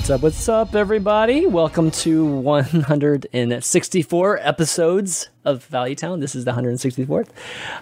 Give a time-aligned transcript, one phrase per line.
[0.00, 0.22] What's up?
[0.22, 1.44] What's up, everybody?
[1.44, 6.20] Welcome to 164 episodes of Valuetown.
[6.20, 7.28] This is the 164th.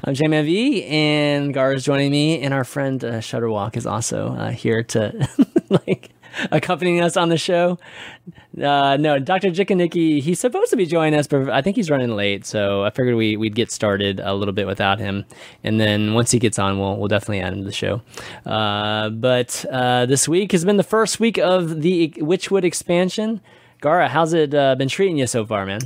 [0.02, 4.34] I'm J-Man V, and Gar is joining me, and our friend uh, Shudderwock is also
[4.34, 5.28] uh, here to
[5.68, 6.10] like
[6.51, 7.78] accompanying us on the show.
[8.62, 9.51] Uh, no, Dr.
[9.51, 12.91] Jikanicki, he's supposed to be joining us, but I think he's running late, so I
[12.91, 15.24] figured we, we'd get started a little bit without him.
[15.65, 18.02] And then once he gets on, we'll, we'll definitely add him to the show.
[18.45, 23.40] Uh, but uh, this week has been the first week of the Witchwood expansion.
[23.80, 25.80] Gara, how's it uh, been treating you so far, man?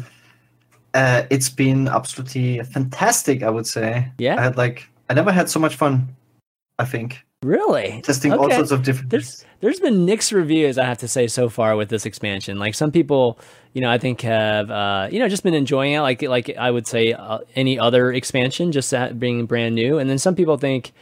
[0.95, 4.11] Uh, it's been absolutely fantastic, I would say.
[4.19, 4.39] Yeah.
[4.39, 6.09] I had like, I never had so much fun,
[6.79, 7.25] I think.
[7.43, 8.01] Really?
[8.03, 11.49] Testing all sorts of different There's there's been mixed reviews, I have to say, so
[11.49, 12.59] far with this expansion.
[12.59, 13.39] Like some people,
[13.73, 16.71] you know, I think have uh, you know just been enjoying it, like like I
[16.71, 19.99] would say uh, any other expansion, just that being brand new.
[19.99, 20.93] And then some people think,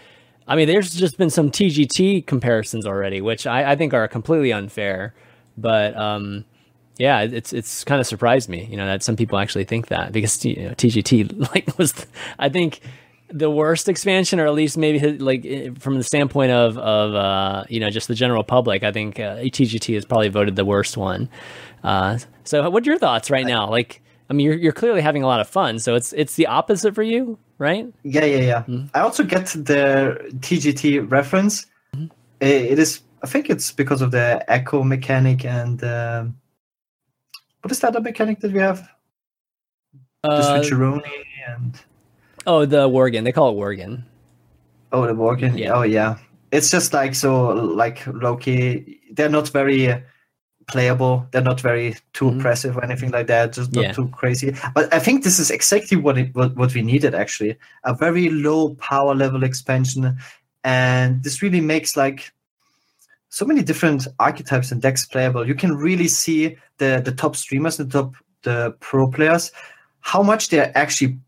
[0.49, 4.53] I mean, there's just been some TGT comparisons already, which I, I think are completely
[4.53, 5.15] unfair.
[5.59, 6.47] But um,
[6.97, 10.13] yeah, it's it's kind of surprised me, you know, that some people actually think that
[10.13, 12.07] because you know, TGT like was,
[12.39, 12.81] I think
[13.33, 17.15] the worst expansion, or at least maybe his- like eh, from the standpoint of of
[17.15, 20.65] uh, you know just the general public, I think uh, TGT has probably voted the
[20.65, 21.29] worst one.
[21.85, 23.69] Uh, so, what are your thoughts right now?
[23.71, 26.47] Like, I mean, you're you're clearly having a lot of fun, so it's it's the
[26.47, 27.87] opposite for you, right?
[28.03, 28.59] Yeah, yeah, yeah.
[28.63, 28.87] Mm-hmm.
[28.95, 31.67] I also get the TGT reference.
[31.95, 32.07] Mm-hmm.
[32.41, 36.37] It is, I think it's because of the echo mechanic and um,
[37.63, 38.89] what is that other mechanic that we have?
[40.23, 41.03] The Uh, switcheroni
[41.49, 41.75] and
[42.47, 43.25] oh, the Worgen.
[43.25, 44.05] They call it Worgen.
[44.93, 45.59] oh, the Worgen.
[45.59, 45.73] Yeah.
[45.75, 46.17] Oh, yeah.
[46.53, 49.01] It's just like so, like Loki.
[49.13, 50.01] They're not very uh,
[50.67, 51.27] playable.
[51.31, 52.33] They're not very too Mhm.
[52.33, 53.53] impressive or anything like that.
[53.53, 53.93] Just not Yeah.
[53.93, 54.55] too crazy.
[54.75, 57.57] But I think this is exactly what it what, what we needed actually.
[57.85, 60.17] A very low power level expansion,
[60.65, 62.33] and this really makes like
[63.29, 65.47] so many different archetypes and decks playable.
[65.47, 69.53] You can really see the the top streamers, the top the pro players,
[70.01, 71.19] how much they're actually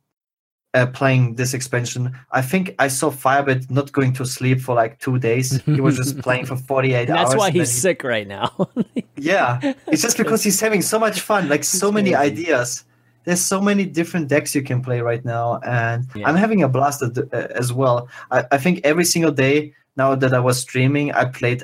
[0.75, 2.17] uh, playing this expansion.
[2.31, 5.61] I think I saw Firebat not going to sleep for like two days.
[5.67, 7.37] He was just playing for 48 And that's hours.
[7.39, 8.69] why he's he- sick right now.
[9.17, 12.33] yeah, it's just because he's having so much fun, like so It's many crazy.
[12.33, 12.85] ideas.
[13.25, 16.29] There's so many different decks you can play right now, and Yeah.
[16.29, 17.11] I'm having a blast uh,
[17.55, 18.09] as well.
[18.31, 21.63] I, I think every single day now that I was streaming, I played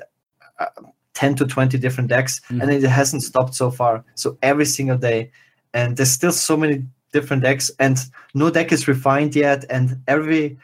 [0.60, 0.66] uh,
[1.14, 2.62] 10 to 20 different decks, Mhm.
[2.62, 4.04] and it hasn't stopped so far.
[4.14, 5.32] So every single day,
[5.74, 7.98] and there's still so many different decks, and
[8.34, 10.58] no deck is refined yet, and every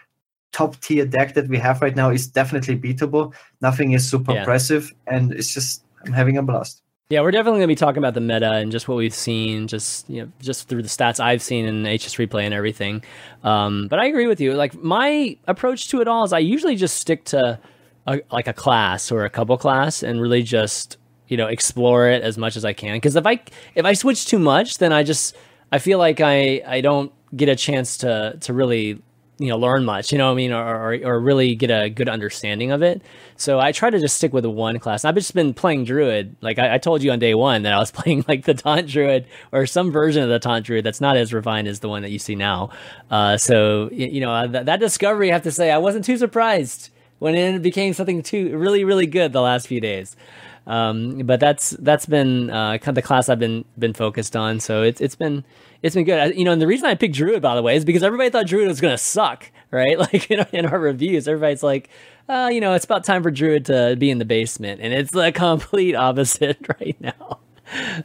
[0.53, 3.35] top tier deck that we have right now is definitely beatable.
[3.61, 4.41] Nothing is super Yeah.
[4.41, 6.81] impressive, and it's just I'm having a blast.
[7.11, 9.67] Yeah, we're definitely going to be talking about the meta and just what we've seen,
[9.67, 13.03] just you know, just through the stats I've seen in HS replay and everything.
[13.43, 14.55] Um, but I agree with you.
[14.55, 17.59] Like my approach to it all is I usually just stick to
[18.07, 20.97] a, like a class or a couple class and really just
[21.29, 22.97] you know explore it as much as I can.
[22.97, 23.41] Because if I
[23.75, 25.37] if I switch too much, then I just
[25.73, 29.03] I feel like I I don't get a chance to to really
[29.39, 31.91] you know learn much you know what i mean or, or or really get a
[31.91, 33.03] good understanding of it.
[33.37, 35.05] So i try to just stick with one class.
[35.05, 36.37] I've just been playing druid.
[36.41, 38.89] Like I, I told you on day one that i was playing like the taunt
[38.89, 42.03] druid or some version of the taunt druid that's not as refined as the one
[42.03, 42.71] that you see now.
[43.11, 46.91] Uh, so you know that, that discovery i have to say i wasn't too surprised
[47.19, 50.15] when it became something too really really good the last few days
[50.67, 54.61] um, but that's that's been uh, kind of the class I've been been focused on.
[54.61, 55.45] So it's it's been
[55.83, 56.19] it's been good.
[56.19, 58.31] I- You know, and the reason I picked Druid by the way is because everybody
[58.31, 59.99] thought Druid was gonna suck, right?
[60.13, 61.91] Like in our, in our reviews, everybody's like,
[62.29, 65.11] uh, you know, it's about time for Druid to be in the basement, and it's
[65.11, 67.41] the complete opposite right now.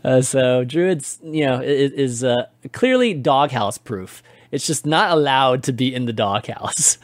[0.03, 4.21] Uh, so Druid's you know is, is uh, clearly doghouse proof.
[4.51, 6.97] It's just not allowed to be in the doghouse.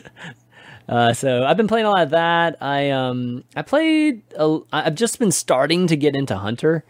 [0.88, 2.58] Uh, so I've been playing a lot of that.
[2.62, 4.22] I um I played.
[4.38, 6.84] A, I've just been starting to get into Hunter.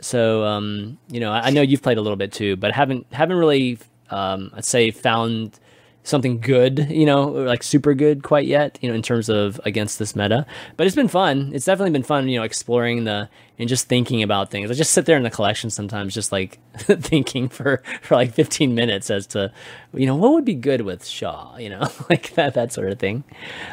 [0.00, 3.06] So um you know I, I know you've played a little bit too, but haven't
[3.12, 3.78] haven't really
[4.10, 5.58] um I'd say found
[6.04, 9.98] something good, you know, like super good quite yet, you know, in terms of against
[9.98, 10.46] this meta.
[10.76, 11.50] But it's been fun.
[11.54, 13.28] It's definitely been fun, you know, exploring the
[13.58, 14.70] and just thinking about things.
[14.70, 18.74] I just sit there in the collection sometimes, just like thinking for for like 15
[18.74, 19.50] minutes as to,
[19.94, 22.98] you know, what would be good with Shaw, you know, like that that sort of
[22.98, 23.24] thing.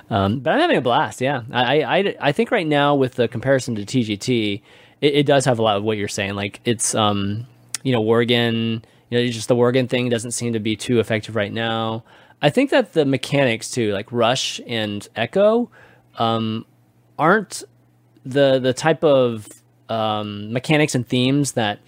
[0.10, 1.20] Um, but I'm having a blast.
[1.20, 4.62] Yeah, I, I I think right now with the comparison to TGT,
[5.02, 6.36] it, it does have a lot of what you're saying.
[6.36, 7.46] Like it's um,
[7.84, 8.84] you know, Worgen.
[9.10, 12.06] You know, just the Worgen thing doesn't seem to be too effective right now.
[12.42, 15.70] I think that the mechanics too, like Rush and Echo,
[16.18, 16.66] um,
[17.18, 17.64] aren't
[18.26, 19.48] the the type of
[19.90, 21.80] um, mechanics and themes that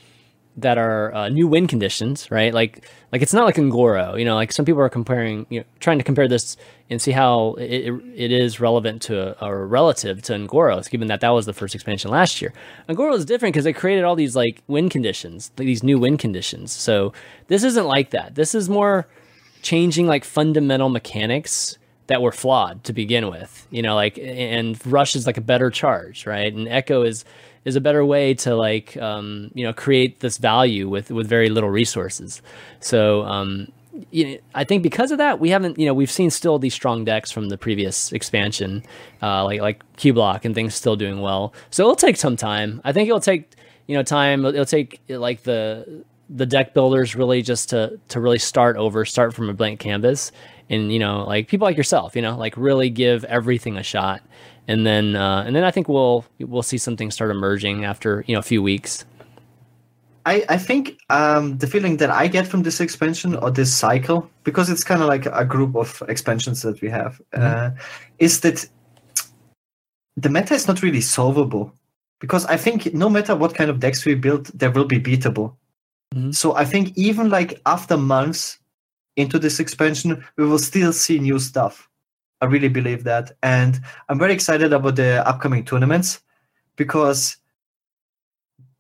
[0.56, 2.54] that are uh, new win conditions, right?
[2.54, 4.36] Like like it's not like Un'Goro, you know.
[4.36, 6.58] Like some people are comparing, you know, trying to compare this
[6.90, 11.30] and see how it, it, is relevant to or relative to Un'Goro, given that that
[11.30, 12.54] was the first expansion last year.
[12.88, 16.72] Un'Goro is different because they created all these like win conditions, these new win conditions.
[16.72, 17.14] So
[17.48, 18.36] this isn't like that.
[18.36, 19.08] This is more
[19.64, 21.78] changing like fundamental mechanics
[22.08, 23.66] that were flawed to begin with.
[23.72, 26.54] You know, like and Rush is like a better charge, right?
[26.54, 27.26] And Echo is
[27.66, 31.50] is a better way to like um, you know create this value with with very
[31.50, 32.42] little resources.
[32.80, 33.72] So um,
[34.12, 36.74] you know, I think because of that, we haven't you know we've seen still these
[36.74, 38.84] strong decks from the previous expansion,
[39.22, 41.54] uh, like like Cubelock and things still doing well.
[41.72, 42.82] So it'll take some time.
[42.84, 43.50] I think it'll take
[43.88, 44.46] you know time.
[44.46, 46.04] It'll take like the
[46.36, 50.32] the deck builders really just to to really start over, start from a blank canvas,
[50.70, 54.22] and you know, like people like yourself, you know, like really give everything a shot,
[54.68, 58.34] and then uh, and then I think we'll we'll see something start emerging after you
[58.34, 59.06] know a few weeks.
[60.26, 64.30] I, I think um, the feeling that I get from this expansion or this cycle,
[64.46, 67.44] because it's kind of like a group of expansions that we have, mm-hmm.
[67.44, 67.82] uh,
[68.20, 68.66] is that
[70.16, 71.74] the meta is not really solvable.
[72.22, 75.58] Because I think no matter what kind of decks we build, there will be beatable.
[76.14, 76.32] Mm-hmm.
[76.32, 78.60] So I think even like after months
[79.16, 81.90] into this expansion, we will still see new stuff.
[82.42, 83.32] I really believe that.
[83.42, 83.80] And
[84.10, 86.22] I'm very excited about the upcoming tournaments
[86.76, 87.38] because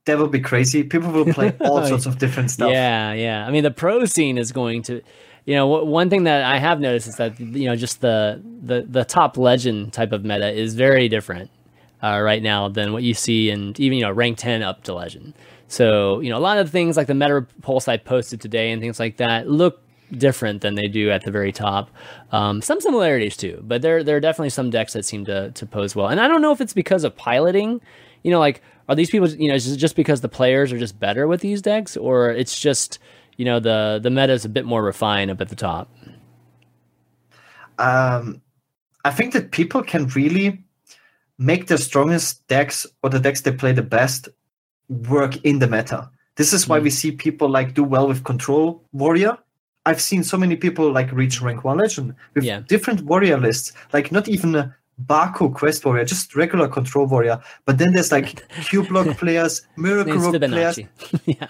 [0.06, 0.84] that will be crazy.
[0.84, 2.72] People will play all sorts of different stuff.
[2.72, 3.48] Yeah, yeah.
[3.48, 5.02] I mean, the pro scene is going to,
[5.46, 8.82] you know, one thing that I have noticed is that you know just the the
[8.82, 11.50] the top legend type of meta is very different
[12.02, 14.94] uh, right now than what you see in even you know rank ten up to
[14.94, 15.34] legend.
[15.74, 18.80] So, you know, a lot of things like the meta pulse I posted today and
[18.80, 19.82] things like that look
[20.12, 21.90] different than they do at the very top.
[22.32, 25.66] Um, some similarities too, but there there are definitely some decks that seem to to
[25.66, 26.10] pose well.
[26.10, 27.82] And I don't know if it's because of piloting.
[28.22, 29.28] You know, like are these people?
[29.28, 32.60] You know, is just because the players are just better with these decks, or it's
[32.60, 33.00] just
[33.38, 35.92] you know the the meta is a bit more refined up at the top.
[37.80, 38.44] Um,
[39.06, 40.64] I think that people can really
[41.40, 44.30] make their strongest decks or the decks they play the best
[44.90, 46.10] work in the meta.
[46.36, 46.84] This is why mm.
[46.84, 49.38] we see people like do well with control warrior.
[49.86, 52.62] I've seen so many people like reach rank one legend with yeah.
[52.68, 57.42] different warrior lists, like not even a Baku quest warrior, just regular control warrior.
[57.66, 60.80] But then there's like Cubelock players, Miracle Rogue players.
[61.26, 61.48] yeah.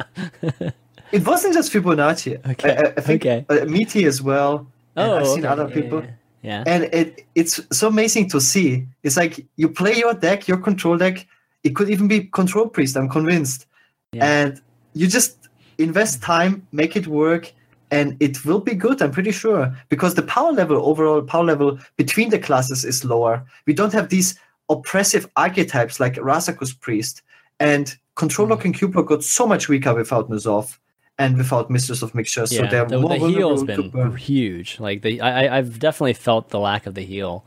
[1.12, 2.50] it wasn't just Fibonacci.
[2.52, 2.76] Okay.
[2.76, 3.46] I, I think okay.
[3.50, 4.68] Uh, Meaty as well.
[4.96, 5.48] Oh, I've seen okay.
[5.48, 6.04] other people.
[6.04, 6.10] Yeah,
[6.42, 6.64] yeah.
[6.66, 8.88] And it it's so amazing to see.
[9.04, 11.28] It's like you play your deck, your control deck,
[11.64, 12.98] it could even be control priest.
[12.98, 13.66] I'm convinced.
[14.12, 14.26] Yeah.
[14.26, 14.62] And
[14.94, 17.52] you just invest time, make it work,
[17.92, 19.02] and it will be good.
[19.02, 23.44] I'm pretty sure because the power level, overall power level between the classes is lower.
[23.66, 24.40] We don't have these
[24.70, 27.22] oppressive archetypes like Razakus priest
[27.60, 28.66] and control lock mm.
[28.66, 30.78] and cube got so much weaker without N'Zoth
[31.20, 32.52] and without Mistress of Mixtures.
[32.52, 34.80] Yeah, so they're the, more the heal's been huge.
[34.80, 37.46] Like the I, I've definitely felt the lack of the heal.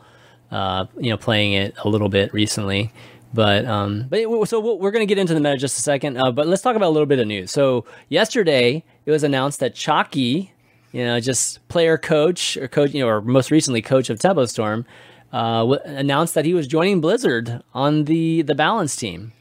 [0.52, 2.92] Uh, you know, playing it a little bit recently.
[3.36, 6.16] But um, but so we're going to get into the meta just a second.
[6.16, 7.52] Uh, but let's talk about a little bit of news.
[7.52, 10.52] So yesterday it was announced that Chalky,
[10.90, 14.46] you know, just player coach or coach, you know, or most recently coach of Tempo
[14.46, 14.86] Storm,
[15.34, 19.32] uh, w- announced that he was joining Blizzard on the the balance team.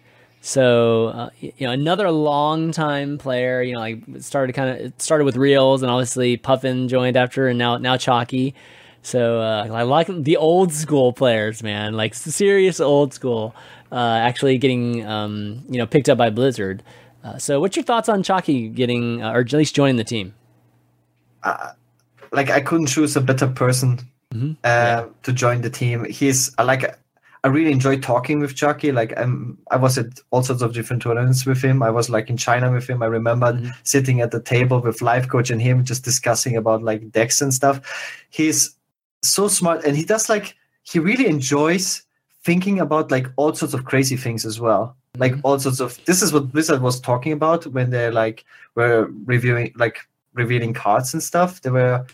[0.41, 3.61] So uh, you know, another long time player.
[3.61, 7.57] You know, like started kind of started with Reels, and obviously Puffin joined after, and
[7.57, 8.53] now now Chalky.
[9.03, 13.55] So uh, I like the old school players, man, like serious old school
[13.91, 16.83] uh, actually getting um, you know picked up by Blizzard.
[17.23, 20.33] Uh, so, what's your thoughts on Chalky getting uh, or at least joining the team?
[21.43, 21.71] Uh,
[22.31, 23.99] like, I couldn't choose a better person
[24.33, 24.51] mm-hmm.
[24.63, 25.05] Uh, yeah.
[25.23, 26.05] to join the team.
[26.05, 26.97] He's like.
[27.43, 28.91] I really enjoy talking with Chalky.
[28.91, 31.83] Like I'm, I was at all sorts of different tournaments with him.
[31.83, 33.03] I was like in China with him.
[33.03, 33.69] I remember mm-hmm.
[33.83, 37.53] sitting at the table with life coach and him, just discussing about like decks and
[37.53, 37.81] stuff.
[38.31, 38.75] He's
[39.21, 42.04] so smart, and he does like he really enjoys
[42.45, 44.95] thinking about like all sorts of crazy things as well.
[45.17, 45.41] Like mm-hmm.
[45.43, 49.73] all sorts of this is what Blizzard was talking about when they like were reviewing
[49.75, 49.97] like
[50.33, 51.61] revealing cards and stuff.
[51.61, 52.05] They were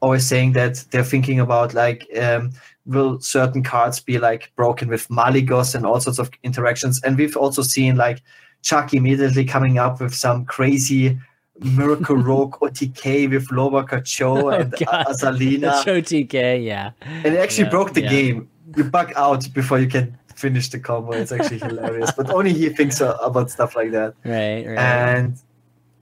[0.00, 2.52] always saying that they're thinking about like um,
[2.86, 7.02] will certain cards be like broken with Malygos and all sorts of interactions.
[7.02, 8.22] And we've also seen like
[8.62, 11.18] Chuck immediately coming up with some crazy
[11.62, 15.06] Miracle Rogue OTK with Lobaka Cho oh, and God.
[15.06, 15.82] Azalina.
[15.84, 16.90] Cho TK, yeah.
[17.00, 18.10] And it actually yeah, broke the yeah.
[18.10, 18.49] game.
[18.76, 21.12] You bug out before you can finish the combo.
[21.12, 22.12] It's actually hilarious.
[22.12, 24.14] But only he thinks about stuff like that.
[24.24, 24.78] Right, right.
[24.78, 25.40] And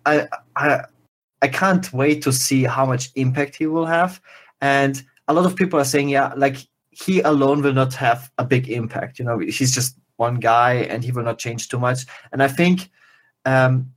[0.07, 0.85] I, I,
[1.43, 4.21] I can't wait to see how much impact he will have.
[4.61, 8.45] And a lot of people are saying, yeah, like he alone will not have a
[8.45, 9.19] big impact.
[9.19, 12.07] You know, he's just one guy and he will not change too much.
[12.33, 12.91] And I think
[13.45, 13.93] um,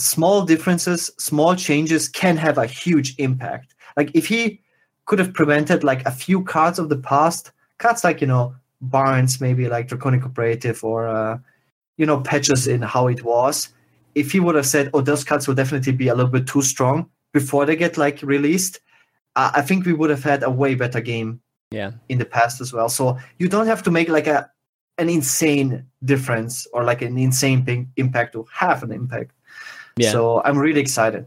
[0.00, 3.74] small differences, small changes can have a huge impact.
[3.96, 4.60] Like if he
[5.04, 9.40] could have prevented like a few cards of the past, cards like, you know, Barnes,
[9.40, 11.38] maybe like Drakonid Operative or, uh,
[11.96, 13.68] you know, patches in how it was.
[14.14, 16.62] If he would have said, oh, those cards will definitely be a little bit too
[16.62, 18.80] strong before they get like released,
[19.34, 21.40] uh, I think we would have had a way better game
[21.70, 24.48] yeah in the past as well so you don't have to make like a
[24.98, 29.32] an insane difference or like an insane impact to have an impact
[29.96, 30.10] yeah.
[30.10, 31.26] so i'm really excited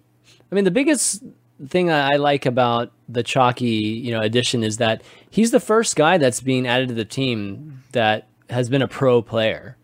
[0.52, 1.24] i mean the biggest
[1.68, 6.18] thing i like about the chalky you know addition is that he's the first guy
[6.18, 9.76] that's being added to the team that has been a pro player.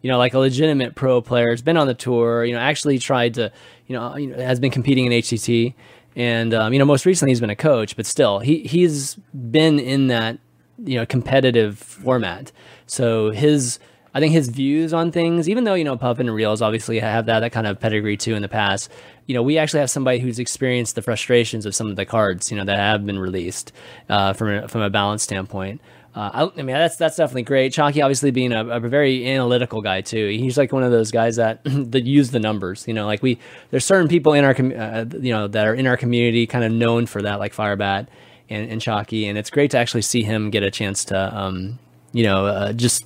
[0.00, 1.50] You know like a legitimate pro player.
[1.50, 3.52] Has been on the tour you know actually tried to
[3.86, 5.74] you know, you know has been competing in hct
[6.16, 9.78] and um, you know most recently he's been a coach but still he he's been
[9.78, 10.38] in that
[10.84, 12.50] you know competitive format.
[12.86, 13.78] So his
[14.14, 17.26] i think his views on things even though you know puffin and reels obviously have
[17.26, 18.90] that that kind of pedigree too in the past
[19.26, 22.50] you know we actually have somebody who's experienced the frustrations of some of the cards
[22.50, 23.72] you know that have been released
[24.08, 25.80] uh, from a, from a balance standpoint
[26.14, 27.72] uh, I, I, mean, that's that's definitely great.
[27.72, 30.28] Chalky, obviously being a, a, very analytical guy too.
[30.28, 32.86] He's like one of those guys that that use the numbers.
[32.86, 33.38] You know, like we
[33.70, 36.72] there's certain people in our uh, you know that are in our community kind of
[36.72, 38.08] known for that, like Firebat
[38.50, 41.78] and, and Chalky, and it's great to actually see him get a chance to um,
[42.12, 43.04] you know uh, just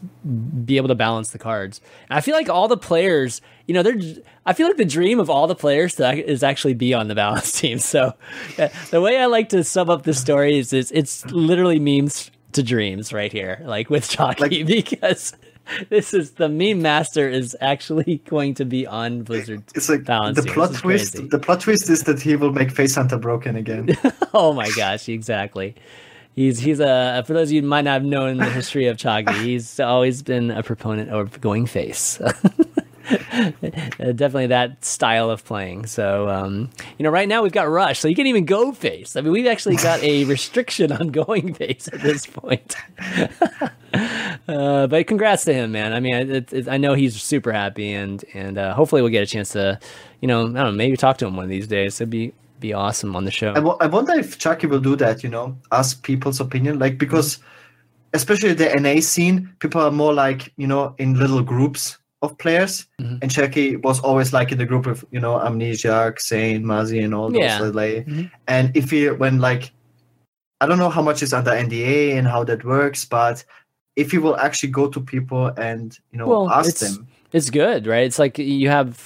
[0.64, 1.80] be able to balance the cards.
[2.08, 3.96] And I feel like all the players, you know, they're.
[4.44, 7.14] I feel like the dream of all the players to, is actually be on the
[7.24, 7.78] balance team.
[7.78, 8.12] So
[8.58, 12.30] uh, the way I like to sum up the story is, is it's literally memes
[12.52, 15.34] to dreams right here, like with Chalky, like, because
[15.88, 19.62] this is the meme master is actually going to be on Blizzard.
[19.74, 21.30] It's like the plot twist.
[21.30, 23.96] The plot twist is that he will make Face Hunter broken again.
[24.34, 25.08] oh my gosh!
[25.08, 25.74] Exactly.
[26.36, 28.98] He's he's a for those of you who might not have known the history of
[28.98, 32.20] Chalky, he's always been a proponent of going face.
[33.08, 35.86] definitely that style of playing.
[35.86, 39.16] So, um, you know, right now we've got Rush, so you can't even go face.
[39.16, 42.76] I mean, we've actually got a restriction on going face at this point.
[44.46, 45.94] uh, but congrats to him, man.
[45.94, 49.22] I mean, it, it, I know he's super happy, and and uh, hopefully we'll get
[49.22, 49.78] a chance to,
[50.20, 51.98] you know, I don't know, maybe talk to him one of these days.
[51.98, 53.50] It'd be be awesome on the show.
[53.50, 55.22] I, w- I wonder if Chucky will do that.
[55.22, 57.38] You know, ask people's opinion, like because.
[58.12, 62.86] Especially the NA scene, people are more like you know in little groups of players,
[63.00, 63.16] mm-hmm.
[63.22, 67.14] and Chucky was always like in the group of you know Amnesiac, Saint, Mazi, and
[67.14, 67.40] all those.
[67.40, 67.58] Yeah.
[67.60, 68.24] Like, mm-hmm.
[68.48, 69.72] And if you when like,
[70.60, 73.44] I don't know how much is under NDA and how that works, but
[73.96, 77.86] if you will actually go to people and you know well, ask them, it's good,
[77.86, 78.04] right?
[78.04, 78.96] It's like you have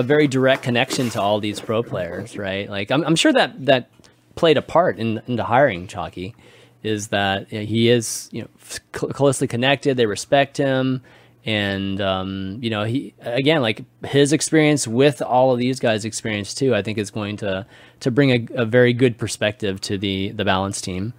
[0.00, 2.68] a very direct connection to all these pro players, right?
[2.68, 3.90] Like I'm, I'm sure that that
[4.34, 6.34] played a part in into hiring Chalky,
[6.82, 8.48] is that you know, he is you know
[8.92, 9.96] closely connected.
[9.96, 11.02] They respect him
[11.44, 16.52] and um, you know he again like his experience with all of these guys experience
[16.54, 17.66] too i think is going to
[18.00, 21.12] to bring a, a very good perspective to the the balance team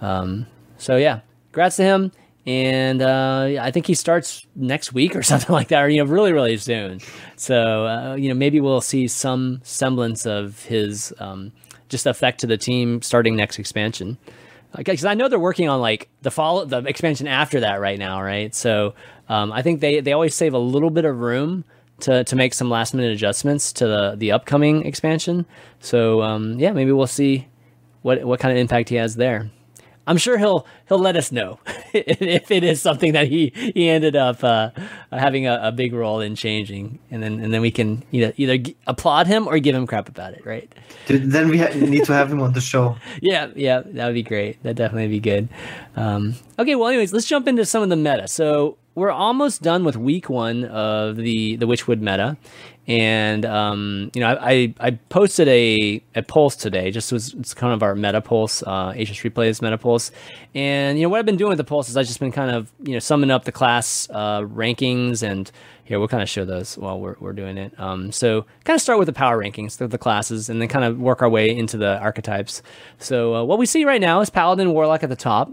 [0.00, 0.46] um,
[0.78, 1.20] so yeah
[1.52, 2.12] congrats to him
[2.48, 6.10] and uh, i think he starts next week or something like that or you know
[6.10, 6.98] really really soon
[7.36, 11.52] so uh, you know maybe we'll see some semblance of his um,
[11.88, 14.18] just effect to the team starting next expansion
[14.76, 18.22] because I know they're working on like the follow the expansion after that right now,
[18.22, 18.54] right?
[18.54, 18.94] So
[19.28, 21.64] um, I think they they always save a little bit of room
[22.00, 25.46] to to make some last minute adjustments to the the upcoming expansion.
[25.80, 27.48] So um, yeah, maybe we'll see
[28.02, 29.50] what what kind of impact he has there.
[30.08, 31.60] I'm sure he'll he'll let us know
[31.92, 34.70] if it is something that he he ended up uh,
[35.12, 38.56] having a, a, big role in changing, and then and then we can either either
[38.56, 40.72] g- applaud him or give him crap about it, right?
[41.08, 42.96] Then we ha- need to have him on the show.
[43.20, 44.62] yeah, yeah, that would be great.
[44.62, 45.50] That definitely be good.
[45.94, 48.28] Um, okay, well, anyways, let's jump into some of the meta.
[48.28, 52.38] So we're almost done with week one of the the Witchwood meta,
[52.88, 56.90] and um, you know I, I posted a, a pulse today.
[56.90, 60.10] Just was it's kind of our meta pulse, uh, HS Replays meta pulse,
[60.54, 62.32] and And you know what I've been doing with the pulse is I've just been
[62.32, 65.50] kind of you know summing up the class uh, rankings and
[65.84, 67.78] here we'll kind of show those while we're, we're doing it.
[67.80, 70.84] Um, so kind of start with the power rankings, the, the classes, and then kind
[70.84, 72.62] of work our way into the archetypes.
[72.98, 75.50] So uh, what we see right now is Paladin Warlock at the top.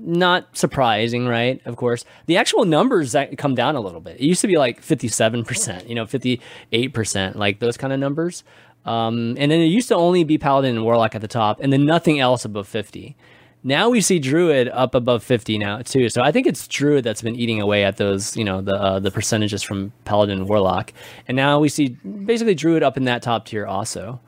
[0.00, 1.60] Not surprising, right?
[1.64, 4.16] Of course, the actual numbers that come down a little bit.
[4.20, 7.98] It used to be like fifty-seven percent, you know, fifty-eight percent, like those kind of
[7.98, 8.44] numbers.
[8.84, 11.72] Um, and then it used to only be Paladin and Warlock at the top, and
[11.72, 13.16] then nothing else above 50.
[13.64, 16.08] Now we see Druid up above 50 now too.
[16.08, 18.98] So I think it's Druid that's been eating away at those, you know, the uh,
[19.00, 20.92] the percentages from Paladin and Warlock.
[21.26, 24.20] And now we see basically Druid up in that top tier also.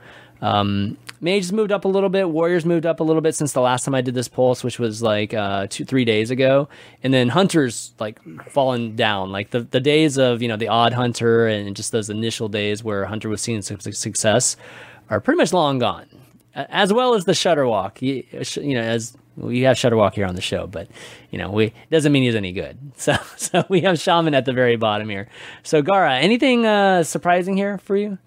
[0.43, 2.31] Um, Mages moved up a little bit.
[2.31, 4.79] Warriors moved up a little bit since the last time I did this pulse, which
[4.79, 6.69] was like uh, two, three days ago.
[7.03, 9.31] And then Hunters like fallen down.
[9.31, 12.83] Like the, the days of you know the odd Hunter and just those initial days
[12.83, 14.57] where Hunter was seeing success
[15.11, 16.07] are pretty much long gone.
[16.55, 18.01] As well as the Shudderwock.
[18.03, 18.25] You,
[18.63, 20.89] you know, as we have Shudderwock here on the show, but
[21.31, 22.79] you know, we doesn't mean he's any good.
[22.97, 25.29] So, so we have Shaman at the very bottom here.
[25.63, 28.19] So, Gara, anything uh, surprising here for you?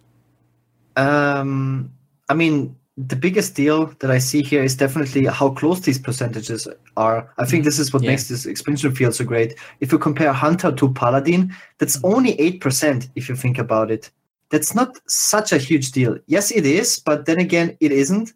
[0.95, 1.91] Um,
[2.27, 6.67] I mean, the biggest deal that I see here is definitely how close these percentages
[6.95, 7.33] are.
[7.37, 8.11] I think this is what yeah.
[8.11, 9.57] makes this expansion feel so great.
[9.79, 14.11] If you compare Hunter to Paladin, that's only 8% if you think about it.
[14.51, 16.19] That's not such a huge deal.
[16.27, 18.33] Yes, it is, but then again, it isn't.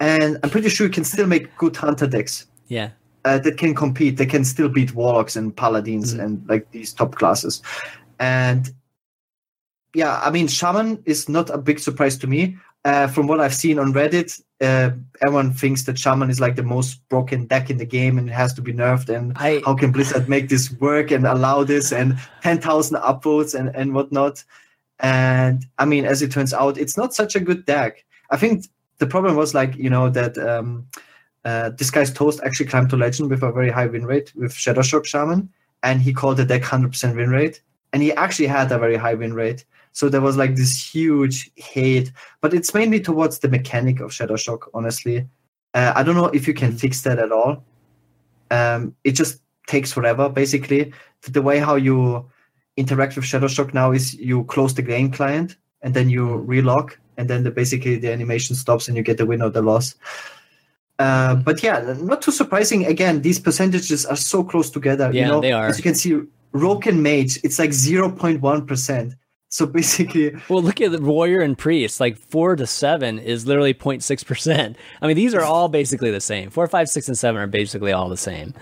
[0.00, 2.46] And I'm pretty sure you can still make good Hunter decks.
[2.68, 2.90] Yeah.
[3.26, 4.16] Uh, that can compete.
[4.16, 6.20] They can still beat Warlocks and Paladins mm-hmm.
[6.20, 7.62] and like these top classes.
[8.18, 8.70] And
[9.94, 12.56] yeah, I mean, Shaman is not a big surprise to me.
[12.84, 14.90] Uh, from what I've seen on Reddit, uh,
[15.22, 18.32] everyone thinks that Shaman is like the most broken deck in the game and it
[18.32, 19.08] has to be nerfed.
[19.08, 23.74] And I, how can Blizzard make this work and allow this and 10,000 upvotes and,
[23.74, 24.42] and whatnot?
[25.00, 28.04] And I mean, as it turns out, it's not such a good deck.
[28.30, 28.66] I think
[28.98, 30.86] the problem was like, you know, that um,
[31.44, 34.52] uh, this guy's Toast actually climbed to legend with a very high win rate with
[34.52, 35.48] Shadow Shudderwock Shaman.
[35.82, 37.60] And he called the deck 100% win rate.
[37.92, 39.64] And he actually had a very high win rate.
[39.92, 44.68] So there was like this huge hate, but it's mainly towards the mechanic of Shudderwock,
[44.74, 45.26] honestly.
[45.74, 47.64] Uh, I don't know if you can fix that at all.
[48.50, 50.92] Um, it just takes forever, basically.
[51.22, 52.28] The way how you
[52.76, 57.28] interact with Shudderwock now is you close the game client and then you relock, and
[57.28, 59.94] then the, basically the animation stops and you get the win or the loss.
[60.98, 62.84] Uh, but yeah, not too surprising.
[62.86, 65.10] Again, these percentages are so close together.
[65.12, 65.68] Yeah, you know, they are.
[65.68, 66.20] As you can see,
[66.52, 69.14] Rogue and Mage, it's like 0.1%.
[69.50, 72.00] So basically, well, look at the warrior and priest.
[72.00, 74.76] Like four to seven is literally 0.6 percent.
[75.00, 76.50] I mean, these are all basically the same.
[76.50, 78.52] Four, five, six, and seven are basically all the same.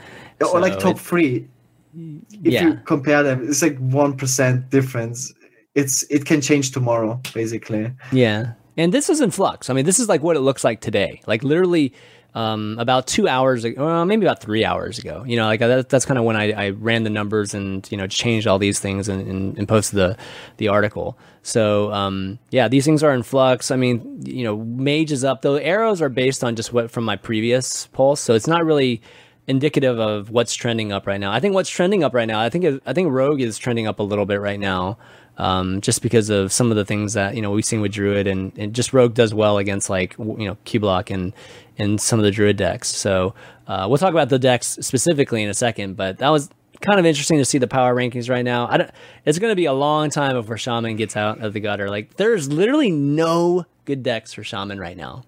[0.40, 1.49] Or so like top it, three.
[1.96, 2.68] If yeah.
[2.68, 5.33] you compare them, it's like one percent difference.
[5.75, 7.92] It's it can change tomorrow, basically.
[8.12, 9.70] Yeah, and this is in flux.
[9.70, 11.20] I mean, this is like what it looks like today.
[11.27, 11.92] Like literally,
[12.37, 15.25] um, about two hours ago, well, maybe about three hours ago.
[15.27, 17.96] You know, like that, that's kind of when I, I, ran the numbers and you
[17.96, 20.18] know changed all these things and, and, and posted the
[20.59, 21.16] the article.
[21.42, 23.70] So um, yeah, these things are in flux.
[23.70, 25.40] I mean, you know, Mage is up.
[25.40, 25.55] though.
[25.55, 29.01] arrows are based on just what from my previous pulse, so it's not really
[29.46, 31.33] indicative of what's trending up right now.
[31.33, 33.99] I think what's trending up right now, I think I think Rogue is trending up
[33.99, 34.99] a little bit right now
[35.38, 38.27] um, just because of some of the things that you know we've seen with Druid
[38.27, 41.33] and, and just Rogue does well against like you know Cubelock and
[41.79, 42.89] and some of the Druid decks.
[42.89, 43.35] So
[43.67, 47.07] uh, we'll talk about the decks specifically in a second, but that was kind of
[47.07, 48.69] interesting to see the power rankings right now.
[48.69, 48.91] I don't,
[49.25, 51.89] it's going to be a long time before Shaman gets out of the gutter.
[51.89, 55.25] Like there's literally no good decks for Shaman right now.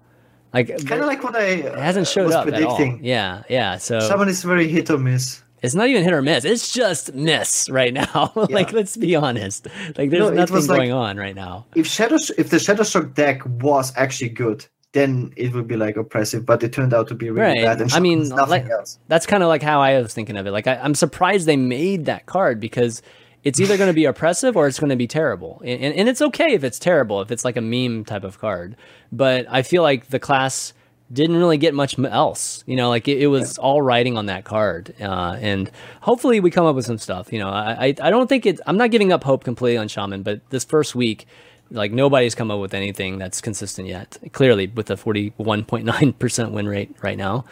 [0.53, 2.93] Like kind of like what I it hasn't showed up predicting.
[2.93, 2.99] at all.
[3.01, 3.77] Yeah, yeah.
[3.77, 6.45] So Shaman is very hit or miss it's not even hit or miss.
[6.45, 8.31] It's just miss right now.
[8.49, 9.67] like, let's be honest.
[9.97, 11.65] Like, there's no, nothing going on right now.
[11.75, 16.45] If Shadow, if the Shudderwock deck was actually good, then it would be like oppressive.
[16.45, 17.77] But it turned out to be really right.
[17.77, 17.93] bad.
[17.93, 18.67] I mean, like,
[19.07, 20.51] that's kind of like how I was thinking of it.
[20.51, 23.01] Like, I, am surprised they made that card because
[23.43, 25.61] it's either going to be oppressive or it's going to be terrible.
[25.63, 28.39] And, and, and it's okay if it's terrible, if it's like a meme type of
[28.39, 28.75] card.
[29.11, 30.73] But I feel like the class
[31.11, 32.63] didn't really get much else.
[32.67, 35.69] You know, like it, it was all writing on that card, uh, and
[36.01, 37.33] hopefully we come up with some stuff.
[37.33, 38.59] You know, I I don't think it.
[38.65, 41.25] I'm not giving up hope completely on Shaman, but this first week,
[41.71, 44.17] like nobody's come up with anything that's consistent yet.
[44.31, 47.45] Clearly, with a 41.9 percent win rate right now.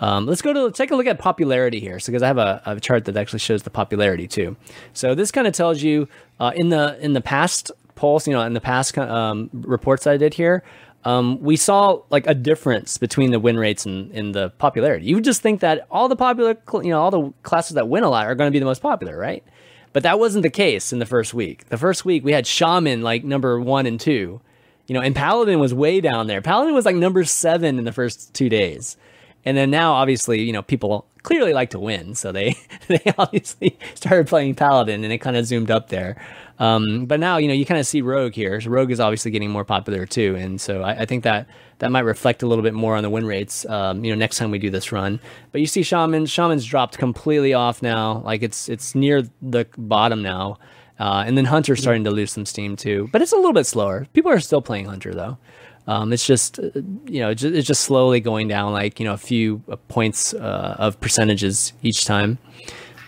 [0.00, 2.38] Um, let's go to let's take a look at popularity here, so because I have
[2.38, 4.56] a, a, chart that actually shows the popularity too.
[4.94, 6.08] So this kind of tells you
[6.40, 10.16] uh, in the in the past polls, you know, in the past um, reports I
[10.16, 10.64] did here,
[11.04, 15.06] um, we saw like a difference between the win rates and, and the popularity.
[15.06, 18.02] You would just think that all the popular, you know, all the classes that win
[18.02, 19.44] a lot are going to be the most popular, right?
[19.92, 21.68] But that wasn't the case in the first week.
[21.68, 24.40] The first week we had Shaman like number one and two,
[24.86, 26.40] you know, and Paladin was way down there.
[26.40, 28.96] Paladin was like number seven in the first two days.
[29.44, 32.56] and then now obviously you know people clearly like to win, so they
[32.88, 36.20] they obviously started playing paladin, and it kind of zoomed up there.
[36.58, 38.60] Um, but now you know you kind of see rogue here.
[38.60, 41.46] So rogue is obviously getting more popular too, and so I, I, think that
[41.78, 43.66] that might reflect a little bit more on the win rates.
[43.66, 45.18] Um, you know, next time we do this run.
[45.50, 48.22] But you see shaman shaman's dropped completely off now.
[48.24, 50.58] Like it's it's near the bottom now.
[51.00, 53.66] Uh, and then Hunter's starting to lose some steam too, but it's a little bit
[53.66, 54.06] slower.
[54.12, 55.38] People are still playing Hunter though.
[55.86, 56.70] Um, it's just uh,
[57.06, 60.76] you know it's just slowly going down like you know a few uh, points uh,
[60.78, 62.38] of percentages each time.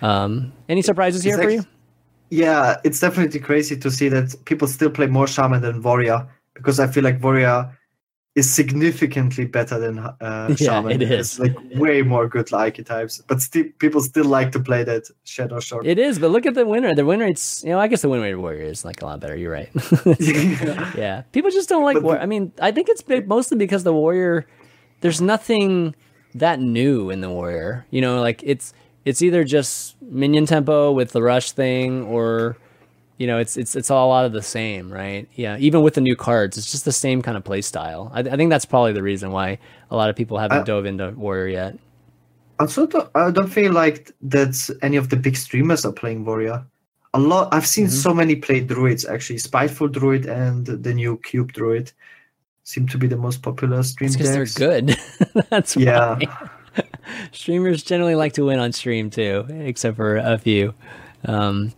[0.03, 1.65] Um, any surprises here for you?
[2.31, 6.81] Yeah, it's definitely crazy to see that people still play more shaman than warrior because
[6.81, 7.71] I feel like warrior
[8.35, 10.93] is significantly better than uh, yeah, shaman.
[10.93, 14.83] It is it's like way more good archetypes, but still people still like to play
[14.85, 15.85] that Shudderwock.
[15.85, 16.95] It is, but look at the winner.
[16.95, 19.21] The winner, it's you know, I guess the win rate warrior is like a lot
[19.21, 19.37] better.
[19.37, 19.71] You're right.
[20.19, 20.93] yeah.
[20.97, 22.03] yeah, people just don't like.
[22.03, 24.47] War- I mean, I think it's mostly because the warrior.
[25.01, 25.95] There's nothing
[26.35, 27.87] that new in the warrior.
[27.91, 28.73] You know, like it's
[29.05, 32.57] it's either just minion tempo with the rush thing or
[33.19, 35.29] you know, it's it's it's all a lot of the same, right?
[35.35, 38.11] Yeah, even with the new cards, it's just the same kind of play style.
[38.13, 39.59] I, I think that's probably the reason why
[39.91, 41.79] a lot of people haven't I, dove into Warrior yet.
[42.59, 46.65] Also, I don't feel like that any of the big streamers are playing Warrior.
[47.15, 47.55] A lot.
[47.55, 47.95] I've seen mm-hmm.
[47.95, 49.39] so many play Druids actually.
[49.39, 51.93] Spiteful Druid and the new Cube Druid
[52.65, 54.97] seem to be the most popular stream because they're good.
[55.51, 56.19] that's yeah.
[57.33, 60.75] Streamers generally like to win on stream too, except for a few.
[61.25, 61.73] Um,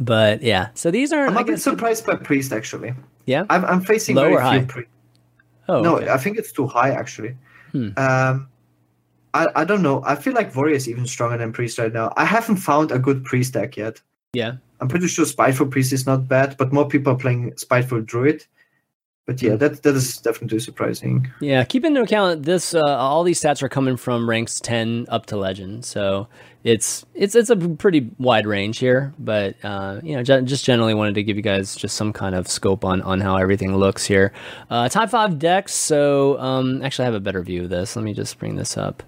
[0.00, 1.26] but yeah, so these are.
[1.26, 2.94] I'm a bit surprised by priest actually.
[3.26, 4.64] Yeah, I'm, I'm facing or high.
[4.64, 4.86] Pri-
[5.68, 6.08] oh no, okay.
[6.08, 7.36] I think it's too high actually.
[7.72, 7.90] Hmm.
[7.96, 8.48] Um,
[9.34, 10.02] I I don't know.
[10.04, 12.12] I feel like warrior is even stronger than priest right now.
[12.16, 14.00] I haven't found a good priest deck yet.
[14.32, 18.02] Yeah, I'm pretty sure spiteful priest is not bad, but more people are playing spiteful
[18.02, 18.44] druid
[19.26, 21.30] but yeah, that that is definitely surprising.
[21.40, 22.74] Yeah, keep into account this.
[22.74, 26.26] Uh, all these stats are coming from ranks ten up to legend, so
[26.64, 29.14] it's it's it's a pretty wide range here.
[29.20, 32.48] But uh, you know, just generally wanted to give you guys just some kind of
[32.48, 34.32] scope on on how everything looks here.
[34.68, 35.72] Uh, top five decks.
[35.72, 37.94] So um, actually, I have a better view of this.
[37.94, 39.04] Let me just bring this up.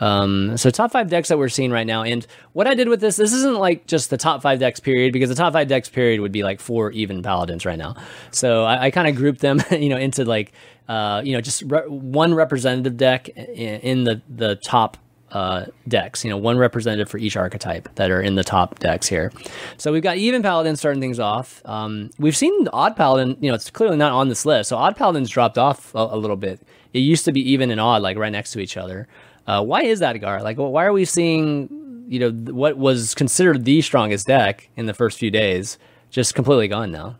[0.00, 3.00] Um, so top five decks that we're seeing right now, and what I did with
[3.00, 5.88] this, this isn't like just the top five decks period because the top five decks
[5.88, 7.96] period would be like four even paladins right now.
[8.30, 10.52] So I, I kind of grouped them, you know, into like,
[10.88, 14.98] uh, you know, just re- one representative deck in, in the the top
[15.32, 16.24] uh, decks.
[16.24, 19.32] You know, one representative for each archetype that are in the top decks here.
[19.76, 21.62] So we've got even paladin starting things off.
[21.64, 23.36] Um, we've seen odd paladin.
[23.40, 24.68] You know, it's clearly not on this list.
[24.68, 26.60] So odd paladins dropped off a, a little bit.
[26.92, 29.08] It used to be even and odd, like right next to each other.
[29.46, 30.42] Uh, why is that, Gar?
[30.42, 34.94] Like, why are we seeing, you know, what was considered the strongest deck in the
[34.94, 35.78] first few days
[36.10, 37.16] just completely gone now?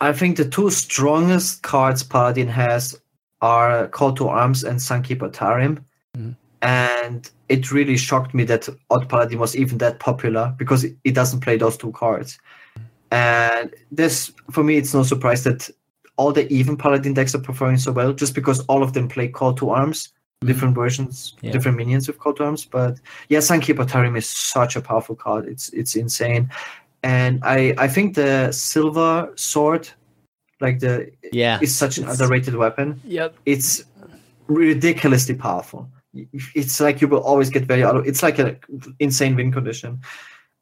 [0.00, 2.98] I think the two strongest cards Paladin has
[3.40, 5.84] are Call to Arms and Sunkeeper Tarim.
[6.16, 6.32] Mm-hmm.
[6.62, 11.40] And it really shocked me that Odd Paladin was even that popular because it doesn't
[11.40, 12.38] play those two cards.
[13.10, 15.68] And this, for me, it's no surprise that
[16.16, 19.28] all the even Paladin decks are performing so well just because all of them play
[19.28, 20.08] Call to Arms
[20.42, 20.52] Mm-hmm.
[20.52, 21.52] different versions, yeah.
[21.52, 22.64] different minions with call arms.
[22.64, 25.46] But yeah, Sunkeeper Tarim is such a powerful card.
[25.46, 26.50] It's it's insane.
[27.02, 29.88] And I I think the silver sword,
[30.60, 33.00] like the yeah, is such an underrated weapon.
[33.04, 33.34] Yep.
[33.46, 33.84] It's
[34.46, 35.88] ridiculously powerful.
[36.54, 38.58] It's like you will always get value out of it's like an
[38.98, 40.00] insane win condition.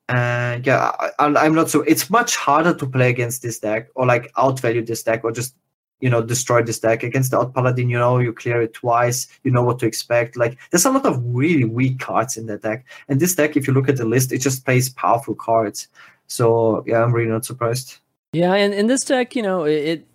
[0.08, 1.82] And yeah, I, I'm not so.
[1.82, 5.54] It's much harder to play against this deck or like outvalue this deck or just
[6.00, 9.26] you know destroy this deck against the odd paladin you know you clear it twice
[9.44, 10.36] you know what to expect.
[10.36, 12.84] Like there's a lot of really weak cards in that deck.
[13.08, 15.88] And this deck if you look at the list it just plays powerful cards.
[16.26, 17.98] So yeah i'm really not surprised.
[18.32, 20.06] Yeah and in this deck you know it, it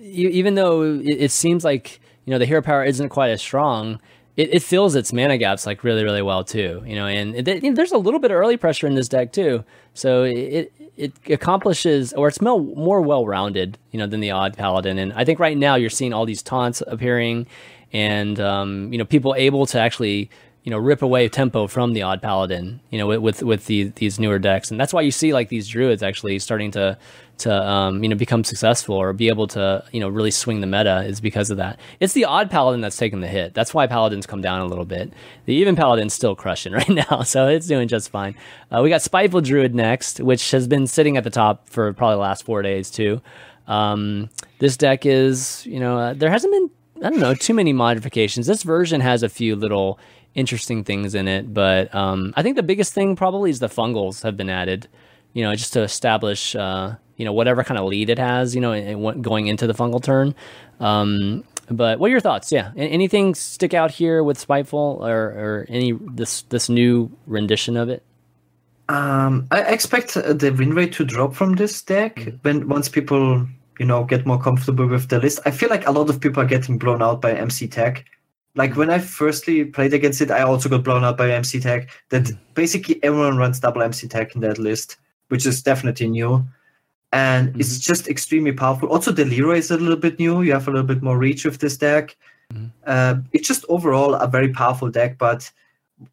[0.00, 3.98] even though it, it, seems like you know the hero power isn't quite as strong
[4.36, 7.62] it, it fills its mana gaps like really really well too you know and it,
[7.62, 9.64] know, there's a little bit of early pressure in this deck too.
[9.94, 14.98] So it it accomplishes or it's more, more well-rounded you know than the odd paladin.
[14.98, 17.46] And i think right now you're seeing all these taunts appearing
[17.92, 20.30] and um, you know people able to actually
[20.64, 23.84] you know rip away tempo from the odd paladin you know with with, with the,
[23.96, 24.70] these newer decks.
[24.70, 26.98] And that's why you see like these druids actually starting to
[27.38, 30.66] to um, you know become successful or be able to you know really swing the
[30.66, 33.86] meta is because of that it's the odd paladin that's taking the hit that's why
[33.86, 35.12] paladins come down a little bit
[35.46, 38.34] the even paladin's still crushing right now so it's doing just fine
[38.70, 42.16] uh, we got spiteful druid next which has been sitting at the top for probably
[42.16, 43.20] the last four days too
[43.66, 46.70] um, this deck is you know uh, there hasn't been
[47.02, 48.46] I don't know too many modifications.
[48.46, 49.98] This version has a few little
[50.34, 51.52] interesting things in it.
[51.52, 54.88] But um, I think the biggest thing probably is the fungals have been added.
[55.32, 58.54] You know, just to establish uh, you know whatever kind of lead it has.
[58.54, 60.34] You know, going into the fungal turn.
[60.80, 62.52] Um, but what are your thoughts?
[62.52, 67.88] Yeah, anything stick out here with Spiteful or, or any this this new rendition of
[67.88, 68.02] it?
[68.88, 72.36] Um, I expect the win rate to drop from this deck mm-hmm.
[72.42, 73.46] when once people
[73.78, 75.40] you know get more comfortable with the list.
[75.46, 78.04] I feel like a lot of people are getting blown out by MC Tech.
[78.56, 81.88] Like when I firstly played against it, I also got blown out by MC Tech.
[82.10, 82.52] That mm-hmm.
[82.54, 84.96] basically everyone runs double MC Tech in that list,
[85.28, 86.46] which is definitely new.
[87.14, 87.60] And mm-hmm.
[87.60, 88.88] it's just extremely powerful.
[88.88, 90.42] Also, the Leeroy is a little bit new.
[90.42, 92.16] You have a little bit more reach with this deck.
[92.52, 92.66] Mm-hmm.
[92.84, 95.50] Uh, it's just overall a very powerful deck, but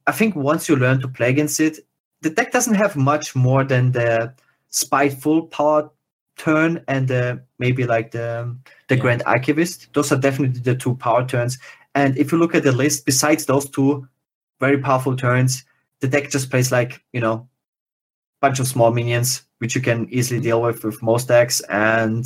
[0.05, 1.79] I think once you learn to play against it,
[2.21, 4.31] the deck doesn't have much more than the
[4.69, 5.89] spiteful power
[6.37, 8.55] turn and the, maybe like the
[8.87, 9.01] the yeah.
[9.01, 9.91] Grand Archivist.
[9.93, 11.57] Those are definitely the two power turns.
[11.95, 14.07] And if you look at the list, besides those two
[14.59, 15.65] very powerful turns,
[15.99, 17.49] the deck just plays like you know,
[18.39, 21.61] bunch of small minions which you can easily deal with with most decks.
[21.69, 22.25] And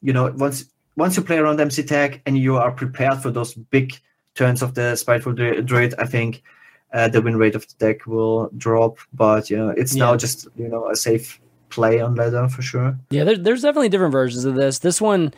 [0.00, 0.64] you know, once
[0.96, 3.92] once you play around MC Tech and you are prepared for those big
[4.34, 6.42] turns of the Spiteful Druid, I think
[6.94, 8.96] uh, the win rate of the deck will drop.
[9.12, 10.06] But you know, it's yeah.
[10.06, 11.38] now just you know a safe
[11.68, 12.98] play on ladder for sure.
[13.10, 14.78] Yeah, there, there's definitely different versions of this.
[14.78, 15.34] This one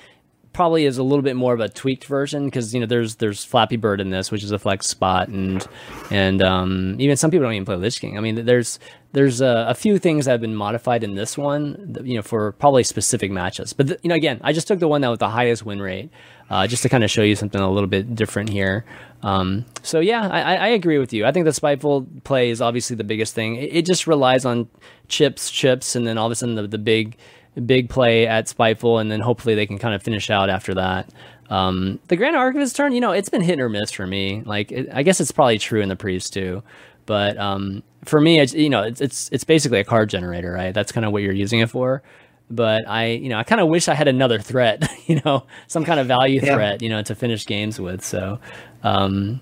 [0.53, 3.45] probably is a little bit more of a tweaked version because you know there's there's
[3.45, 5.67] Flappy Bird in this, which is a flex spot, and
[6.11, 8.19] and um, even some people don't even play Lich King.
[8.19, 8.79] I mean, there's
[9.13, 12.53] there's a, a, few things that have been modified in this one, you know, for
[12.53, 13.75] probably specific matches.
[13.75, 16.11] But you know, again, I just took the one that with the highest win rate,
[16.49, 18.85] uh, just to kind of show you something a little bit different here.
[19.23, 21.25] Um, so yeah, I, I, agree with you.
[21.25, 23.55] I think the spiteful play is obviously the biggest thing.
[23.55, 24.69] It, it, just relies on
[25.07, 27.17] chips, chips, and then all of a sudden the, the big
[27.61, 31.11] big play at Spiteful, and then hopefully they can kind of finish out after that.
[31.51, 34.43] Um, the Grand Archivist turn, you know, it's been hit or miss for me.
[34.47, 36.63] Like, it, I guess it's probably true in the Priest too,
[37.05, 40.73] but um, for me, it's you know, it's it's it's basically a card generator, right?
[40.73, 42.03] That's kind of what you're using it for.
[42.51, 45.85] But I, you know, I kind of wish I had another threat, you know, some
[45.85, 46.55] kind of value yeah.
[46.55, 48.05] threat, you know, to finish games with.
[48.05, 48.41] So,
[48.83, 49.41] um,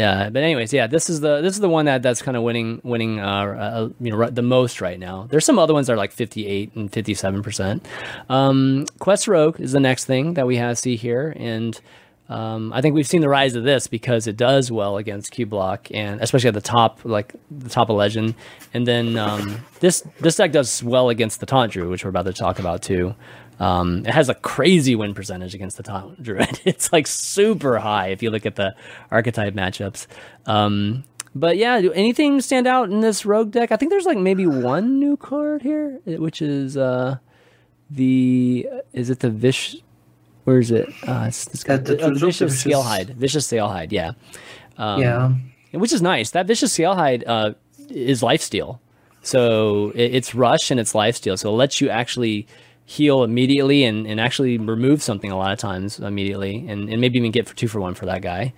[0.00, 2.42] yeah but anyways yeah this is the this is the one that that's kind of
[2.42, 5.92] winning winning uh, uh, you know the most right now there's some other ones that
[5.92, 7.86] are like 58 and 57 percent
[8.28, 11.80] um quest rogue is the next thing that we have see here and
[12.30, 15.90] um, I think we've seen the rise of this because it does well against Cubelock
[15.92, 18.36] and especially at the top, like the top of legend.
[18.72, 22.26] And then um, this this deck does well against the Taunt Druid, which we're about
[22.26, 23.16] to talk about too.
[23.60, 26.60] Um, it has a crazy win percentage against the Taunt Druid.
[26.64, 28.74] It's like super high if you look at the
[29.10, 30.06] archetype matchups.
[30.46, 33.70] Um, but yeah, do anything stand out in this rogue deck?
[33.70, 37.18] I think there's like maybe one new card here, which is uh,
[37.90, 39.76] the is it the Vish?
[40.44, 40.88] Where is it?
[41.06, 43.14] Uh, it's, it's got, the, uh, vicious Scalehide.
[43.14, 43.92] Vicious Scalehide.
[43.92, 44.12] Yeah.
[44.78, 45.32] Um, yeah.
[45.72, 46.30] Which is nice.
[46.30, 47.52] That Vicious Scalehide uh,
[47.90, 48.80] is lifesteal.
[49.22, 51.38] So it, it's rush and it's lifesteal.
[51.38, 52.46] So it lets you actually
[52.90, 57.16] heal immediately and, and actually remove something a lot of times immediately and, and maybe
[57.20, 58.52] even get for two for one for that guy.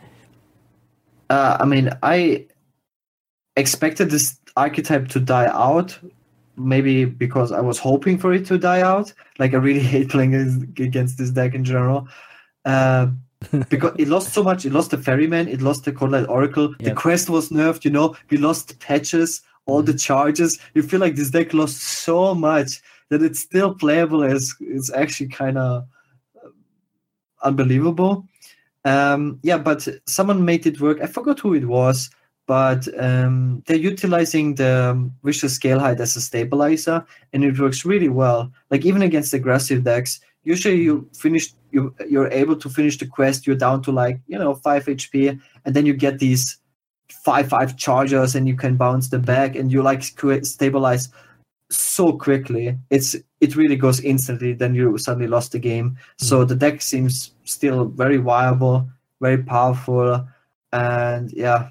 [1.29, 2.47] Uh, I mean, I
[3.57, 5.99] expected this archetype to die out,
[6.57, 9.13] maybe because I was hoping for it to die out.
[9.39, 10.35] Like, I really hate playing
[10.79, 12.09] against this deck in general.
[12.65, 13.09] Uh,
[13.69, 14.65] because it lost so much.
[14.65, 16.89] It lost the Ferryman, it lost the Cold Light Oracle, yep.
[16.89, 19.93] the quest was nerfed, you know, we lost patches, all mm-hmm.
[19.93, 20.59] the charges.
[20.73, 22.81] You feel like this deck lost so much
[23.13, 25.87] that it's still playable is it's actually kind of
[27.43, 28.27] unbelievable.
[28.87, 30.99] Um, yeah, but someone made it work.
[31.03, 32.09] I forgot who it was,
[32.47, 38.51] but um, they're utilizing the Vicious Scalehide as a stabilizer, and it works really well.
[38.71, 43.47] Like even against aggressive decks, usually you finish you you're able to finish the quest.
[43.47, 46.57] You're down to like you know five HP, and then you get these
[47.11, 51.11] five five chargers, and you can bounce them back, and you like stabilize
[51.73, 52.79] so quickly.
[52.91, 54.53] It's it really goes instantly.
[54.53, 55.91] Then you suddenly lost the game.
[55.91, 56.27] Mm-hmm.
[56.27, 58.89] So the deck seems still very viable,
[59.21, 60.27] very powerful,
[60.73, 61.71] and yeah,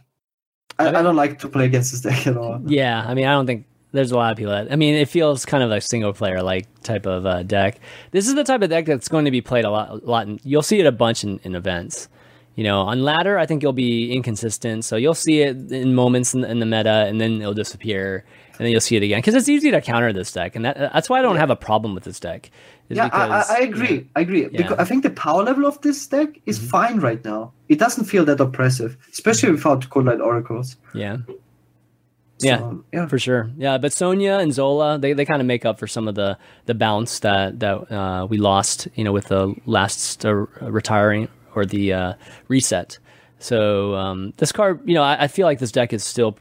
[0.80, 2.62] I, I, don't like to play against this deck at all.
[2.66, 4.72] Yeah, I mean, I don't think there's a lot of people that.
[4.72, 7.80] I mean, it feels kind of like single player like type of uh, deck.
[8.12, 9.90] This is the type of deck that's going to be played a lot.
[9.90, 10.28] A lot.
[10.28, 12.08] In, you'll see it a bunch in, in events.
[12.56, 14.84] You know, on ladder, I think you'll be inconsistent.
[14.84, 18.26] So you'll see it in moments in, in the meta, and then it'll disappear
[18.62, 20.78] and then you'll see it again because it's easy to counter this deck, and that,
[20.78, 21.40] that's why I don't yeah.
[21.40, 22.52] have a problem with this deck.
[22.90, 23.96] Yeah, because, I, I, agree.
[23.96, 24.04] Yeah.
[24.16, 24.48] I agree.
[24.50, 26.68] Because I think the power level of this deck is mm-hmm.
[26.68, 27.54] fine right now.
[27.70, 29.56] It doesn't feel that oppressive, especially mm-hmm.
[29.56, 30.76] without Cold Light Oracles.
[30.94, 31.18] Yeah.
[32.38, 33.50] So, yeah, yeah, for sure.
[33.58, 36.38] Yeah, but Sonya and Zola, they, they kind of make up for some of the
[36.68, 41.66] the bounce that that uh, we lost, you know, with the last uh, retiring or
[41.66, 42.14] the uh,
[42.48, 43.00] reset.
[43.40, 46.38] So um, this card, you know, I, I, feel like this deck is still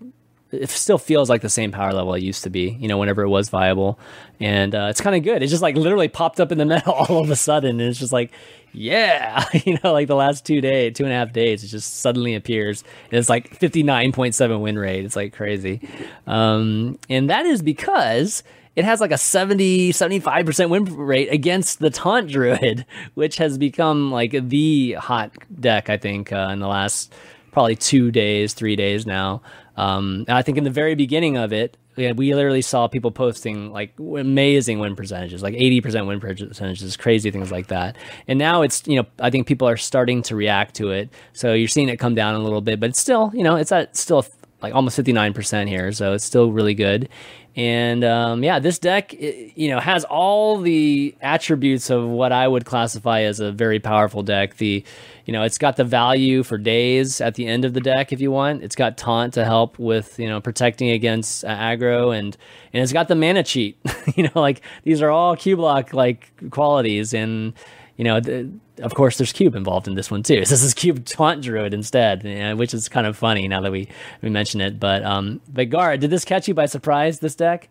[0.52, 3.22] it still feels like the same power level it used to be, you know, whenever
[3.22, 3.98] it was viable.
[4.40, 5.42] And uh, it's kind of good.
[5.42, 7.80] It just like literally popped up in the meta all of a sudden.
[7.80, 8.32] And it's just like,
[8.72, 12.00] yeah, you know, like the last two days, two and a half days, it just
[12.00, 12.82] suddenly appears.
[13.10, 15.04] And it's like 59.7 win rate.
[15.04, 15.88] It's like crazy.
[16.26, 18.42] Um, and that is because
[18.76, 24.10] it has like a 70 75% win rate against the taunt druid which has become
[24.12, 27.12] like the hot deck i think uh, in the last
[27.52, 29.42] probably two days three days now
[29.76, 33.72] um, i think in the very beginning of it yeah, we literally saw people posting
[33.72, 37.96] like amazing win percentages, like 80% win percentages, crazy things like that.
[38.26, 41.10] And now it's, you know, I think people are starting to react to it.
[41.32, 43.72] So you're seeing it come down a little bit, but it's still, you know, it's
[43.72, 44.24] at still
[44.62, 45.92] like almost 59% here.
[45.92, 47.08] So it's still really good.
[47.56, 52.64] And um, yeah, this deck, you know, has all the attributes of what I would
[52.64, 54.56] classify as a very powerful deck.
[54.58, 54.84] The,
[55.26, 58.20] you know, it's got the value for days at the end of the deck if
[58.20, 58.62] you want.
[58.62, 62.36] It's got taunt to help with you know protecting against uh, aggro, and
[62.72, 63.78] and it's got the mana cheat.
[64.16, 67.52] you know, like these are all Cubelock like qualities, and
[67.96, 68.50] you know, the,
[68.82, 70.44] of course, there's cube involved in this one too.
[70.50, 73.60] So this is cube taunt druid instead, you know, which is kind of funny now
[73.60, 73.88] that we
[74.22, 74.80] we mention it.
[74.80, 77.20] But um, but Gar, did this catch you by surprise?
[77.20, 77.68] This deck?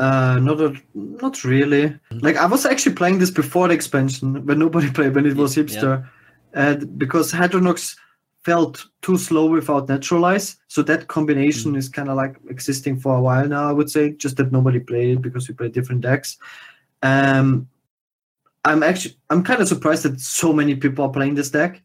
[0.00, 1.94] Uh, not a, not really.
[2.10, 5.54] Like I was actually playing this before the expansion when nobody played when it was
[5.54, 6.04] hipster,
[6.54, 6.70] yeah.
[6.70, 7.96] and because Hadronox
[8.44, 10.56] felt too slow without naturalize.
[10.68, 11.76] So that combination mm.
[11.76, 13.68] is kind of like existing for a while now.
[13.68, 16.38] I would say just that nobody played it because we play different decks.
[17.02, 17.68] Um,
[18.64, 21.82] I'm actually I'm kind of surprised that so many people are playing this deck.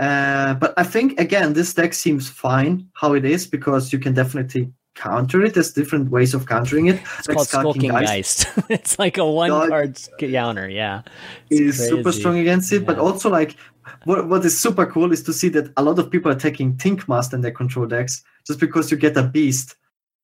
[0.00, 4.14] Uh, but I think again this deck seems fine how it is because you can
[4.14, 5.54] definitely counter it.
[5.54, 7.00] There's different ways of countering it.
[7.18, 8.46] It's like called Skulking Geist.
[8.54, 8.58] Geist.
[8.70, 10.68] it's like a one card counter.
[10.68, 11.02] Yeah,
[11.50, 12.80] it's is super strong against it.
[12.80, 12.86] Yeah.
[12.86, 13.56] But also like
[14.04, 16.76] what what is super cool is to see that a lot of people are taking
[16.76, 19.76] Tinkmaster in their control decks just because you get a beast.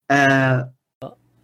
[0.08, 0.64] Uh,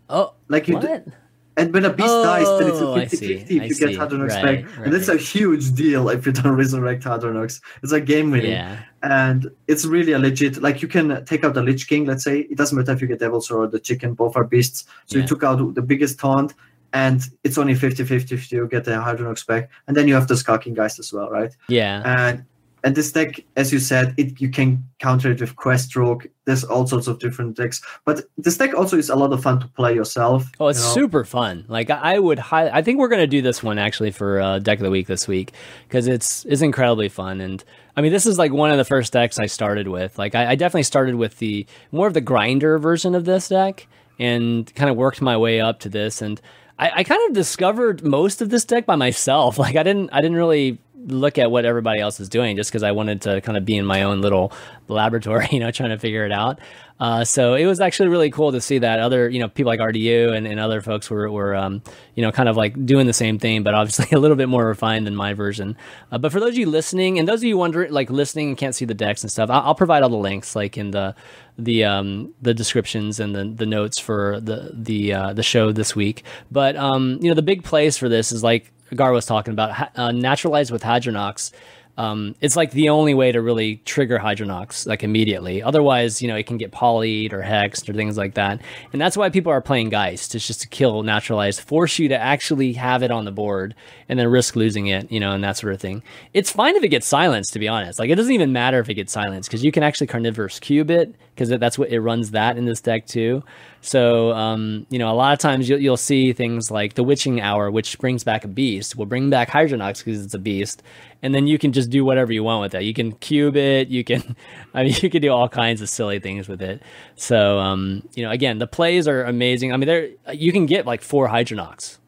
[0.08, 0.76] oh, like you.
[0.76, 1.06] What?
[1.56, 3.86] And when a beast oh, dies, then it's a 50 50 if you see.
[3.86, 4.76] get Hadronox right, back.
[4.76, 4.84] Right.
[4.84, 7.60] And that's a huge deal if you don't resurrect Hadronox.
[7.82, 8.52] It's like game winning.
[8.52, 8.82] Yeah.
[9.02, 12.40] And it's really a legit, like you can take out the Lich King, let's say.
[12.40, 14.84] It doesn't matter if you get Devils or the Chicken, both are beasts.
[15.06, 15.22] So yeah.
[15.22, 16.52] you took out the biggest taunt,
[16.92, 19.70] and it's only 50 50 if you get the Hadronox back.
[19.86, 21.54] And then you have the Skulking Geist as well, right?
[21.68, 22.02] Yeah.
[22.04, 22.44] And
[22.86, 26.26] and this deck, as you said, it you can counter it with Quest Rogue.
[26.44, 29.58] There's all sorts of different decks, but this deck also is a lot of fun
[29.58, 30.48] to play yourself.
[30.60, 30.94] Oh, it's you know?
[30.94, 31.64] super fun!
[31.66, 34.78] Like I would, high, I think we're gonna do this one actually for uh, deck
[34.78, 35.52] of the week this week
[35.88, 37.40] because it's it's incredibly fun.
[37.40, 37.64] And
[37.96, 40.16] I mean, this is like one of the first decks I started with.
[40.16, 43.88] Like I, I definitely started with the more of the grinder version of this deck
[44.20, 46.40] and kind of worked my way up to this and.
[46.78, 49.58] I, I kind of discovered most of this deck by myself.
[49.66, 52.82] Like I didn't, I didn't really look at what everybody else is doing just because
[52.82, 54.52] I wanted to kind of be in my own little
[54.88, 56.58] laboratory, you know, trying to figure it out.
[56.98, 59.80] Uh, so it was actually really cool to see that other, you know, people like
[59.80, 61.82] RDU and, and other folks were, were um,
[62.14, 64.66] you know, kind of like doing the same thing, but obviously a little bit more
[64.66, 65.76] refined than my version.
[66.10, 68.56] Uh, but for those of you listening and those of you wondering, like listening and
[68.56, 71.14] can't see the decks and stuff, I'll, I'll provide all the links like in the
[71.58, 75.96] the um, the descriptions and the the notes for the the uh, the show this
[75.96, 76.22] week.
[76.50, 79.90] But um, you know, the big place for this is like Gar was talking about,
[79.96, 81.50] uh, naturalized with Hadronox,
[81.98, 85.62] um, it's like the only way to really trigger Hadronox like immediately.
[85.62, 88.60] Otherwise, you know, it can get polyed or hexed or things like that.
[88.92, 90.34] And that's why people are playing Geist.
[90.34, 93.74] It's just to kill naturalized, force you to actually have it on the board
[94.08, 96.02] and then risk losing it, you know, and that sort of thing.
[96.34, 97.98] It's fine if it gets silenced, to be honest.
[97.98, 100.90] Like it doesn't even matter if it gets silenced because you can actually carnivorous cube
[100.90, 103.42] it because that's what it runs that in this deck too.
[103.82, 107.40] So, um, you know, a lot of times you'll, you'll see things like the Witching
[107.40, 110.82] Hour, which brings back a beast, will bring back Hadronox because it's a beast,
[111.26, 112.84] and then you can just do whatever you want with it.
[112.84, 114.36] You can cube it, you can,
[114.74, 116.80] I mean, you can do all kinds of silly things with it.
[117.16, 119.72] So, um, you know, again, the plays are amazing.
[119.72, 121.98] I mean, there you can get like four Hadronox.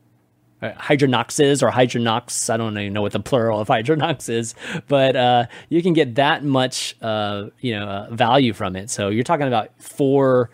[0.63, 2.49] Uh, Hadronoxes or Hadronox.
[2.49, 4.55] I don't even know what the plural of Hadronox is,
[4.87, 8.89] but uh, you can get that much, uh, you know, uh, value from it.
[8.89, 10.51] So you're talking about four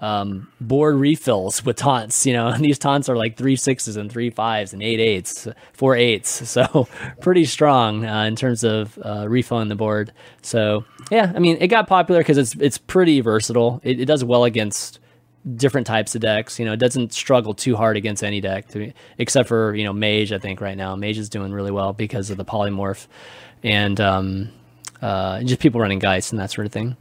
[0.00, 2.24] um, board refills with taunts.
[2.26, 5.48] You know, and these taunts are like three sixes and three fives and eight eights,
[5.72, 6.42] four eights.
[6.58, 6.88] So
[7.20, 10.12] pretty strong uh, in terms of uh, refilling the board.
[10.42, 13.80] So yeah, I mean, it got popular because it's it's pretty versatile.
[13.84, 14.98] It, it, does well against
[15.54, 16.58] different types of decks.
[16.58, 19.92] You know, it doesn't struggle too hard against any deck, to, except for you know
[19.92, 20.32] Mage.
[20.32, 23.06] I think right now Mage is doing really well because of the polymorph
[23.62, 24.50] and um,
[25.00, 26.96] uh, just people running Geist and that sort of thing.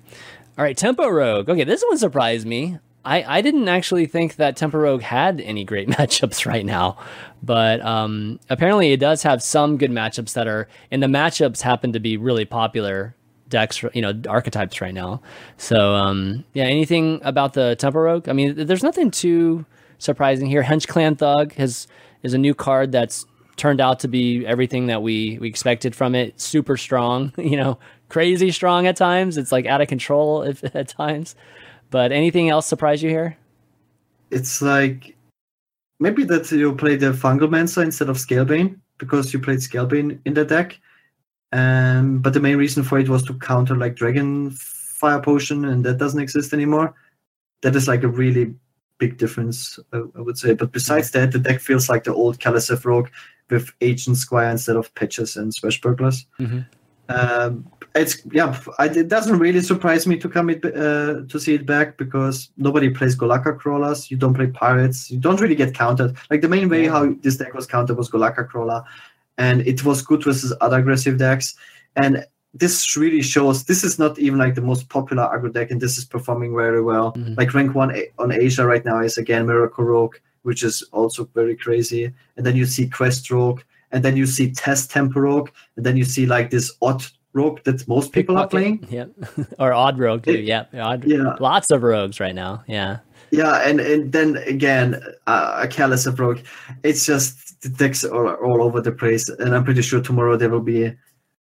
[0.58, 1.50] All right, Tempo Rogue.
[1.50, 2.80] Okay, this one surprised me.
[3.08, 6.98] I, I didn't actually think that Tempo Rogue had any great matchups right now,
[7.42, 11.94] but um, apparently it does have some good matchups that are, and the matchups happen
[11.94, 13.16] to be really popular
[13.48, 15.22] decks, you know, archetypes right now.
[15.56, 18.28] So um, yeah, anything about the Tempo Rogue?
[18.28, 19.66] I mean, there's nothing too
[20.00, 20.64] surprising here.
[20.64, 21.88] Hench Clan Thug has
[22.24, 23.26] is a new card that's
[23.56, 26.40] turned out to be everything that we we expected from it.
[26.42, 27.80] Super strong, you know,
[28.10, 29.38] crazy strong at times.
[29.38, 31.36] It's like out of control if, at times.
[31.90, 33.38] But anything else surprise you here?
[34.32, 35.16] It's like
[36.00, 40.46] maybe that you play the Fungalmancer instead of Scalebane because you played Scalebane in the
[40.46, 40.80] deck.
[41.54, 45.86] Um, but the main reason for it was to counter like Dragon Fire Potion, and
[45.86, 46.94] that doesn't exist anymore.
[47.62, 48.54] That is like a really
[48.98, 50.54] big difference, I, I would say.
[50.54, 53.10] But besides that, the deck feels like the old Keleseth Rogue
[53.50, 56.26] with Argent Squire instead of Patches and Swashbucklers.
[56.40, 56.60] Mm-hmm.
[57.10, 61.54] Um, it's yeah, I, it doesn't really surprise me to come it, uh, to see
[61.54, 64.10] it back because nobody plays Golakka crawlers.
[64.12, 65.12] You don't play pirates.
[65.12, 66.16] You don't really get countered.
[66.30, 66.92] Like the main way yeah.
[66.92, 68.84] how this deck was countered was Golakka crawler,
[69.38, 71.56] and it was good versus other aggressive decks.
[71.96, 75.80] And this really shows this is not even like the most popular aggro deck, and
[75.80, 77.14] this is performing very well.
[77.14, 77.36] Mm-hmm.
[77.36, 81.56] Like rank one on Asia right now is again Miracle Rogue, which is also very
[81.56, 82.12] crazy.
[82.36, 85.98] And then you see Quest Rogue, and then you see Test Tempo Rogue, and then
[85.98, 87.04] you see like this odd
[87.34, 88.86] rogue that most people are playing.
[88.90, 89.06] Yeah,
[89.60, 90.32] or odd rogue too.
[90.32, 92.64] It, yeah, odd, yeah, lots of rogues right now.
[92.68, 93.00] Yeah.
[93.30, 96.40] Yeah, and, and then again, uh, a Keleseth rogue.
[96.84, 100.50] It's just the decks are all over the place, and I'm pretty sure tomorrow there
[100.50, 100.94] will be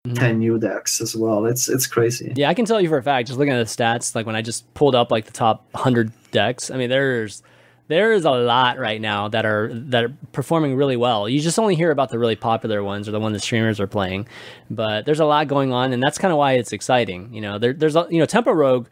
[0.05, 0.13] mm-hmm.
[0.13, 1.45] 10 new decks as well.
[1.45, 2.33] It's it's crazy.
[2.35, 4.35] Yeah, I can tell you for a fact, just looking at the stats, like when
[4.35, 7.41] I just pulled up like the top 100 decks, I mean, there's
[7.87, 11.27] there is a lot right now that are that are performing really well.
[11.29, 13.87] You just only hear about the really popular ones or the ones the streamers are
[13.87, 14.27] playing,
[14.69, 17.33] but there's a lot going on, and that's kind of why it's exciting.
[17.33, 18.87] You know, there, there's a, you know Tempo Rogue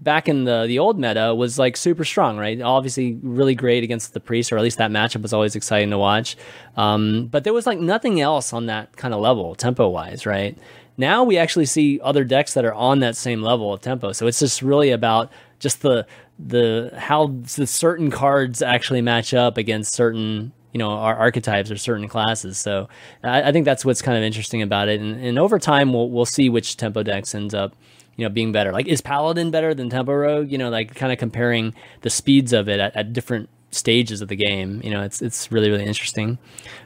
[0.00, 2.60] back in the the old meta was like super strong, right?
[2.60, 5.98] Obviously, really great against the priest, or at least that matchup was always exciting to
[5.98, 6.36] watch.
[6.76, 10.56] Um, but there was like nothing else on that kind of level, tempo wise, right?
[10.98, 14.12] Now we actually see other decks that are on that same level of tempo.
[14.12, 16.06] So it's just really about just the
[16.38, 21.76] the how the certain cards actually match up against certain you know our archetypes or
[21.76, 22.58] certain classes.
[22.58, 22.88] So
[23.22, 25.00] I, I think that's what's kind of interesting about it.
[25.00, 27.74] And, and over time, we'll we'll see which tempo decks ends up
[28.16, 28.72] you know, being better.
[28.72, 30.50] Like, is Paladin better than Tempo Rogue?
[30.50, 34.28] You know, like kind of comparing the speeds of it at, at, different stages of
[34.28, 34.80] the game.
[34.82, 36.38] You know, it's it's really really interesting.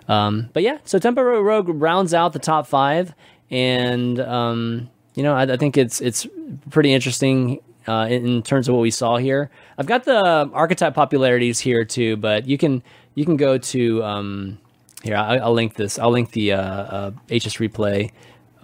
[0.09, 3.15] Um, but yeah, so Tempo Rogue rounds out the top five,
[3.51, 6.27] and um, you know, I, I, think it's it's
[6.71, 7.61] pretty interesting.
[7.91, 11.85] Uh, in, in, terms of what we saw here, I've got the archetype popularities here
[11.85, 12.85] too, but you can
[13.17, 14.59] you can go to um,
[15.03, 15.17] here.
[15.17, 15.99] I, will link this.
[15.99, 18.13] I'll link the uh, uh, HS replay.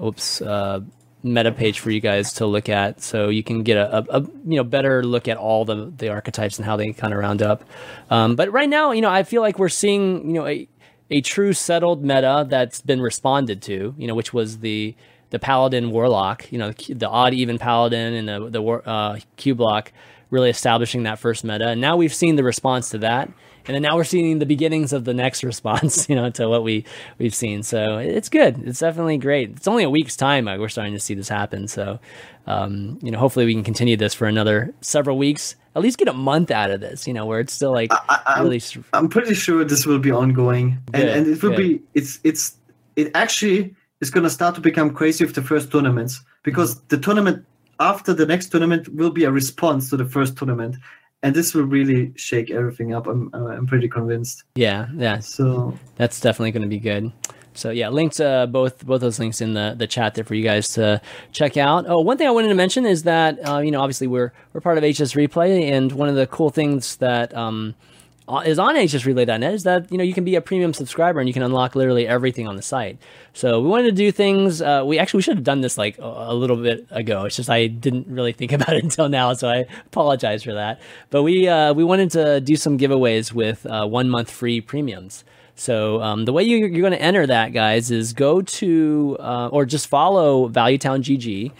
[0.00, 0.80] Oops, uh,
[1.24, 4.20] meta page for you guys to look at, so you can get a, a, a
[4.20, 7.42] you know better look at all the the archetypes and how they kind of round
[7.42, 7.64] up.
[8.10, 10.68] Um, but right now, you know, I feel like we're seeing you know a
[11.10, 13.92] a true settled meta that's been responded to.
[13.98, 14.94] You know, which was the
[15.30, 16.50] the paladin warlock.
[16.52, 19.88] You know, the, odd even paladin and the the uh, Cubelock
[20.30, 21.68] really establishing that first meta.
[21.68, 23.30] And now we've seen the response to that
[23.66, 26.62] and then now we're seeing the beginnings of the next response, you know, to what
[26.62, 26.84] we
[27.18, 27.62] we've seen.
[27.62, 28.62] So it's good.
[28.66, 29.50] It's definitely great.
[29.50, 31.68] It's only a week's time we're starting to see this happen.
[31.68, 31.98] So,
[32.46, 35.56] um, you know, hopefully we can continue this for another several weeks.
[35.74, 38.36] At least get a month out of this, you know, where it's still like I,
[38.38, 38.62] am really.
[38.92, 41.56] I'm pretty sure this will be ongoing, and, and it will good.
[41.58, 41.82] be.
[41.92, 42.56] It's it's
[42.94, 46.86] it actually is going to start to become crazy with the first tournaments because mm-hmm.
[46.88, 47.46] the tournament
[47.80, 50.76] after the next tournament will be a response to the first tournament
[51.22, 53.06] and this will really shake everything up.
[53.06, 54.44] I'm I'm pretty convinced.
[54.54, 55.18] Yeah, yeah.
[55.18, 57.10] So that's definitely going to be good.
[57.54, 60.44] So yeah, links uh, both both those links in the, the chat there for you
[60.44, 61.00] guys to
[61.32, 61.86] check out.
[61.88, 64.60] Oh, one thing I wanted to mention is that uh, you know obviously we're we're
[64.60, 67.95] part of HS Replay, and one of the cool things that um, uh,
[68.44, 71.32] is on hsreplay.net is that you know you can be a premium subscriber and you
[71.32, 72.98] can unlock literally everything on the site.
[73.32, 74.60] So we wanted to do things.
[74.60, 77.24] Uh, we actually we should have done this like a, a, little bit ago.
[77.24, 80.80] It's just I didn't really think about it until now, so I apologize for that.
[81.10, 85.24] But we uh, we wanted to do some giveaways with uh, one month free premiums.
[85.54, 89.48] So um, the way you, are going to enter that, guys, is go to uh,
[89.50, 91.52] or just follow ValueTown GG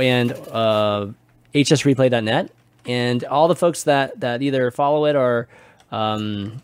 [0.00, 1.08] and uh,
[1.52, 2.50] hsreplay.net,
[2.86, 5.48] and all the folks that that either follow it or
[5.92, 6.60] um,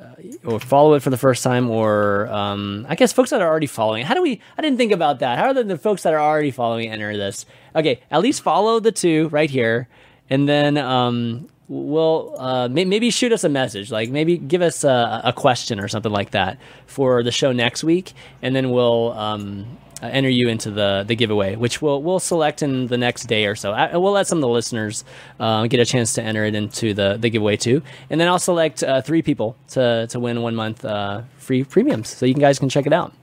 [0.00, 3.48] uh, or follow it for the first time, or um, I guess folks that are
[3.48, 4.04] already following.
[4.04, 4.40] How do we?
[4.58, 5.38] I didn't think about that.
[5.38, 7.46] How the, the folks that are already following enter this?
[7.74, 9.88] Okay, at least follow the two right here,
[10.28, 14.84] and then um, we'll uh, may- maybe shoot us a message, like maybe give us
[14.84, 19.12] a, a, question or something like that for the show next week, and then we'll
[19.12, 23.24] um, uh, enter you into the the giveaway, which we'll we'll select in the next
[23.24, 23.72] day or so.
[23.72, 25.04] I, we'll let some of the listeners
[25.40, 28.38] uh, get a chance to enter it into the the giveaway too, and then I'll
[28.38, 32.58] select uh, three people to to win one month uh, free premiums, so you guys
[32.58, 33.14] can check it out.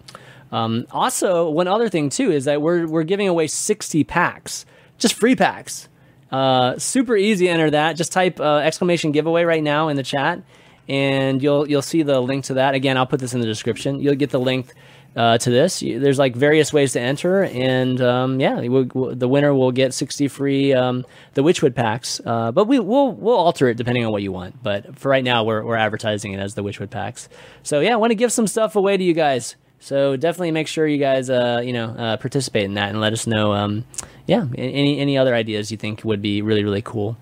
[0.51, 4.65] Um, also, one other thing too is that we're we're giving away 60 packs,
[4.97, 5.89] just free packs.
[6.31, 7.95] Uh, super easy to enter that.
[7.95, 10.41] Just type uh, exclamation giveaway right now in the chat,
[10.87, 12.73] and you'll you'll see the link to that.
[12.73, 13.99] Again, I'll put this in the description.
[13.99, 14.73] You'll get the link
[15.15, 15.79] uh, to this.
[15.79, 19.93] There's like various ways to enter, and um, yeah, we'll, we'll, the winner will get
[19.93, 22.21] 60 free um, the Witchwood packs.
[22.25, 24.61] Uh, but we will we'll alter it depending on what you want.
[24.61, 27.29] But for right now, we're we're advertising it as the Witchwood packs.
[27.63, 29.55] So yeah, I want to give some stuff away to you guys.
[29.83, 33.11] So definitely make sure you guys, uh, you know, uh, participate in that and let
[33.11, 33.83] us know, um,
[34.25, 37.17] yeah, any any other ideas you think would be really really cool.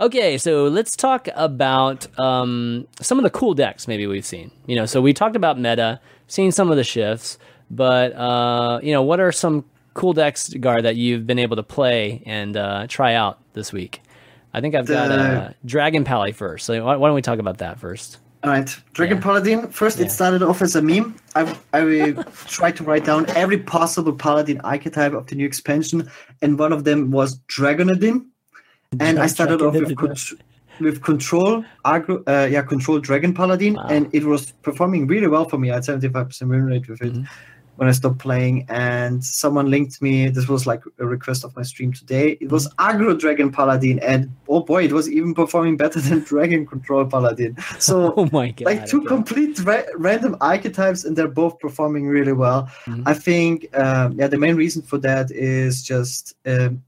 [0.00, 4.50] Okay, so let's talk about um, some of the cool decks maybe we've seen.
[4.66, 7.38] You know, so we talked about meta, seen some of the shifts,
[7.70, 9.64] but uh, you know, what are some
[9.94, 14.00] cool decks, Gar, that you've been able to play and uh, try out this week?
[14.52, 16.66] I think I've got uh, Dragon Pally first.
[16.66, 18.18] So why, why don't we talk about that first?
[18.42, 19.22] All right, Dragon yeah.
[19.22, 19.68] Paladin.
[19.68, 20.06] First, yeah.
[20.06, 21.16] it started off as a meme.
[21.34, 22.12] I I
[22.46, 26.10] tried to write down every possible Paladin archetype of the new expansion,
[26.42, 28.26] and one of them was Dragonadin.
[29.00, 30.34] And I started off with
[30.80, 33.86] with control aggro, uh, yeah, control Dragon Paladin, wow.
[33.88, 35.70] and it was performing really well for me.
[35.70, 37.12] I had seventy five percent win rate with it.
[37.12, 37.24] Mm-hmm
[37.76, 40.28] when I stopped playing, and someone linked me.
[40.28, 42.38] This was like a request of my stream today.
[42.40, 46.66] It was Agro Dragon Paladin, and oh boy, it was even performing better than Dragon
[46.66, 47.56] Control Paladin.
[47.78, 52.32] So, oh my god, like two complete ra- random archetypes, and they're both performing really
[52.32, 52.64] well.
[52.86, 53.02] Mm-hmm.
[53.06, 56.82] I think, um, yeah, the main reason for that is just um,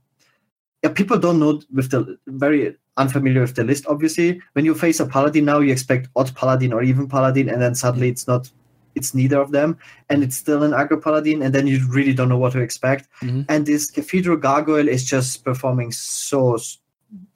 [0.83, 3.85] yeah, people don't know with the very unfamiliar with the list.
[3.87, 7.61] Obviously, when you face a paladin now, you expect odd paladin or even paladin, and
[7.61, 8.49] then suddenly it's not
[8.95, 9.77] it's neither of them,
[10.09, 13.07] and it's still an aggro paladin, and then you really don't know what to expect.
[13.21, 13.43] Mm-hmm.
[13.47, 16.57] And this cathedral gargoyle is just performing so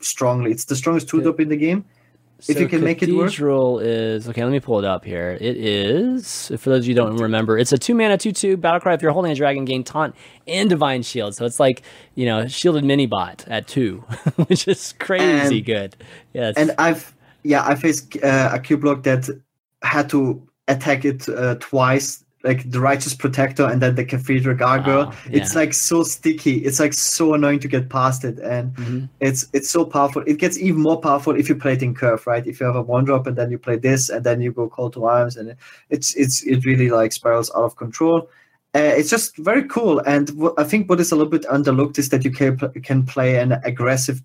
[0.01, 0.51] strongly.
[0.51, 1.85] It's the strongest two drop in the game.
[2.41, 3.27] So if you can make it work.
[3.27, 4.43] Cathedral is okay.
[4.43, 5.37] Let me pull it up here.
[5.39, 7.55] It is for those of you who don't remember.
[7.57, 8.95] It's a two mana two two battle cry.
[8.95, 10.15] If you're holding a dragon, gain taunt
[10.47, 11.35] and divine shield.
[11.35, 11.83] So it's like
[12.15, 13.97] you know shielded mini bot at two,
[14.47, 15.95] which is crazy and, good.
[16.33, 16.55] Yes.
[16.57, 19.29] And I've yeah I faced uh, Cubelock that
[19.83, 25.05] had to attack it uh, twice like the righteous protector and then the cathedral gargoyle.
[25.05, 25.41] Wow, yeah.
[25.41, 26.57] it's like so sticky.
[26.57, 28.39] It's like so annoying to get past it.
[28.39, 29.05] And mm-hmm.
[29.19, 30.23] it's it's so powerful.
[30.25, 32.45] It gets even more powerful if you play it in curve right?
[32.45, 34.67] If you have a one drop and then you play this and then you go
[34.67, 35.55] call to arms and
[35.89, 38.29] it's it's it really like spirals out of control.
[38.73, 39.99] Uh, it's just very cool.
[39.99, 43.05] And w- I think what is a little bit underlooked is that you can, can
[43.05, 44.21] play an aggressive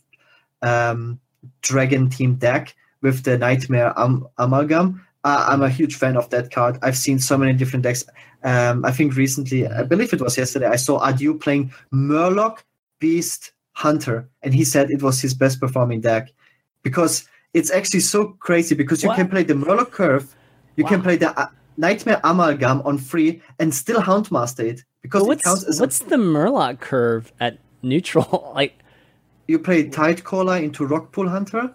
[0.62, 1.18] um,
[1.62, 6.52] dragon team deck with the nightmare am- amalgam uh, I'm a huge fan of that
[6.52, 6.78] card.
[6.82, 8.04] I've seen so many different decks.
[8.44, 12.58] Um, I think recently, I believe it was yesterday, I saw Adu playing Murloc
[13.00, 16.32] Beast Hunter, and he said it was his best performing deck
[16.84, 19.16] because it's actually so crazy because you what?
[19.16, 20.32] can play the Murloc Curve,
[20.76, 20.90] you wow.
[20.90, 25.44] can play the uh, Nightmare Amalgam on free, and still Houndmaster it because what's, it
[25.44, 28.52] counts as what's a, the Murloc Curve at neutral?
[28.54, 28.78] like
[29.48, 31.72] you play Tidecaller into Rockpool Hunter,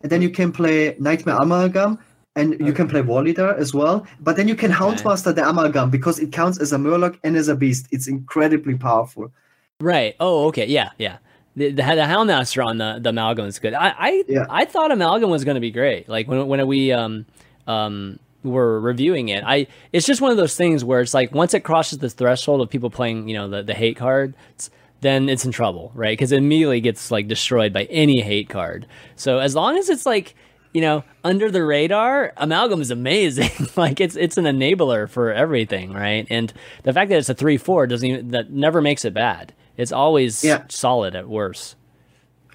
[0.00, 1.98] and then you can play Nightmare Amalgam
[2.36, 4.06] and you can play War Leader as well.
[4.20, 4.80] But then you can okay.
[4.80, 7.86] Houndmaster the Amalgam because it counts as a Murloc and as a beast.
[7.90, 9.32] It's incredibly powerful.
[9.80, 10.16] Right.
[10.20, 10.66] Oh, okay.
[10.66, 11.18] Yeah, yeah.
[11.56, 13.74] The, the, the Houndmaster on the, the Amalgam is good.
[13.74, 14.46] I I, yeah.
[14.50, 16.08] I thought Amalgam was going to be great.
[16.08, 17.26] Like when when we um
[17.66, 21.54] um were reviewing it, I it's just one of those things where it's like once
[21.54, 24.70] it crosses the threshold of people playing, you know, the the hate cards,
[25.00, 26.12] then it's in trouble, right?
[26.12, 28.86] Because it immediately gets like destroyed by any hate card.
[29.14, 30.34] So as long as it's like
[30.74, 33.68] you know, under the radar, amalgam is amazing.
[33.76, 36.26] like it's it's an enabler for everything, right?
[36.28, 36.52] And
[36.82, 39.54] the fact that it's a three four doesn't even that never makes it bad.
[39.76, 40.64] It's always yeah.
[40.68, 41.76] solid at worst.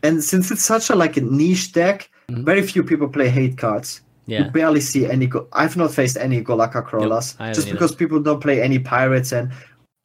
[0.03, 2.43] And since it's such a like a niche deck, mm-hmm.
[2.43, 4.01] very few people play hate cards.
[4.25, 4.45] Yeah.
[4.45, 5.25] You barely see any.
[5.25, 9.31] Go- I've not faced any Golakka crawlers nope, just because people don't play any pirates.
[9.31, 9.51] And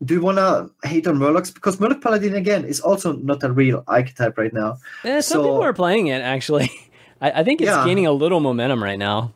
[0.05, 1.53] do you want to hate on Murlocs?
[1.53, 4.79] Because Murloc Paladin again is also not a real archetype right now.
[5.05, 6.71] Yeah, some so, people are playing it actually.
[7.25, 7.85] I, I think it's yeah.
[7.87, 9.33] gaining a little momentum right now.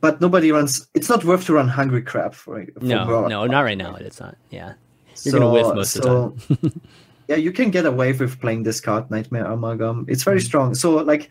[0.00, 0.88] But nobody runs.
[0.94, 2.64] It's not worth to run Hungry Crab for.
[2.64, 3.96] for no, no, not right now.
[3.96, 4.34] It's not.
[4.48, 4.72] Yeah,
[5.22, 6.80] you're so, gonna whiff most so, of the time.
[7.28, 10.06] yeah, you can get away with playing this card, Nightmare Amalgam.
[10.08, 10.46] It's very mm-hmm.
[10.46, 10.74] strong.
[10.74, 11.28] So like,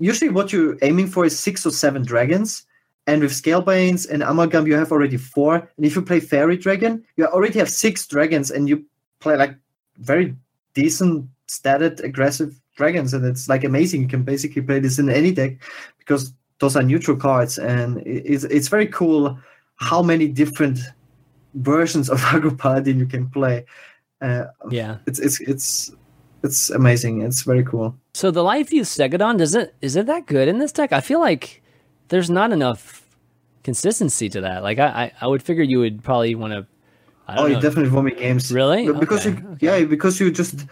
[0.00, 2.66] usually what you're aiming for is six or seven dragons.
[3.06, 5.54] And with Scalebanes and Amalgam, you have already four.
[5.76, 8.84] And if you play Faerie Dragon, you already have six dragons, and you
[9.20, 9.54] play like
[9.98, 10.34] very
[10.74, 14.02] decent, statted, aggressive dragons, and it's like amazing.
[14.02, 15.52] You can basically play this in any deck
[15.98, 19.38] because those are neutral cards, and it's it's very cool
[19.76, 20.78] how many different
[21.54, 22.18] versions of
[22.58, 23.64] Paladin you can play.
[24.20, 25.92] Uh, yeah, it's it's it's
[26.42, 27.22] it's amazing.
[27.22, 27.94] It's very cool.
[28.14, 30.92] So the Lightfused Stegodon does it is it that good in this deck?
[30.92, 31.62] I feel like
[32.08, 33.06] there's not enough
[33.62, 34.62] consistency to that.
[34.62, 36.66] Like I I, I would figure you would probably want to
[37.38, 38.52] oh, you definitely won me games.
[38.52, 38.90] Really?
[38.92, 39.40] Because okay.
[39.40, 39.80] you, okay.
[39.80, 40.66] yeah, because you just,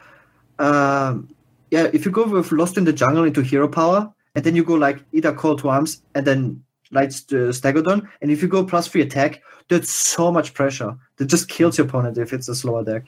[0.59, 1.29] um,
[1.71, 4.65] yeah, if you go with Lost in the Jungle into hero power, and then you
[4.65, 6.63] go like either Call to Arms and then
[6.93, 11.49] Lightfused Stegodon, and if you go plus three attack, that's so much pressure that just
[11.49, 13.05] kills your opponent if it's a slower deck.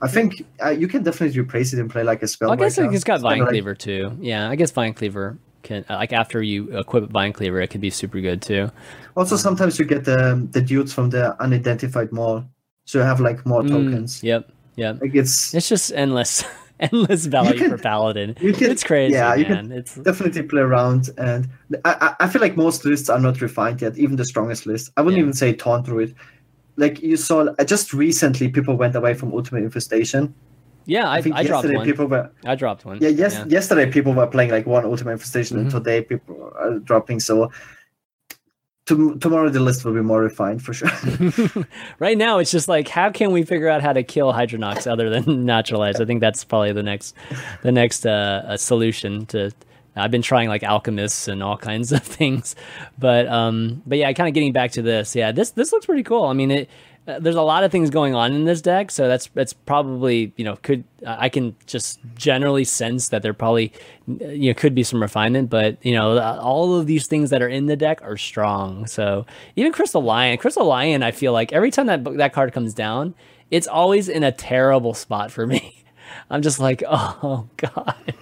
[0.00, 2.50] I think uh, you can definitely replace it and play like a spell.
[2.50, 4.16] I guess right it's got Vine Cleaver too.
[4.20, 7.90] Yeah, I guess Vine Cleaver can like after you equip Vine Cleaver, it could be
[7.90, 8.70] super good too.
[9.16, 12.44] Also, um, sometimes you get the the dudes from the Unidentified Maul,
[12.84, 14.22] so you have like more mm, tokens.
[14.22, 15.00] Yep, yep.
[15.00, 16.44] Like it's it's just endless.
[16.92, 18.34] endless value can, for paladin.
[18.34, 19.68] Can, it's crazy, yeah, you man.
[19.68, 21.48] Can it's definitely play around, and
[21.84, 23.96] I, I feel like most lists are not refined yet.
[23.98, 25.22] Even the strongest list, I wouldn't yeah.
[25.22, 26.14] even say taunt druid.
[26.76, 30.34] Like you saw, just recently, people went away from Ultimate Infestation.
[30.86, 32.30] Yeah, I, I, think I yesterday dropped people were.
[32.44, 32.98] I dropped one.
[33.02, 33.34] Yeah, yes.
[33.34, 33.44] Yeah.
[33.46, 35.66] Yesterday, people were playing like one Ultimate Infestation, mm-hmm.
[35.66, 37.20] and today people are dropping.
[37.20, 37.50] So
[38.88, 40.90] to, tomorrow the list will be more refined for sure.
[41.98, 45.10] right now, it's just like how can we figure out how to kill Hadronox other
[45.10, 46.00] than naturalize?
[46.00, 47.14] I think that's probably the next
[47.62, 49.52] the next uh, solution to.
[49.96, 52.54] I've been trying like alchemists and all kinds of things,
[52.98, 55.14] but um, but yeah, kind of getting back to this.
[55.14, 56.24] Yeah, this this looks pretty cool.
[56.24, 56.70] I mean, it
[57.08, 60.32] uh, there's a lot of things going on in this deck, so that's that's probably
[60.36, 63.72] you know could I can just generally sense that there probably
[64.06, 67.48] you know could be some refinement, but you know all of these things that are
[67.48, 68.86] in the deck are strong.
[68.86, 69.24] So
[69.56, 73.14] even Crystal Lion, Crystal Lion, I feel like every time that that card comes down,
[73.50, 75.84] it's always in a terrible spot for me.
[76.30, 78.14] I'm just like, oh god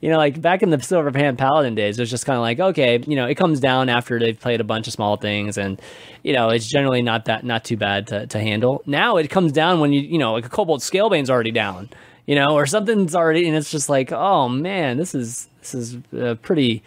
[0.00, 2.42] you know, like back in the Silver Hand Paladin days, it was just kind of
[2.42, 5.58] like, okay, you know, it comes down after they've played a bunch of small things,
[5.58, 5.80] and
[6.22, 8.82] you know, it's generally not that not too bad to, to handle.
[8.86, 11.90] Now it comes down when you you know, like a Cobalt Scalebane's already down,
[12.26, 15.96] you know, or something's already, and it's just like, oh man, this is this is
[16.18, 16.82] uh, pretty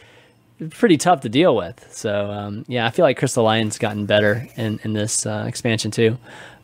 [0.70, 1.86] pretty tough to deal with.
[1.92, 5.92] So um, yeah, I feel like Crystal Lion's gotten better in in this uh, expansion
[5.92, 6.18] too.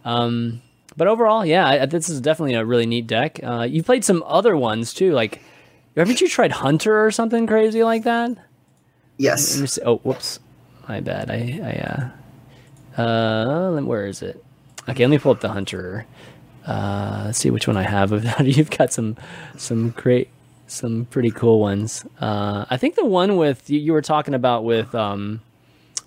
[0.06, 0.62] Um,
[0.98, 3.40] but overall, yeah, this is definitely a really neat deck.
[3.44, 5.42] Uh, you played some other ones too, like
[5.96, 8.38] haven't you tried Hunter or something crazy like that?
[9.18, 9.78] Yes.
[9.86, 10.40] Oh, whoops.
[10.88, 11.30] My bad.
[11.30, 12.12] I,
[12.98, 14.44] I, uh, uh, where is it?
[14.90, 16.06] Okay, let me pull up the Hunter.
[16.66, 18.12] Uh, let's see which one I have.
[18.46, 19.18] You've got some,
[19.58, 20.30] some great,
[20.68, 22.06] some pretty cool ones.
[22.20, 25.42] Uh, I think the one with you, you were talking about with, um,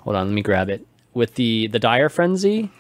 [0.01, 0.87] hold on, let me grab it.
[1.13, 2.71] With the the dire frenzy,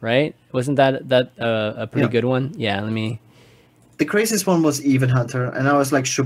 [0.00, 0.34] right?
[0.52, 2.12] Wasn't that that uh, a pretty yeah.
[2.12, 2.54] good one?
[2.56, 3.20] Yeah, let me
[4.04, 6.20] the craziest one was Even Hunter, and I was like sh-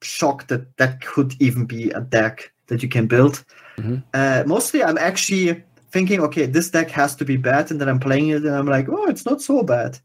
[0.00, 3.44] shocked that that could even be a deck that you can build.
[3.78, 3.96] Mm-hmm.
[4.14, 7.98] Uh, mostly, I'm actually thinking, okay, this deck has to be bad, and then I'm
[7.98, 9.98] playing it, and I'm like, oh, it's not so bad.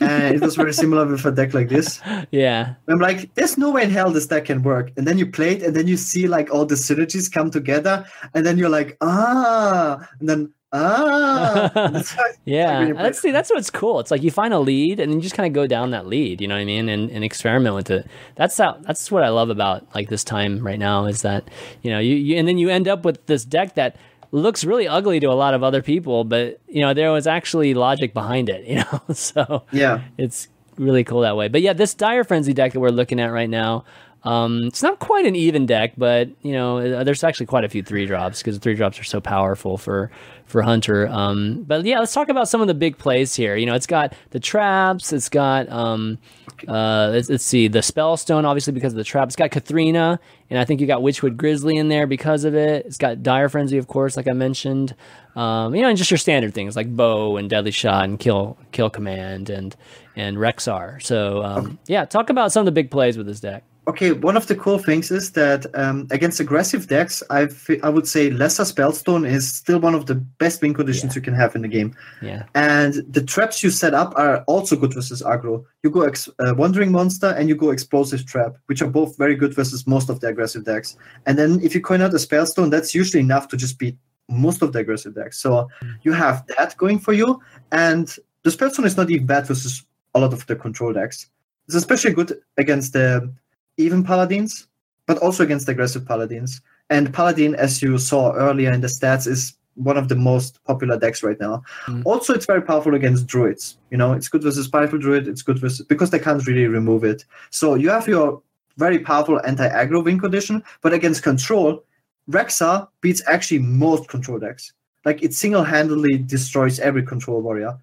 [0.00, 2.00] and it was very similar with a deck like this.
[2.32, 2.74] Yeah.
[2.88, 4.90] I'm like, there's no way in hell this deck can work.
[4.96, 8.04] And then you play it, and then you see like all the synergies come together,
[8.34, 11.92] and then you're like, ah, and then Ah,
[12.44, 12.92] yeah.
[12.92, 14.00] That's see, that's what's cool.
[14.00, 16.06] It's like you find a lead and then you just kind of go down that
[16.06, 16.40] lead.
[16.40, 16.88] You know what I mean?
[16.88, 18.06] And, and experiment with it.
[18.34, 18.78] That's how.
[18.82, 21.48] That's what I love about like this time right now is that
[21.82, 23.96] you know you, you and then you end up with this deck that
[24.32, 27.74] looks really ugly to a lot of other people, but you know there was actually
[27.74, 28.64] logic behind it.
[28.66, 31.48] You know, so yeah, it's really cool that way.
[31.48, 33.84] But yeah, this Dire Frenzy deck that we're looking at right now.
[34.26, 37.82] Um, it's not quite an even deck, but you know, there's actually quite a few
[37.82, 40.10] three drops because the three drops are so powerful for
[40.46, 41.06] for Hunter.
[41.06, 43.54] Um, but yeah, let's talk about some of the big plays here.
[43.54, 45.12] You know, it's got the traps.
[45.12, 46.18] It's got um,
[46.66, 49.28] uh, let's, let's, see the Spellstone, obviously because of the trap.
[49.28, 50.18] It's got Kathrena,
[50.50, 52.84] and I think you got Witchwood Grizzly in there because of it.
[52.84, 54.96] It's got Dire Frenzy, of course, like I mentioned.
[55.36, 58.58] Um, you know, and just your standard things like bow and deadly shot and kill
[58.72, 59.76] kill command and
[60.16, 61.00] and Rexxar.
[61.00, 64.36] So um, yeah, talk about some of the big plays with this deck okay, one
[64.36, 67.48] of the cool things is that um, against aggressive decks, I
[67.82, 71.20] I would say Lesser Spellstone is still one of the best win conditions yeah.
[71.20, 71.94] you can have in the game.
[72.20, 72.44] Yeah.
[72.54, 75.64] And the traps you set up are also good versus aggro.
[75.82, 79.36] You go ex- uh, Wandering Monster and you go Explosive Trap, which are both very
[79.36, 80.96] good versus most of the aggressive decks.
[81.26, 83.96] And then if you coin out a Spellstone, that's usually enough to just beat
[84.28, 85.38] most of the aggressive decks.
[85.38, 85.94] So mm.
[86.02, 87.40] you have that going for you.
[87.70, 89.84] And the Spellstone is not even bad versus
[90.14, 91.28] a lot of the control decks.
[91.66, 93.32] It's especially good against the
[93.76, 94.68] even paladins,
[95.06, 96.60] but also against aggressive paladins.
[96.90, 100.98] And paladin, as you saw earlier in the stats, is one of the most popular
[100.98, 101.62] decks right now.
[101.86, 102.02] Mm.
[102.04, 103.76] Also, it's very powerful against druids.
[103.90, 105.28] You know, it's good versus powerful druid.
[105.28, 107.24] It's good versus because they can't really remove it.
[107.50, 108.42] So you have your
[108.78, 111.84] very powerful anti-aggro win condition, but against control,
[112.30, 114.72] Rexxar beats actually most control decks.
[115.04, 117.78] Like it single-handedly destroys every control warrior.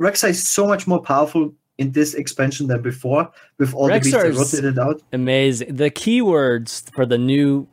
[0.00, 4.30] Rexxar is so much more powerful in this expansion than before with all Rexxar the
[4.30, 5.02] beasts rotated out.
[5.12, 5.76] Amazing.
[5.76, 7.66] The keywords for the new,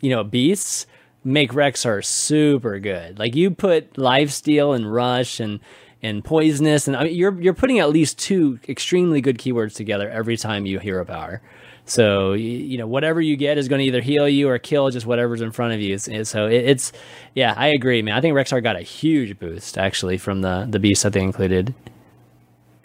[0.00, 0.86] you know, beasts
[1.24, 3.18] make Rexxar super good.
[3.18, 5.60] Like you put lifesteal and rush and
[6.02, 10.08] and poisonous, and I mean, you're you're putting at least two extremely good keywords together
[10.10, 11.40] every time you hero power.
[11.86, 15.06] So you know whatever you get is going to either heal you or kill just
[15.06, 15.96] whatever's in front of you.
[15.98, 16.92] So it's
[17.34, 18.16] yeah, I agree, man.
[18.16, 21.74] I think Rexxar got a huge boost actually from the the beast that they included.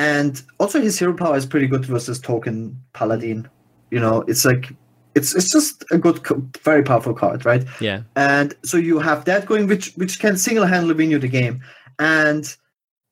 [0.02, 3.47] And also his hero power is pretty good versus token paladin.
[3.91, 4.74] You know, it's like
[5.14, 6.20] it's it's just a good,
[6.64, 7.64] very powerful card, right?
[7.80, 8.02] Yeah.
[8.16, 11.62] And so you have that going, which which can single handedly win you the game.
[11.99, 12.43] And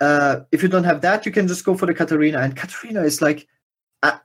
[0.02, 2.44] uh, if you don't have that, you can just go for the Kathrena.
[2.44, 3.48] And Kathrena is like
[4.02, 4.18] uh,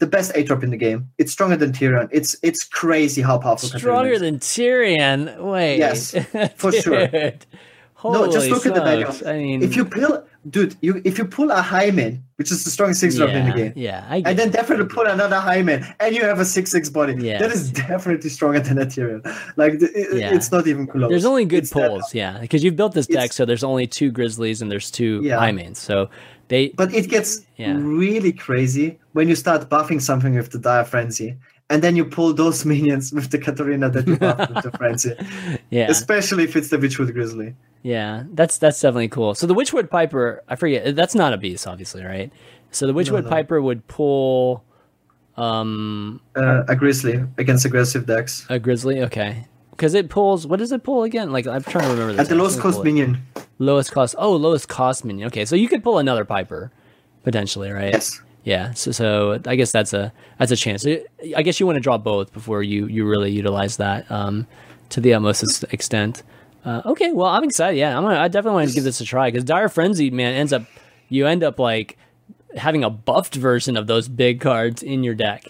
[0.00, 1.08] the best A drop in the game.
[1.18, 2.08] It's stronger than Tirion.
[2.10, 3.68] It's it's crazy how powerful.
[3.68, 5.40] Stronger than Tirion.
[5.40, 5.78] Wait.
[5.78, 6.16] Yes,
[6.56, 7.08] for sure.
[7.94, 8.66] Holy no, just look smokes.
[8.66, 9.30] at the value.
[9.30, 12.70] I mean, if you pull, dude, you if you pull a Highmane, which is the
[12.70, 16.14] strongest six drop in the game, yeah, I and then definitely pull another Highmane, and
[16.14, 17.14] you have a six six body.
[17.18, 17.38] yeah.
[17.38, 19.22] That is definitely stronger than Tirion.
[19.56, 20.34] Like it, Yeah.
[20.34, 21.10] it's not even close.
[21.10, 23.86] There's only good It's pulls, yeah, because you've built this deck, It's- so there's only
[23.86, 25.36] two Grizzlies and there's two Yeah.
[25.38, 26.08] High So
[26.48, 27.76] they, But it gets Yeah.
[27.78, 31.36] really crazy when you start buffing something with the Dire Frenzy,
[31.68, 35.12] and then you pull those minions with the Kathrena that you buffed with the Frenzy.
[35.70, 37.54] yeah, Especially if it's the Witchwood Grizzly.
[37.82, 39.34] Yeah, that's that's definitely cool.
[39.34, 42.32] So the Witchwood Piper, I forget, that's not a beast, obviously, right?
[42.70, 43.30] So the Witchwood no.
[43.30, 44.62] Piper would pull,
[45.36, 48.46] um, Uh, a Grizzly against aggressive decks.
[48.48, 50.46] a Grizzly, okay, because it pulls.
[50.46, 51.32] What does it pull again?
[51.32, 52.20] Like I'm trying to remember.
[52.20, 53.18] At the lowest cost minion.
[53.58, 54.14] Lowest cost.
[54.18, 55.26] Oh, lowest cost minion.
[55.28, 56.70] Okay, so you could pull another Piper,
[57.24, 57.92] potentially, right?
[57.92, 58.20] Yes.
[58.42, 60.86] Yeah, so, so I guess that's a that's a chance.
[60.86, 64.46] I guess you want to draw both before you you really utilize that um,
[64.90, 66.22] to the utmost extent.
[66.64, 67.78] Uh, okay, well I'm excited.
[67.78, 70.34] Yeah, I'm gonna, I definitely want to give this a try because Dire Frenzy, man,
[70.34, 70.64] ends up
[71.08, 71.96] you end up like
[72.56, 75.44] having a buffed version of those big cards in your deck,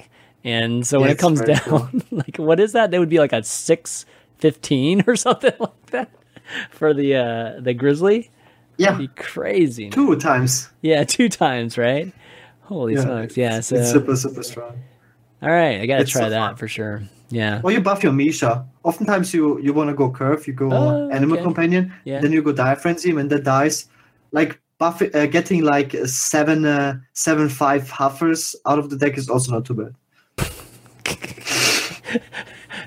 [0.44, 2.90] and so when it comes down, like what is that?
[2.90, 4.06] That would be like a six
[4.38, 6.11] fifteen or something like that
[6.70, 8.30] for the uh, the Grizzly.
[8.76, 8.96] Yeah.
[8.96, 9.84] Be crazy.
[9.84, 9.90] man.
[9.92, 10.70] Two times.
[10.80, 12.12] Yeah, two times, right?
[12.62, 13.36] Holy Yeah, smokes!
[13.36, 14.80] Yeah, so It's super, super strong.
[15.42, 16.56] all right, I gotta It's try so that fun.
[16.56, 17.02] for sure.
[17.30, 18.66] Yeah, Or you buff your Misha.
[18.82, 21.44] Oftentimes you you want to go curve, you go Oh, Animal okay.
[21.44, 22.20] Companion, Yeah.
[22.20, 23.86] then you go Frenzy, when that dies,
[24.32, 29.28] like buff uh, getting like seven uh, seven five Huffers out of the deck is
[29.28, 29.94] also not too bad.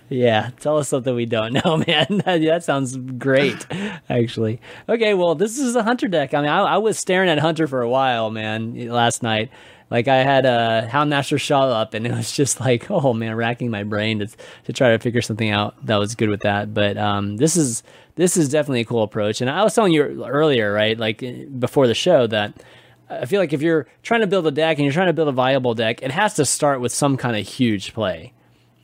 [0.09, 0.49] yeah.
[0.59, 2.21] Tell us something we don't know, man.
[2.25, 3.65] that, that sounds great,
[4.09, 4.59] actually.
[4.89, 6.33] Okay, well, this is a hunter deck.
[6.33, 9.49] I mean, I, I was staring at hunter for a while, man, last night.
[9.93, 13.69] Like I had a Houndmaster Shaw up, and it was just like, oh man, racking
[13.69, 14.27] my brain to
[14.65, 16.73] to try to figure something out that was good with that.
[16.73, 17.83] But um, this is
[18.15, 19.39] this is definitely a cool approach.
[19.39, 22.53] And I was telling you earlier, right, like eh, before the show, that
[23.07, 25.27] I feel like if you're trying to build a deck and you're trying to build
[25.27, 28.33] a viable deck, it has to start with some kind of huge play.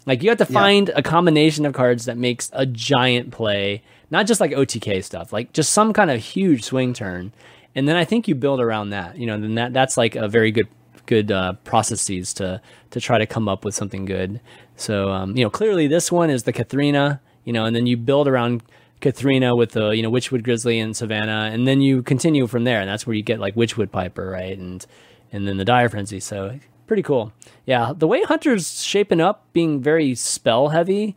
[0.06, 0.60] Like you have to Yeah.
[0.60, 3.82] find a combination of cards that makes a giant play,
[4.12, 7.32] not just like OTK stuff, like just some kind of huge swing turn.
[7.76, 9.18] And then I think you build around that.
[9.18, 10.68] You know, then that that's like a very good
[11.10, 14.40] good uh, processes to to try to come up with something good.
[14.78, 17.98] So um, you know, clearly this one is the Kathrena, you know, and then you
[17.98, 18.62] build around
[19.02, 22.80] Kathrena with the you know Witchwood Grizzly and Savannah, and then you continue from there,
[22.80, 24.86] and that's where you get like Witchwood Piper, right, and
[25.32, 26.20] and then the Dire Frenzy.
[26.20, 27.34] So pretty cool.
[27.66, 31.16] Yeah, the way Hunter's shaping up, being very spell heavy,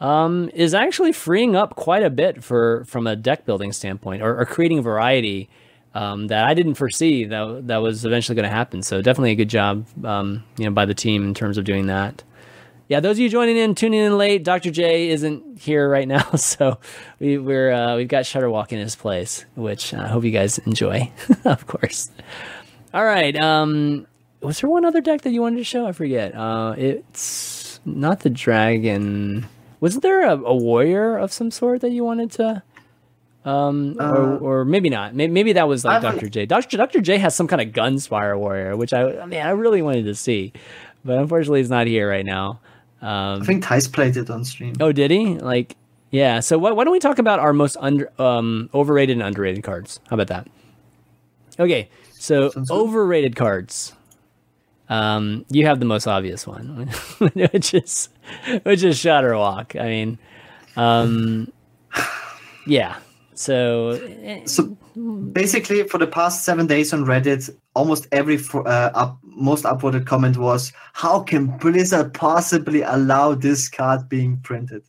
[0.00, 4.38] um, is actually freeing up quite a bit for from a deck building standpoint, or,
[4.38, 5.50] or creating variety
[5.94, 8.82] um, that I didn't foresee that that was eventually going to happen.
[8.82, 11.86] So definitely a good job, um, you know, by the team in terms of doing
[11.86, 12.22] that.
[12.88, 14.70] Yeah, those of you joining in, tuning in late, Dr.
[14.70, 16.78] J isn't here right now, so
[17.18, 21.10] we, we're uh, we've got Shudderwock in his place, which I hope you guys enjoy,
[21.44, 22.10] of course.
[22.92, 24.06] All right, um,
[24.42, 25.86] was there one other deck that you wanted to show?
[25.86, 26.34] I forget.
[26.34, 29.46] Uh, it's not the dragon.
[29.80, 32.62] Wasn't there a, a warrior of some sort that you wanted to?
[33.44, 35.14] Um, or, Uh, or maybe not.
[35.14, 36.28] Maybe, maybe that was like Dr.
[36.28, 36.46] J.
[36.46, 36.76] Dr.
[36.76, 37.00] Dr.
[37.00, 40.14] J has some kind of gunspire warrior, which I, I mean, I really wanted to
[40.14, 40.52] see,
[41.04, 42.60] but unfortunately, he's not here right now.
[43.00, 44.74] Um, I think Thijs played it on stream.
[44.80, 45.38] oh, did he?
[45.38, 45.74] Like,
[46.12, 46.38] yeah.
[46.38, 49.98] So why, why don't we talk about our most under, um, overrated and underrated cards?
[50.08, 50.46] How about that?
[51.58, 52.74] Okay, so Sounds good.
[52.74, 53.92] overrated cards.
[54.88, 56.86] Um, you have the most obvious one,
[57.34, 58.08] which is
[58.62, 59.80] which is Shudderwock.
[59.80, 60.18] I mean,
[60.76, 61.50] um,
[62.66, 62.96] yeah.
[63.46, 63.98] So
[64.46, 64.60] So
[65.32, 70.36] basically, for the past seven days on Reddit, almost every uh, up, most upvoted comment
[70.36, 70.72] was,
[71.04, 74.82] "How can Blizzard possibly allow this card being printed?"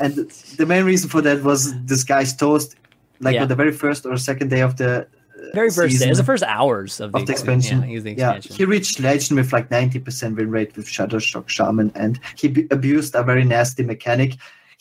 [0.00, 0.12] And
[0.60, 2.76] the main reason for that was this guy's toast,
[3.20, 3.42] like Yeah.
[3.42, 6.18] on the very first or second day of the uh, very first day, it was
[6.18, 7.78] the first hours of the, of the expansion.
[7.88, 8.56] Yeah, the Yeah, expansion.
[8.56, 13.14] he reached legend with like 90% win rate with Shudderwock Shaman, and he b- abused
[13.14, 14.30] a very nasty mechanic.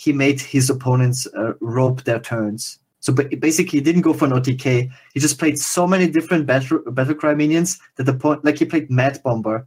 [0.05, 2.79] He made his opponents uh, rope their turns.
[3.07, 4.91] So basically, he didn't go for an OTK.
[5.13, 8.65] He just played so many different battle battle cry minions that the point, like he
[8.65, 9.65] played Mad Bomber,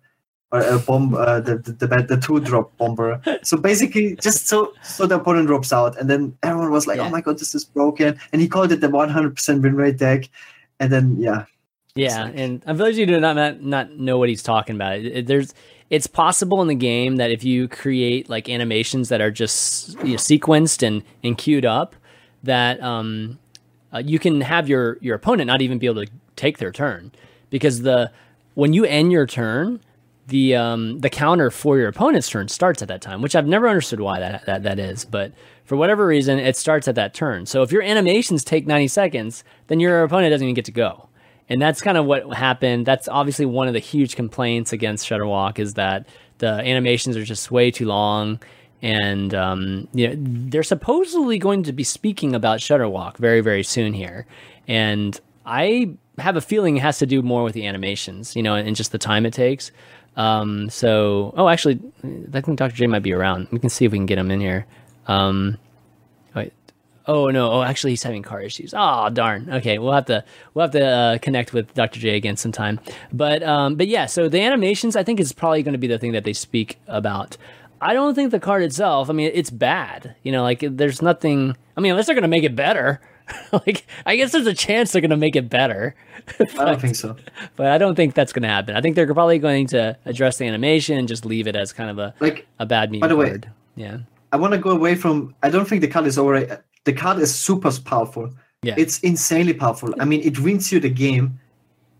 [0.53, 3.19] or a bomb, uh, the, the the the two drop bomber.
[3.43, 7.07] So basically, just so so the opponent drops out, and then everyone was like, Yeah.
[7.07, 10.29] "Oh my god, this is broken," and he called it the 100% win rate deck,
[10.79, 11.47] and then yeah,
[11.95, 15.07] Yeah, and I'm of you do not not, not know what he's talking about, it,
[15.17, 15.55] it- there's
[15.89, 20.15] it's possible in the game that if you create like animations that are just you
[20.15, 21.97] know, sequenced and and queued up,
[22.43, 23.39] that um,
[23.93, 27.13] uh, you can have your your opponent not even be able to take their turn
[27.51, 28.11] because the
[28.55, 29.81] when you end your turn,
[30.27, 33.69] the um, the counter for your opponent's turn starts at that time, which I've never
[33.69, 35.33] understood why that, that that is, but
[35.65, 37.47] for whatever reason, it starts at that turn.
[37.47, 41.09] So if your animations take 90 seconds, then your opponent doesn't even get to go.
[41.49, 42.87] And that's kind of what happened.
[42.87, 47.51] That's obviously one of the huge complaints against Shudderwock is that the animations are just
[47.51, 48.41] way too long.
[48.83, 53.93] And um, you know, they're supposedly going to be speaking about Shudderwock very, very soon
[53.93, 54.27] here.
[54.67, 58.55] And I have a feeling it has to do more with the animations, you know,
[58.55, 59.71] and just the time it takes.
[60.17, 61.81] Um, so, oh, actually,
[62.33, 62.75] I think Dr.
[62.75, 63.49] J might be around.
[63.51, 64.67] We can see if we can get him in here.
[65.07, 65.59] Um,
[66.35, 66.53] wait.
[67.07, 67.51] Oh no!
[67.51, 68.75] Oh, actually, he's having car issues.
[68.77, 69.51] Oh darn.
[69.51, 70.25] Okay, we'll have to
[70.55, 71.99] we'll have to uh, connect with Dr.
[71.99, 72.79] J again sometime.
[73.13, 75.99] But um, but yeah, so the animations I think is probably going to be the
[75.99, 77.37] thing that they speak about.
[77.81, 79.09] I don't think the card itself.
[79.11, 80.15] I mean, it's bad.
[80.23, 81.57] You know, like there's nothing.
[81.77, 83.01] I mean, unless they're going to make it better.
[83.53, 85.95] like I guess there's a chance they're going to make it better.
[86.59, 87.17] I don't think so.
[87.57, 88.77] but I don't think that's going to happen.
[88.77, 91.91] I think they're probably going to address the animation and just leave it as kind
[91.91, 93.51] of a Like a bad meme By the way- card.
[93.77, 93.99] Yeah.
[94.33, 95.35] I want to go away from.
[95.43, 96.63] I don't think the card is over.
[96.85, 98.31] The card is super powerful.
[98.63, 98.75] Yeah.
[98.77, 99.95] It's insanely powerful.
[99.99, 101.41] I mean, it wins you the game.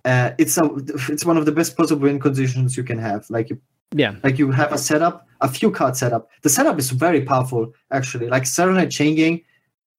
[0.05, 0.65] Uh, it's a,
[1.09, 3.29] it's one of the best possible win conditions you can have.
[3.31, 3.61] Like you,
[3.95, 4.17] Yeah.
[4.23, 6.31] like you have a setup, a few card setup.
[6.43, 8.29] The setup is very powerful actually.
[8.29, 9.43] Like Saronite Chain Gang,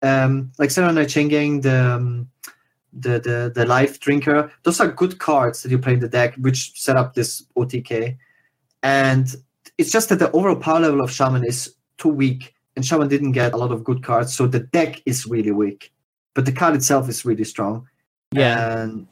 [0.01, 2.29] um, like Saronite Chain Gang, the um,
[2.93, 4.51] the the the Life Drinker.
[4.63, 8.17] Those are good cards that you play in the deck, which set up this OTK.
[8.83, 9.33] And
[9.77, 13.33] it's just that the overall power level of Shaman is too weak, and Shaman didn't
[13.33, 15.93] get a lot of good cards, so the deck is really weak.
[16.33, 17.87] But the card itself is really strong.
[18.31, 18.83] Yeah.
[18.83, 19.07] And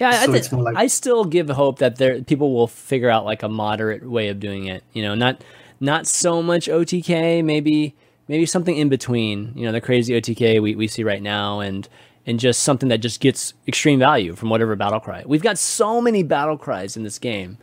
[0.00, 3.08] Yeah, I, So it's more like- I still give hope that there people will figure
[3.10, 4.82] out like a moderate way of doing it.
[4.92, 5.42] You know, not
[5.80, 7.94] not so much OTK, maybe
[8.28, 9.52] maybe something in between.
[9.54, 11.88] You know, the crazy OTK we, we see right now, and
[12.26, 15.22] and just something that just gets extreme value from whatever battle cry.
[15.26, 17.58] We've got so many battle cries in this game.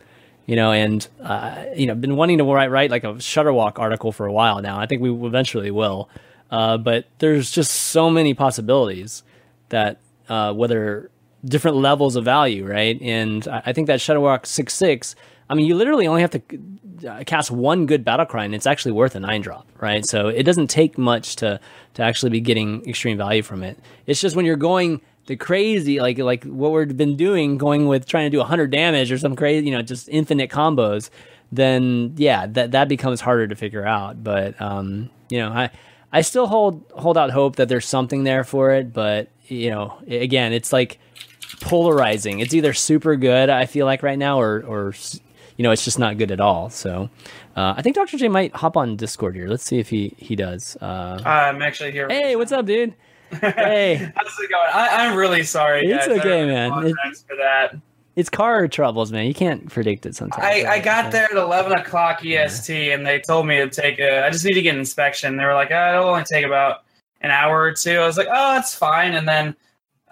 [0.46, 4.10] You know, and uh, you know, been wanting to write write like a Shudderwock article
[4.10, 4.78] for a while now.
[4.80, 6.08] I think we eventually will,
[6.50, 9.22] uh, but there's just so many possibilities
[9.68, 11.11] that uh, whether
[11.44, 13.00] different levels of value, right?
[13.00, 15.14] And I, think that Shudderwock six six.
[15.50, 16.42] I mean, you literally only have to
[17.06, 20.06] uh, cast one good battle cry, and it's actually worth a nine drop, right?
[20.06, 21.60] So it doesn't take much to
[21.94, 23.78] to actually be getting extreme value from it.
[24.06, 28.06] It's just when you're going the crazy, like like what we've been doing, going with
[28.06, 31.10] trying to do 100 damage or some crazy, you know, just infinite combos.
[31.50, 34.22] Then yeah, that that becomes harder to figure out.
[34.22, 35.70] But um, you know, I
[36.12, 38.92] I still hold hold out hope that there's something there for it.
[38.92, 40.98] But you know, again, it's like
[41.62, 42.40] polarizing.
[42.40, 44.94] It's either super good, I feel like right now, or or
[45.56, 46.70] you know, it's just not good at all.
[46.70, 47.08] So
[47.56, 48.16] uh, I think Dr.
[48.16, 49.48] J might hop on Discord here.
[49.48, 50.76] Let's see if he he does.
[50.80, 52.08] Uh, I'm actually here.
[52.08, 52.94] hey, what's up, dude?
[53.40, 54.68] Hey, How's it going?
[54.74, 55.86] I, I'm really sorry.
[55.86, 56.18] It's guys.
[56.18, 56.70] Okay, man.
[56.70, 57.74] apologize for that.
[58.14, 59.26] it's car troubles, man.
[59.26, 60.44] You can't predict it sometimes.
[60.44, 64.26] I, I got there at 11 o'clock EST, and they told me to take a.
[64.26, 65.38] I just need to get an inspection.
[65.38, 66.84] They were like, oh, it'll only take about
[67.22, 67.92] an hour or two.
[67.98, 69.14] I was like, oh, that's fine.
[69.14, 69.56] And then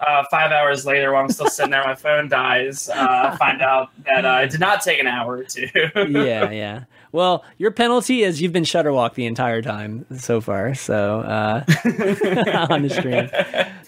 [0.05, 2.89] uh, five hours later, while I'm still sitting there, my phone dies.
[2.89, 5.67] Uh, find out that uh, it did not take an hour or two.
[5.95, 6.83] yeah, yeah.
[7.11, 10.73] Well, your penalty is you've been Shudderwock the entire time so far.
[10.73, 11.63] So uh,
[12.69, 13.29] on the stream,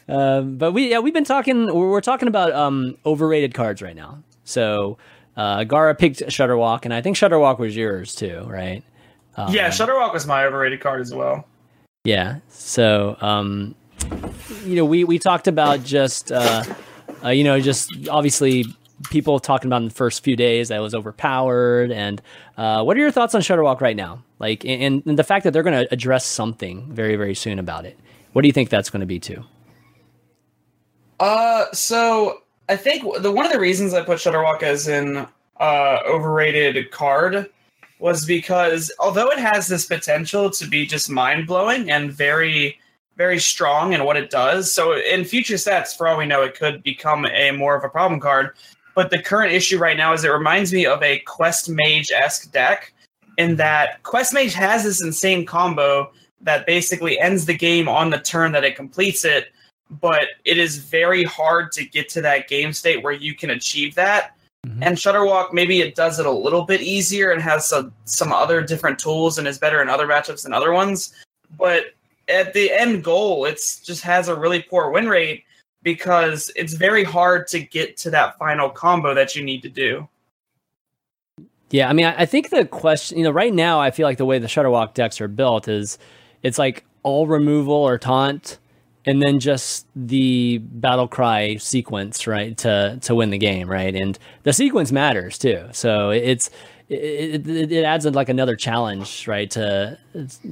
[0.08, 1.66] um, but we yeah we've been talking.
[1.66, 4.22] We're, we're talking about um, overrated cards right now.
[4.44, 4.98] So
[5.38, 8.84] uh, Gara picked Shudderwock, and I think Shudderwock was yours too, right?
[9.36, 11.48] Um, yeah, Shudderwock was my overrated card as well.
[12.04, 12.40] Yeah.
[12.50, 13.76] So, um,
[14.66, 16.64] you know, we we talked about just, uh,
[17.24, 18.66] uh, you know, just obviously
[19.10, 21.92] people talking about in the first few days that was overpowered.
[21.92, 22.22] And
[22.58, 24.24] uh, what are your thoughts on Shudderwock right now?
[24.40, 27.86] Like, and, and the fact that they're going to address something very very soon about
[27.86, 28.00] it.
[28.34, 29.44] What do you think that's going to be too?
[31.20, 35.28] Uh, so I think the one of the reasons I put Shudderwock as an
[35.60, 37.50] uh, overrated card
[38.00, 42.78] was because although it has this potential to be just mind blowing and very,
[43.16, 46.56] very strong in what it does, so in future sets, for all we know, it
[46.56, 48.52] could become a more of a problem card.
[48.96, 52.52] But the current issue right now is it reminds me of a Quest Mage esque
[52.52, 52.94] deck,
[53.38, 56.12] in that Quest Mage has this insane combo
[56.42, 59.54] that basically ends the game on the turn that it completes it
[60.02, 63.96] but it is very hard to get to that game state where you can achieve
[63.96, 64.36] that.
[64.66, 64.80] Mhm.
[64.82, 68.62] And Shudderwock, maybe it does it a little bit easier and has some, some other
[68.62, 71.14] different tools and is better in other matchups than other ones.
[71.58, 71.94] But
[72.28, 75.44] at the end goal, it's just has a really poor win rate
[75.82, 80.08] because it's very hard to get to that final combo that you need to do.
[81.70, 84.26] Yeah, I mean, I, think the question, you know, right now, I feel like the
[84.26, 85.98] way the Shudderwock decks are built is
[86.44, 88.60] it's like all removal or taunt,
[89.06, 94.20] and then just the battle cry sequence, right, to to win the game, right, and
[94.44, 95.68] the sequence matters too.
[95.72, 96.52] So it's
[96.90, 99.98] it, it, it adds like another challenge, right, to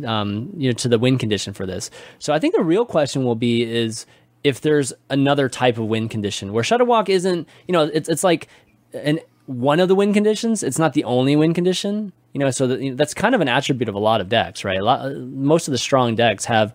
[0.05, 1.89] um, you know to the win condition for this.
[2.19, 4.05] So I think the real question will be is
[4.43, 8.47] if there's another type of win condition where Shudderwock isn't, you know, it's it's like
[8.93, 10.63] an one of the win conditions.
[10.63, 12.49] It's not the only win condition, you know.
[12.51, 14.79] So that, you know, that's kind of an attribute of a lot of decks, right?
[14.79, 16.73] A lot, most of the strong decks have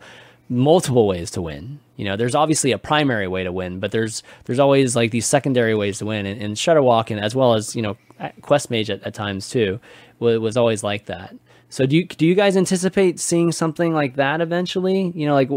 [0.49, 1.81] multiple ways to win.
[1.97, 5.27] You know, there's obviously a primary way to win, but there's there's always like these
[5.27, 6.27] secondary ways to win.
[6.27, 7.97] And, and Shudderwock, and as well as you know,
[8.43, 9.81] Quest Mage at, at times too,
[10.19, 11.35] was, was always like that.
[11.69, 15.13] So do you do you guys anticipate seeing something like that eventually?
[15.15, 15.51] You know, like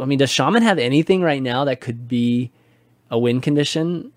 [0.00, 2.50] I mean, does Shaman have anything right now that could be
[3.10, 4.12] a win condition?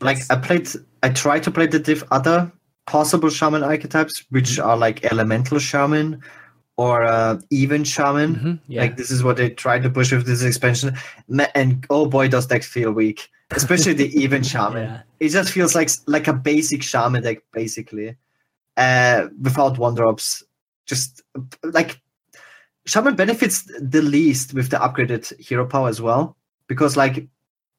[0.00, 0.68] like I played,
[1.02, 2.52] I tried to play the diff other
[2.86, 6.22] possible shaman archetypes, which are like elemental shaman
[6.76, 8.34] or uh, even shaman.
[8.34, 8.82] Mhm, yeah.
[8.82, 10.96] Like this is what they tried to push with this expansion,
[11.54, 14.82] and oh boy, does decks feel weak, especially the even shaman.
[14.82, 15.02] Yeah.
[15.20, 18.16] It just feels like like a basic shaman deck, basically,
[18.76, 20.42] uh, without one drops.
[20.86, 21.22] Just
[21.64, 22.00] like
[22.84, 26.36] shaman benefits the least with the upgraded hero power as well,
[26.68, 27.26] because like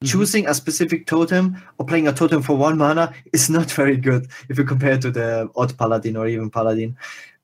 [0.04, 4.28] choosing a specific totem or playing a totem for one mana is not very good
[4.48, 6.96] if you compare it to the odd paladin or even paladin.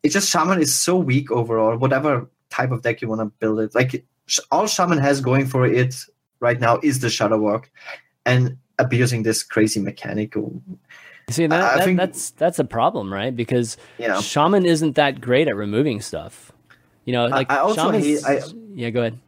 [0.05, 1.76] It's just shaman is so weak overall.
[1.76, 4.05] Whatever type of deck you want to build it, like
[4.52, 5.96] all shaman has going for it
[6.40, 7.64] right now is the Shudderwock
[8.26, 10.34] and abusing this crazy mechanic.
[11.30, 13.34] See, that, I that- think- that's that's a problem, right?
[13.34, 14.20] Because Yeah.
[14.20, 16.52] Shaman isn't that great at removing stuff.
[17.07, 18.42] You know, like I also hate- I-
[18.74, 19.18] yeah, go ahead.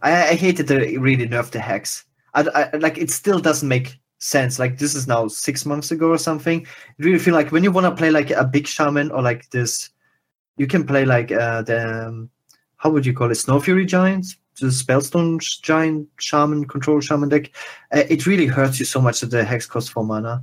[0.00, 2.04] I, I hate that they really nerf the hex.
[2.34, 4.58] I, I, like it still doesn't make sense.
[4.58, 6.66] Like this is now six months ago or something.
[6.66, 9.50] I really feel like when you want to play like a big shaman or like
[9.50, 9.90] this,
[10.58, 12.30] you can play like uh, the um,
[12.76, 13.36] how would you call it?
[13.36, 17.50] Snow Fury giants, the Spellstone giant shaman control shaman deck.
[17.94, 20.42] Uh, it really hurts you so much that the hex costs four mana.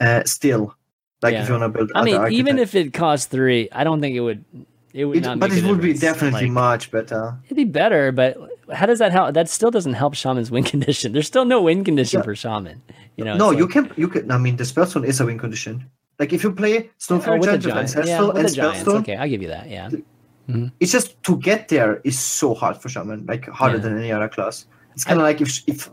[0.00, 0.74] Uh, still,
[1.22, 1.90] like if you want to build.
[1.94, 4.44] I mean, even if it cost three, I don't think it would.
[4.92, 5.38] It would it, not.
[5.38, 7.36] but it would be definitely Like, much better.
[7.44, 8.38] It'd be better, but
[8.72, 9.34] how does that help?
[9.34, 11.12] That still doesn't help Shaman's win condition.
[11.12, 12.24] There's still no win condition Yeah.
[12.24, 12.82] for Shaman.
[13.16, 14.30] You know, no, it's you can you can.
[14.30, 15.90] I mean, the Spellstone is a win condition.
[16.18, 17.96] Like if you play Snow Oh, Fury with the Giant with.
[17.98, 18.48] Ancestral yeah, and.
[18.48, 19.68] Spellstone, Okay, I'll give you that.
[19.68, 19.90] Yeah,
[20.80, 23.82] it's just to get there is so hard for Shaman, like harder Yeah.
[23.82, 24.66] than any other class.
[24.94, 25.90] It's kind of like if if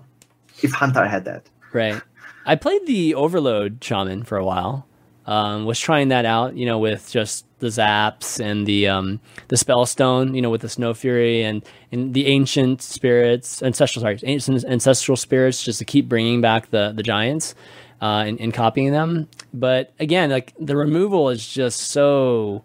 [0.63, 1.49] if Hunter had that.
[1.73, 2.01] right.
[2.45, 4.85] I played the Overload Shaman for a while.
[5.25, 9.55] Um, was trying that out, you know, with just the zaps and the um, the
[9.55, 11.63] spellstone, you know, with the snow fury and
[11.93, 16.91] and the ancient spirits, ancestral sorry, ancient ancestral spirits, just to keep bringing back the
[16.93, 17.55] the giants
[18.03, 19.29] uh, and, and copying them.
[19.53, 22.63] But again, like the removal is just so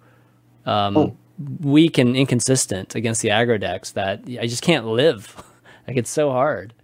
[0.66, 1.16] um, Oh.
[1.60, 5.36] weak and inconsistent against the aggro decks that I just can't live.
[5.86, 6.74] like it's so hard.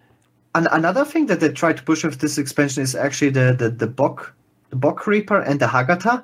[0.54, 3.68] And another thing that they tried to push with this expansion is actually the the
[3.70, 4.32] the Bok
[4.70, 6.22] the Bok Reaper and the Hagatha.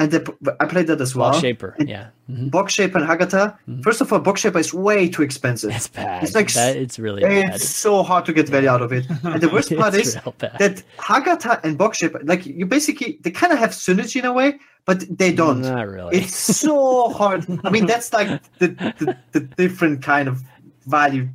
[0.00, 1.32] And the, I played that as well.
[1.32, 2.50] Ball shaper, And yeah, Mhm.
[2.50, 3.56] Bogshaper and Hagatha.
[3.82, 5.70] First of all, Bogshaper is way too expensive.
[5.74, 6.22] it's bad.
[6.22, 7.56] It's like that, it's really bad.
[7.56, 9.06] It's so hard to get value out of it.
[9.24, 13.58] And the worst part is that Hagatha and Bokship, like you basically, they kind of
[13.58, 15.62] have synergy in a way, but they don't.
[15.62, 16.18] Not really.
[16.18, 17.44] It's so hard.
[17.64, 18.28] I mean, that's like
[18.60, 18.68] the,
[19.00, 20.42] the, the different kind of
[20.86, 21.28] value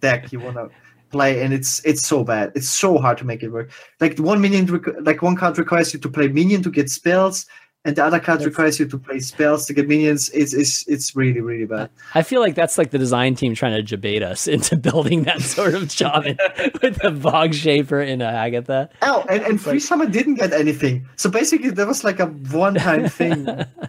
[0.00, 0.70] deck you want to
[1.10, 2.52] play, and it's it's so bad.
[2.54, 3.70] It's so hard to make it work.
[4.00, 4.64] Like one minion,
[5.02, 7.46] like one card requires you to play minion to get spells,
[7.88, 10.28] and the other card That's- requires you to play spells to get minions.
[10.30, 11.88] It's it's it's really really bad.
[12.14, 15.40] I feel like that's like the design team trying to debate us into building that
[15.40, 16.36] sort of shaman
[16.82, 18.90] with the Bogshaper and Agatha.
[19.02, 21.08] Oh, and, and Freeze like- Shaman didn't get anything.
[21.16, 23.46] So basically, that was like a one-time thing.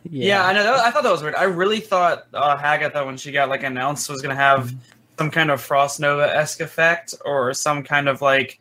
[0.10, 0.64] Yeah, I know.
[0.64, 1.36] That, I thought that was weird.
[1.36, 4.74] I really thought uh, Hagatha, when she got like announced, was going to have
[5.18, 8.60] some kind of Frost Nova esque effect or some kind of like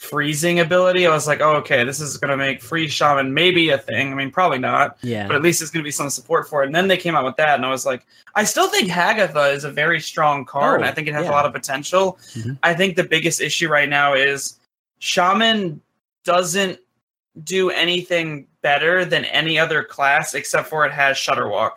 [0.00, 1.06] freezing ability.
[1.06, 4.10] I was like, oh, okay, this is going to make Freeze Shaman maybe a thing.
[4.10, 5.26] I mean, probably not, yeah.
[5.26, 6.66] but at least it's going to be some support for it.
[6.66, 9.52] And then they came out with that, and I was like, I still think Hagatha
[9.52, 11.30] is a very strong card, and Oh, I think it has yeah.
[11.30, 12.18] a lot of potential.
[12.34, 12.58] Mhm.
[12.62, 14.58] I think the biggest issue right now is
[15.00, 15.82] Shaman
[16.24, 16.78] doesn't
[17.44, 21.72] do anything better than any other class except for it has Shudderwock.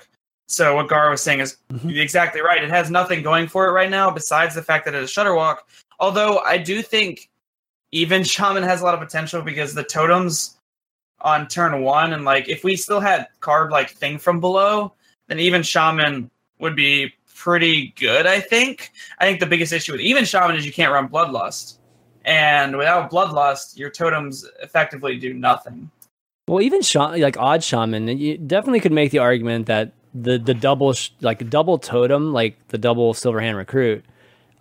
[0.48, 1.98] So what Gar was saying is Mhm.
[2.00, 2.64] exactly right.
[2.64, 5.58] It has nothing going for it right now besides the fact that it is Shudderwock.
[6.00, 7.30] Although I do think
[7.94, 10.58] even Shaman has a lot of potential because the totems
[11.22, 14.94] on turn one and like if we still had card like thing from below,
[15.28, 16.30] then even Shaman
[16.60, 18.92] would be pretty good, I think.
[19.20, 21.78] I think the biggest issue with even Shaman is you can't run Bloodlust.
[22.26, 25.92] And without Bloodlust, your totems effectively do nothing.
[26.48, 30.54] Well, even sha- like odd shaman, you definitely could make the argument that the the
[30.54, 34.04] double like double totem, like the double silver hand recruit,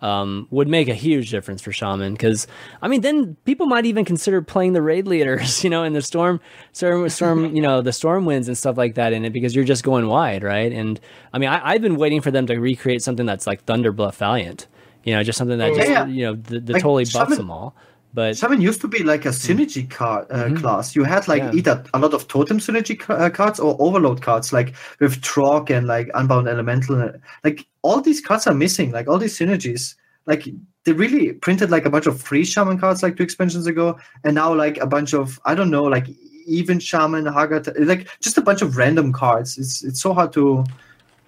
[0.03, 2.13] um, would make a huge difference for shaman.
[2.13, 2.45] Because
[2.81, 6.01] I mean, then people might even consider playing the raid leaders, you know, in the
[6.01, 6.39] storm,
[6.73, 9.63] storm, storm, you know, the storm winds and stuff like that in it because you're
[9.65, 10.71] just going wide, right?
[10.71, 10.99] And
[11.33, 14.17] I mean, I, I've been waiting for them to recreate something that's like Thunder Bluff
[14.17, 14.67] Valiant,
[15.05, 16.05] you know, just something that Oh, just yeah.
[16.05, 17.73] you know the, the Like, totally buffs them all.
[18.15, 20.59] But Shaman used to be like a synergy card uh, Mhm.
[20.59, 20.95] class.
[20.95, 21.51] You had like Yeah.
[21.53, 25.69] either a lot of totem synergy ca- uh, cards or overload cards, like with Trogg
[25.71, 27.11] and like Unbound Elemental.
[27.43, 28.91] Like all these cards are missing.
[28.91, 29.95] Like all these synergies.
[30.27, 30.47] Like
[30.85, 34.35] they really printed like a bunch of freeze Shaman cards like two expansions ago, and
[34.35, 36.07] now like a bunch of I don't know like
[36.45, 39.57] even Shaman, Haggard, like just a bunch of random cards.
[39.57, 40.63] It's it's so hard to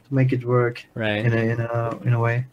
[0.08, 2.46] to make it work right, in a in a in a way.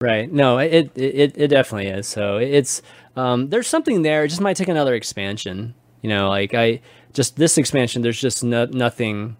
[0.00, 0.32] Right.
[0.32, 2.06] No, it it it definitely is.
[2.06, 2.80] So it's
[3.16, 4.24] um there's something there.
[4.24, 5.74] It just might take another expansion.
[6.00, 6.80] You know, like I
[7.12, 9.36] just this expansion there's just no, nothing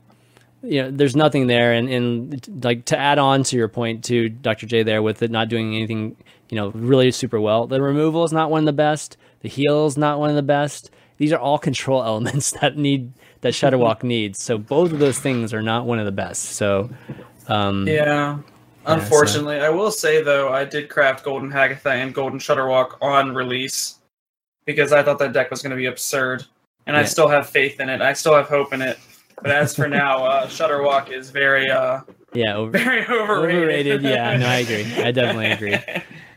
[0.63, 4.29] you know, there's nothing there and and like to add on to your point to
[4.29, 4.67] Dr.
[4.67, 6.15] J there with it not doing anything,
[6.51, 7.67] you know, really super well.
[7.67, 9.17] The removal is not one of the best.
[9.41, 10.91] The heal is not one of the best.
[11.17, 14.43] These are all control elements that need that Shudderwock needs.
[14.43, 16.43] So both of those things are not one of the best.
[16.43, 16.91] So
[17.49, 18.41] um Yeah.
[18.99, 23.35] So- Unfortunately, I will say though, I did craft Golden Hagatha and Golden Shudderwock on
[23.35, 23.99] release
[24.67, 26.45] because I thought that deck was going to be absurd,
[26.87, 28.01] and I still have faith in it.
[28.01, 28.99] I still have hope in it.
[29.43, 32.01] But as for now, uh, Shudderwock is very, uh,
[32.35, 33.97] yeah, over, very overrated.
[33.97, 34.85] Overrated, yeah, no, I agree.
[35.03, 35.79] I definitely agree.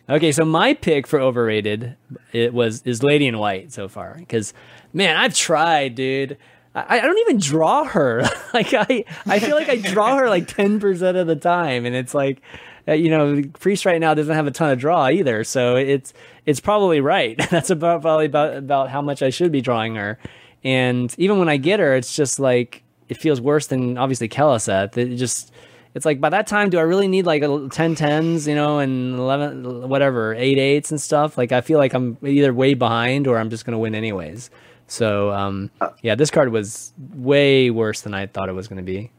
[0.10, 1.96] Okay, so my pick for overrated
[2.34, 4.54] it was is Lady in White so far because
[4.92, 6.38] man, I've tried, dude.
[6.76, 8.24] I, I don't even draw her.
[8.54, 11.96] like I, I feel like I draw her like ten percent of the time, and
[11.96, 12.42] it's like,
[12.88, 16.14] uh, you know, Priest right now doesn't have a ton of draw either, so it's
[16.46, 17.38] it's probably right.
[17.50, 20.20] That's about probably about about how much I should be drawing her,
[20.64, 24.98] and even when I get her, it's just like it feels worse than obviously Keleseth.
[24.98, 25.52] It just
[25.94, 28.80] it's like by that time, do I really need like a 10 10s, you know,
[28.80, 31.38] and 11, whatever, 8 8s and stuff?
[31.38, 34.50] Like, I feel like I'm either way behind or I'm just going to win anyways.
[34.88, 35.72] So, um,
[36.02, 39.12] yeah, this card was way worse than I thought it was going to be.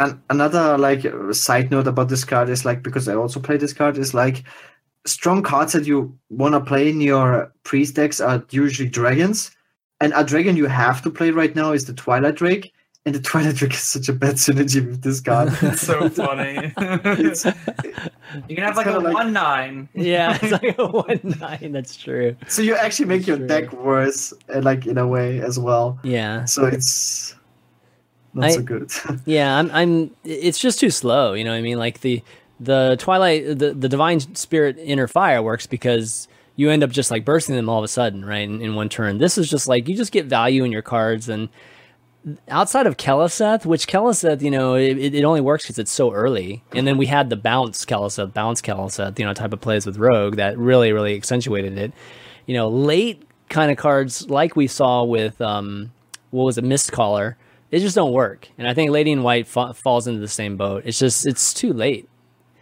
[0.00, 3.72] And another like side note about this card is like because I also play this
[3.72, 4.44] card is like
[5.06, 9.50] strong cards that you want to play in your priest decks are usually dragons,
[10.00, 12.72] and a dragon you have to play right now is the Twilight Drake,
[13.08, 15.48] and the Twilight Drake is such a bad synergy with this card.
[15.62, 16.72] It's so funny.
[16.76, 17.44] It's-
[18.48, 19.88] you can have it's like a kinda like- one nine.
[19.94, 21.72] yeah, it's like a 1 9.
[21.72, 22.36] That's true.
[22.46, 23.46] so you actually make your Sure.
[23.46, 25.98] deck worse, uh, like in a way as well.
[26.02, 26.44] Yeah.
[26.44, 27.34] So it's
[28.34, 28.90] not I- so good.
[29.24, 29.70] Yeah, I'm.
[29.72, 30.10] I'm.
[30.24, 31.32] It's just too slow.
[31.34, 32.22] You know, what I mean, like the
[32.60, 37.24] the Twilight, the the Divine Spirit Inner Fire works because you end up just like
[37.24, 39.18] bursting them all of a sudden, right, in, in one turn.
[39.18, 41.48] This is just like you just get value in your cards, and
[42.48, 46.62] outside of Keleseth, which Keleseth, you know, it, it only works because it's so early.
[46.72, 49.96] And then we had the bounce Keleseth, bounce Keleseth, you know, type of plays with
[49.96, 51.92] Rogue that really, really accentuated it.
[52.46, 55.92] You know, late kind of cards like we saw with um,
[56.30, 57.36] what was it, Mist Caller,
[57.70, 58.48] they just don't work.
[58.58, 60.82] And I think Lady in White fa- falls into the same boat.
[60.86, 62.08] It's just it's too late.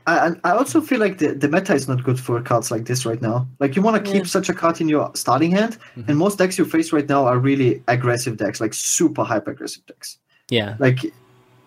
[0.06, 2.84] I, and I also feel like the, the meta is not good for cards like
[2.84, 3.46] this right now.
[3.58, 4.28] Like you want to keep Yeah.
[4.28, 6.08] such a card in your starting hand, Mhm.
[6.08, 9.84] and most decks you face right now are really aggressive decks, like super hyper aggressive
[9.86, 10.18] decks.
[10.48, 11.00] Yeah, Like,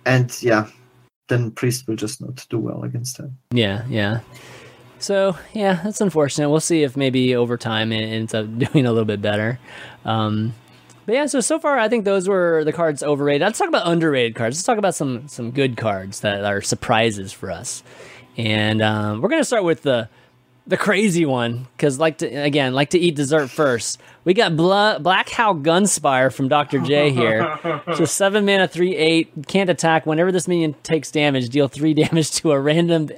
[0.05, 0.67] and yeah,
[1.27, 3.37] then priest will just not do well against them.
[3.53, 4.19] yeah, yeah.
[4.99, 6.49] So yeah, that's unfortunate.
[6.49, 9.59] We'll see if maybe over time it ends up doing a little bit better.
[10.05, 10.53] Um,
[11.05, 13.41] but yeah, so so far I think those were the cards overrated.
[13.45, 14.57] Let's talk about underrated cards.
[14.57, 17.81] Let's talk about some some good cards that are surprises for us.
[18.39, 20.07] And um, we're gonna start with the
[20.65, 23.99] the crazy one because like to again like to eat dessert first.
[24.23, 27.59] We got Bla- Blackhowl Gunspire from Doctor J here.
[27.95, 30.05] So seven mana, three eight, can't attack.
[30.05, 33.09] Whenever this minion takes damage, deal three damage to a random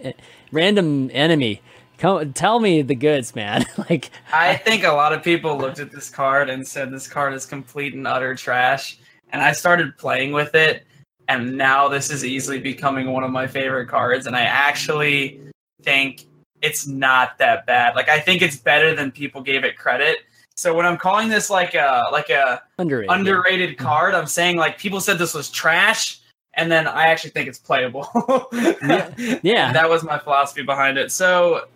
[0.52, 1.62] random enemy.
[2.00, 3.64] Come, tell me the goods, man.
[3.90, 7.36] like, I think a lot of people looked at this card and said this card
[7.36, 8.98] is complete and utter trash.
[9.32, 10.84] And I started playing with it,
[11.28, 14.28] and now this is easily becoming one of my favorite cards.
[14.28, 15.40] And I actually
[15.84, 16.26] think
[16.62, 17.96] it's not that bad.
[17.96, 20.20] Like I think it's better than people gave it credit.
[20.56, 23.16] So when I'm calling this like a like a underrated.
[23.16, 23.86] underrated mm-hmm.
[23.86, 26.20] card, I'm saying like people said this was trash.
[26.56, 28.08] and then I actually think it's playable.
[28.52, 29.40] Yeah.
[29.42, 29.74] Yeah.
[29.74, 31.12] That was my philosophy behind it.
[31.12, 31.68] So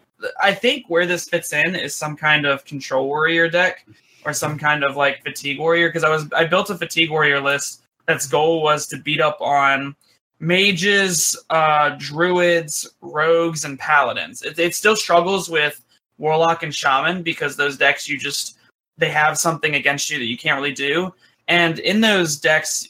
[0.41, 3.85] I think where this fits in is some kind of control warrior deck
[4.25, 7.39] or some kind of like fatigue warrior because I was I built a fatigue warrior
[7.39, 9.95] list that's goal was to beat up on
[10.39, 14.41] mages, uh, druids, rogues, and paladins.
[14.41, 15.81] It, it still struggles with
[16.17, 18.57] warlock and shaman because those decks you just
[18.97, 21.13] they have something against you that you can't really do.
[21.47, 22.89] And in those decks,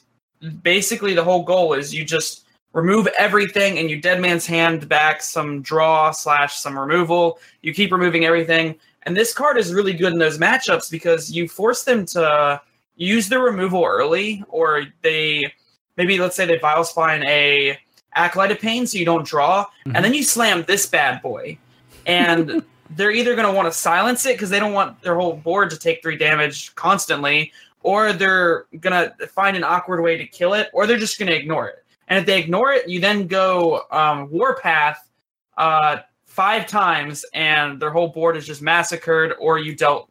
[0.62, 5.22] basically the whole goal is you just remove everything and you dead man's hand back
[5.24, 7.40] some draw slash some removal.
[7.62, 8.76] You keep removing everything.
[9.04, 12.62] And this card is really good in those matchups because you force them to
[12.96, 15.52] use their removal early, or they
[15.98, 17.78] maybe let's say they Vilespine a
[18.14, 21.58] Acolyte of Pain so you don't draw, and then you slam this bad boy.
[22.06, 25.36] And they're either going to want to silence it because they don't want their whole
[25.36, 27.52] board to take three damage constantly,
[27.84, 31.28] or they're going to find an awkward way to kill it, or they're just going
[31.28, 31.86] to ignore it.
[32.08, 35.10] And if they ignore it, you then go um, Warpath
[35.58, 40.10] uh, five times, and their whole board is just massacred, or you dealt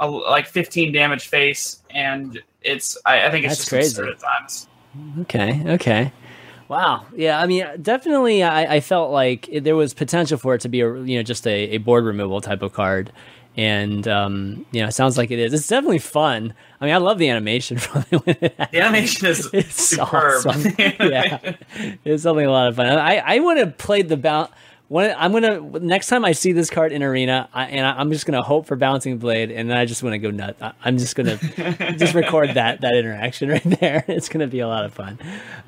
[0.00, 3.88] a, like 15 damage face, and it's I, I think it's That's just crazy.
[4.02, 4.68] absurd at times.
[5.20, 5.62] Okay.
[5.74, 6.12] Okay.
[6.68, 7.04] Wow.
[7.14, 7.40] Yeah.
[7.40, 10.80] I mean, definitely, I, I felt like it, there was potential for it to be
[10.80, 13.12] a you know just a, a board removal type of card,
[13.56, 15.52] and um, you know, it sounds like it is.
[15.52, 16.54] It's definitely fun.
[16.80, 18.40] I mean, I love the animation from it.
[18.72, 20.46] The animation is It's superb.
[20.46, 20.74] awesome.
[20.78, 21.54] yeah,
[22.04, 22.86] it's something a lot of fun.
[22.86, 24.50] I I want to play the bounce.
[24.88, 28.12] When I'm gonna next time I see this card in arena, I, and I, I'm
[28.12, 30.56] just gonna hope for bouncing blade, and then I just want to go nut.
[30.60, 31.36] I, I'm just gonna
[31.96, 34.04] just record that that interaction right there.
[34.08, 35.18] It's gonna be a lot of fun.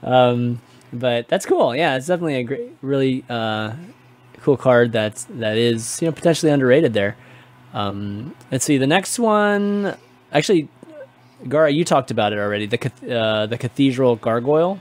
[0.02, 0.60] Um,
[0.93, 1.74] but that's cool.
[1.74, 3.72] Yeah, it's definitely a great, really uh,
[4.43, 4.93] cool card.
[4.93, 7.16] That's that is you know potentially underrated there.
[7.72, 9.97] Um, let's see the next one.
[10.32, 10.68] Actually,
[11.48, 12.66] Gara, you talked about it already.
[12.66, 14.80] The uh, the cathedral gargoyle.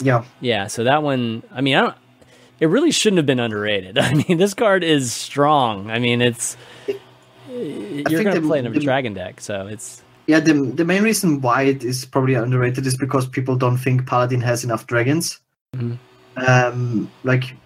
[0.00, 1.42] Yeah, Yeah, so that one.
[1.52, 1.94] I mean, I don't.
[2.62, 3.98] It really shouldn't have been underrated.
[4.08, 5.90] I mean, this card is strong.
[5.90, 6.56] I mean, it's
[7.50, 10.38] you're gonna play in a the- dragon deck, so it's yeah.
[10.38, 14.40] The the main reason why it is probably underrated is because people don't think Paladin
[14.42, 15.40] has enough dragons.
[15.74, 15.98] Mhm.
[16.36, 17.56] Um, like,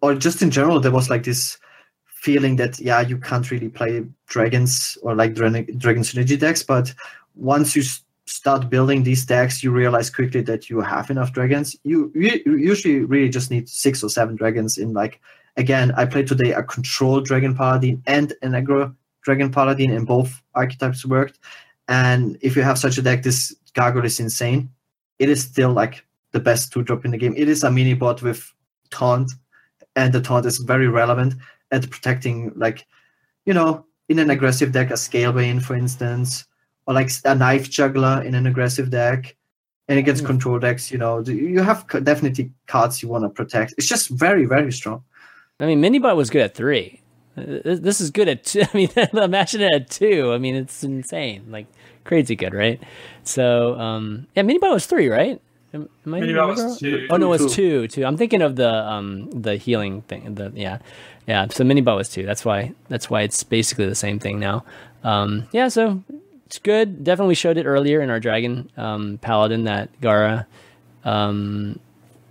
[0.00, 1.58] or just in general, there was like this
[2.06, 6.62] feeling that yeah, you can't really play dragons or like dragon dragon synergy decks.
[6.62, 6.94] But
[7.34, 11.76] once you s- start building these decks, you realize quickly that you have enough dragons.
[11.84, 15.20] You, you usually really just need six or seven dragons in like.
[15.56, 18.92] Again, I played today a control dragon paladin and an aggro
[19.22, 21.38] dragon paladin, and both archetypes worked.
[21.86, 24.68] And if you have such a deck, this gargoyle is insane.
[25.20, 27.34] It is still like the best two drop in the game.
[27.36, 28.52] It is a mini bot with
[28.90, 29.30] taunt,
[29.94, 31.34] and the taunt is very relevant
[31.70, 32.84] at protecting, like,
[33.46, 36.46] you know, in an aggressive deck, a Scalebane, for instance,
[36.86, 39.36] or like a Knife Juggler in an aggressive deck.
[39.86, 40.28] And against Mm.
[40.28, 43.74] control decks, you know, you have definitely cards you want to protect.
[43.76, 45.02] It's just very, very strong.
[45.60, 47.00] I mean, Minibot was good at three.
[47.36, 48.62] Uh, This this is good at two.
[48.72, 50.32] I mean, imagine it at two.
[50.32, 51.66] I mean, it's insane, like
[52.04, 52.80] crazy good, right?
[53.24, 55.38] So, um, yeah, Minibot was three, right?
[55.74, 57.06] Am, am I Minibot was two.
[57.10, 57.86] Oh no, it was Two.
[57.86, 57.88] two.
[57.88, 58.04] Two.
[58.06, 60.34] I'm thinking of the um the healing thing.
[60.34, 60.78] The yeah,
[61.26, 61.46] yeah.
[61.50, 62.24] So Minibot was two.
[62.24, 64.64] That's why that's why it's basically the same thing now.
[65.02, 65.68] Um, yeah.
[65.68, 66.00] So
[66.54, 67.02] it's good.
[67.02, 70.46] Definitely showed it earlier in our Dragon um, Paladin that Gara
[71.02, 71.80] um,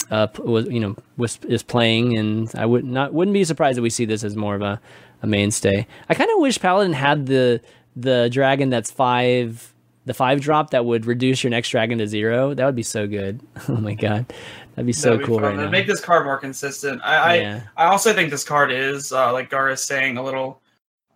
[0.09, 3.81] uh, was you know was is playing, and I would not wouldn't be surprised if
[3.81, 4.79] we see this as more of a,
[5.23, 5.85] a mainstay.
[6.07, 7.59] I kind of wish Paladin had the
[7.97, 9.73] the dragon that's five
[10.05, 12.53] the five drop that would reduce your next dragon to zero.
[12.53, 13.41] That would be so good.
[13.67, 14.31] oh my god,
[14.75, 15.69] that'd be so That'd be cool right.
[15.69, 17.01] Make this card more consistent.
[17.03, 17.61] I Yeah.
[17.75, 20.61] I, I also think this card is uh, like Gar is saying a little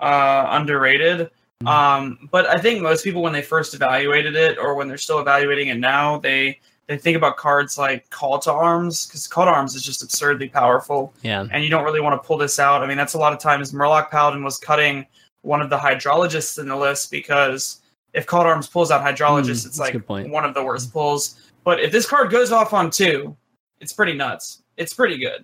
[0.01, 1.31] uh, underrated.
[1.63, 1.67] Mhm.
[1.67, 5.19] Um, but I think most people when they first evaluated it, or when they're still
[5.19, 9.51] evaluating it now, they they think about cards like Call to Arms because Call to
[9.51, 12.81] Arms is just absurdly powerful, yeah, and you don't really want to pull this out.
[12.83, 15.05] I mean, that's a lot of times Murloc Paladin was cutting
[15.41, 17.81] one of the hydrologists in the list because
[18.13, 19.93] if Call to Arms pulls out hydrologist, Mm, it's like
[20.31, 21.41] one of the worst pulls.
[21.65, 23.35] But if this card goes off on two,
[23.81, 24.61] it's pretty nuts.
[24.77, 25.43] It's pretty good.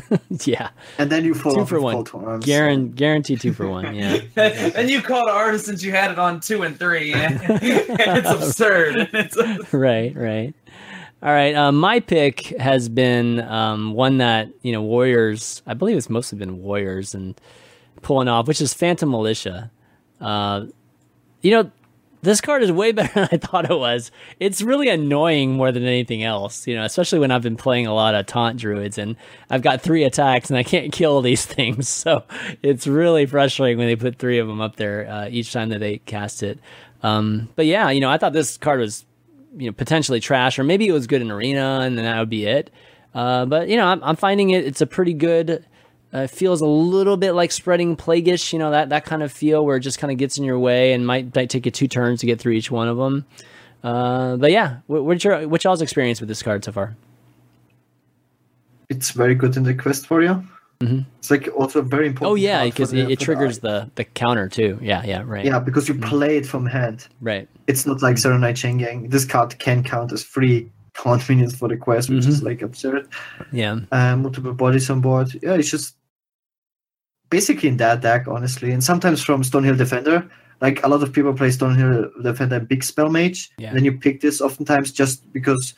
[0.44, 0.70] yeah.
[0.98, 2.24] And then you fall Two for with one.
[2.24, 2.44] Arms.
[2.44, 3.94] Guaran- guarantee two for one.
[3.94, 4.20] Yeah.
[4.36, 7.12] and you called artist since you had it on two and three.
[7.12, 9.10] and it's absurd.
[9.12, 10.54] It's right, right.
[11.22, 11.54] All right.
[11.54, 15.62] Um, my pick has been um, one that you know Warriors.
[15.66, 17.40] I believe it's mostly been Warriors and
[18.02, 19.70] pulling off, which is Phantom Militia.
[20.20, 20.66] Uh,
[21.42, 21.70] you know,
[22.22, 24.10] this card is way better than I thought it was.
[24.40, 26.66] It's really annoying more than anything else.
[26.66, 29.16] You know, especially when I've been playing a lot of taunt druids and
[29.50, 31.88] I've got three attacks and I can't kill these things.
[32.02, 32.24] So
[32.62, 35.78] it's really frustrating when they put three of them up there uh, each time that
[35.78, 36.58] they cast it.
[37.02, 39.04] Um, but yeah, you know, I thought this card was
[39.56, 42.30] you know potentially trash, or maybe it was good in arena, and then that would
[42.30, 42.70] be it.
[43.14, 44.64] Uh, but you know, I'm, I'm finding it.
[44.64, 45.64] It's a pretty good.
[46.12, 49.64] Uh, feels a little bit like spreading plaguish, you know that that kind of feel
[49.64, 51.88] where it just kind of gets in your way and might, might take you two
[51.88, 53.24] turns to get through each one of them.
[53.82, 56.94] Uh, but yeah, what, what's your what's y'all's experience with this card so far?
[58.88, 60.44] It's very good in the quest for you.
[60.80, 61.06] Mhm.
[61.18, 62.32] It's like also very important.
[62.32, 64.78] Oh yeah, because it, it triggers the the counter too.
[64.82, 65.44] Yeah, yeah, right.
[65.44, 66.04] Yeah, because you Mhm.
[66.08, 67.06] play it from hand.
[67.20, 67.48] Right.
[67.68, 69.08] It's not like Saronite Chain Gang.
[69.08, 73.08] This card can count as free count minions for the quest, which is like absurd.
[73.50, 73.78] Yeah.
[73.92, 75.32] uh, multiple bodies on board.
[75.42, 75.96] Yeah, it's just
[77.32, 78.70] basically in that deck, honestly.
[78.70, 80.28] And sometimes from Stonehill Defender,
[80.60, 83.50] like a lot of people play Stonehill Defender Big Spell Mage.
[83.58, 83.68] Yeah.
[83.68, 85.74] And then you pick this oftentimes just because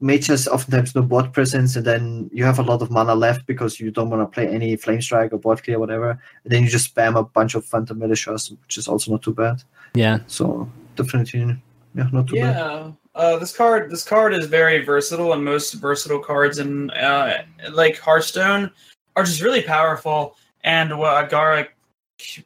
[0.00, 3.46] Mage has oftentimes no board presence, and then you have a lot of mana left
[3.46, 6.10] because you don't want to play any Flame Strike or board clear, whatever.
[6.10, 9.32] And then you just spam a bunch of Phantom Militias, which is also not too
[9.32, 9.62] bad.
[9.94, 10.18] Yeah.
[10.26, 11.56] So definitely,
[11.94, 12.56] yeah, not too bad.
[12.56, 17.44] Yeah, uh, this card this card is very versatile, and most versatile cards in uh,
[17.70, 18.72] like Hearthstone
[19.14, 20.34] are just really powerful.
[20.64, 21.68] And what Agara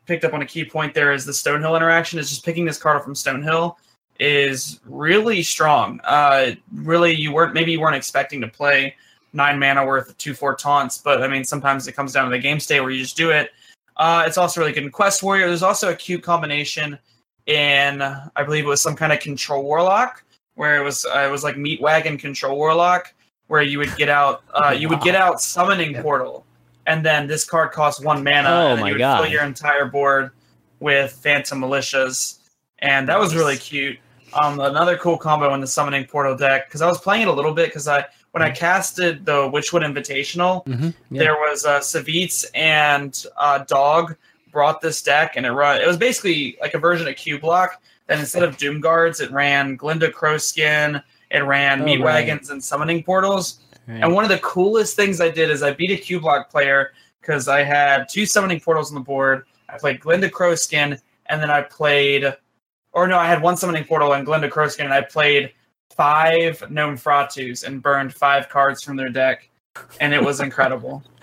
[0.06, 2.18] picked up on a key point there is the Stonehill interaction.
[2.18, 3.76] Is just picking this card up from Stonehill
[4.18, 6.00] is really strong.
[6.04, 8.94] Uh, really, you weren't maybe you weren't expecting to play
[9.32, 12.30] nine mana worth of two four taunts, but I mean sometimes it comes down to
[12.30, 13.50] the game state where you just do it.
[13.96, 15.46] Uh, it's also really good in Quest Warrior.
[15.46, 16.98] There's also a cute combination
[17.46, 20.24] in I believe it was some kind of control warlock
[20.54, 23.12] where it was uh, it was like meat wagon control warlock
[23.46, 26.44] where you would get out uh, you would get out summoning portal
[26.86, 29.22] and then this card costs one mana Oh and my you would God.
[29.22, 30.30] fill your entire board
[30.80, 32.38] with phantom militias
[32.80, 33.98] and that was really cute
[34.34, 37.32] um, another cool combo in the summoning portal deck because I was playing it a
[37.32, 41.22] little bit because I when I casted the Witchwood Invitational hmm Yeah.
[41.22, 44.14] there was uh, Savitz and uh, Dog
[44.52, 45.80] brought this deck, and it run.
[45.80, 47.70] It was basically like a version of Cubelock.
[48.06, 51.02] Then instead of Doom Guards, it ran Glinda Crowskin.
[51.30, 52.26] It ran Oh, Meat right.
[52.26, 53.60] Wagons and Summoning Portals.
[53.88, 54.02] Right.
[54.02, 57.48] And one of the coolest things I did is I beat a Cubelock player because
[57.48, 59.44] I had two Summoning Portals on the board.
[59.68, 62.24] I played Glinda Crowskin, and then I played,
[62.92, 65.52] or no, I had one Summoning Portal and Glinda Crowskin, and I played
[65.96, 69.48] five Gnomeferatus and burned five cards from their deck,
[70.00, 71.02] and it was incredible.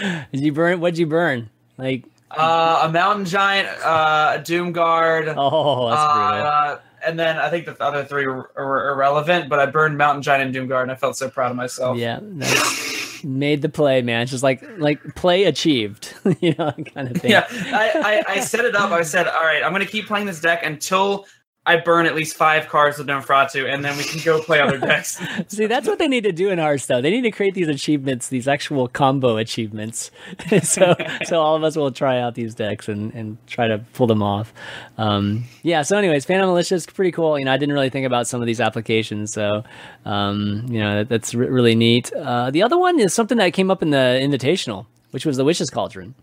[0.00, 0.80] Did you burn?
[0.80, 1.48] What'd you burn?
[1.78, 6.46] Like, Uh, a mountain giant, uh, a doom guard, oh, that's brutal.
[6.46, 9.48] uh, and then I think the other three were, were irrelevant.
[9.48, 11.98] But I burned mountain giant and Doomguard, and I felt so proud of myself.
[11.98, 14.22] Yeah, that's, made the play, man.
[14.22, 17.30] It's just like like play achieved, you know, kind of thing.
[17.30, 18.90] Yeah, I, I, I set it up.
[18.90, 21.26] I said, all right, I'm going to keep playing this deck until
[21.64, 24.78] I burn at least five cards with Gnomeferatu, and then we can go play other
[24.78, 25.20] decks.
[25.48, 27.02] See, that's what they need to do in Hearthstone.
[27.04, 30.10] They need to create these achievements, these actual combo achievements.
[30.64, 34.08] so, so all of us will try out these decks and, and try to pull
[34.08, 34.52] them off.
[34.98, 35.82] Um, yeah.
[35.82, 37.38] So, anyways, Phantom Militia is pretty cool.
[37.38, 39.62] You know, I didn't really think about some of these applications, so
[40.04, 42.12] um, you know that, that's re- really neat.
[42.12, 45.44] Uh, the other one is something that came up in the Invitational, which was the
[45.44, 46.16] Witch's Cauldron.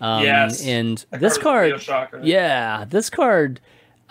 [0.00, 0.64] Um, Yes.
[0.64, 1.86] and this card,
[2.22, 3.60] yeah, this card.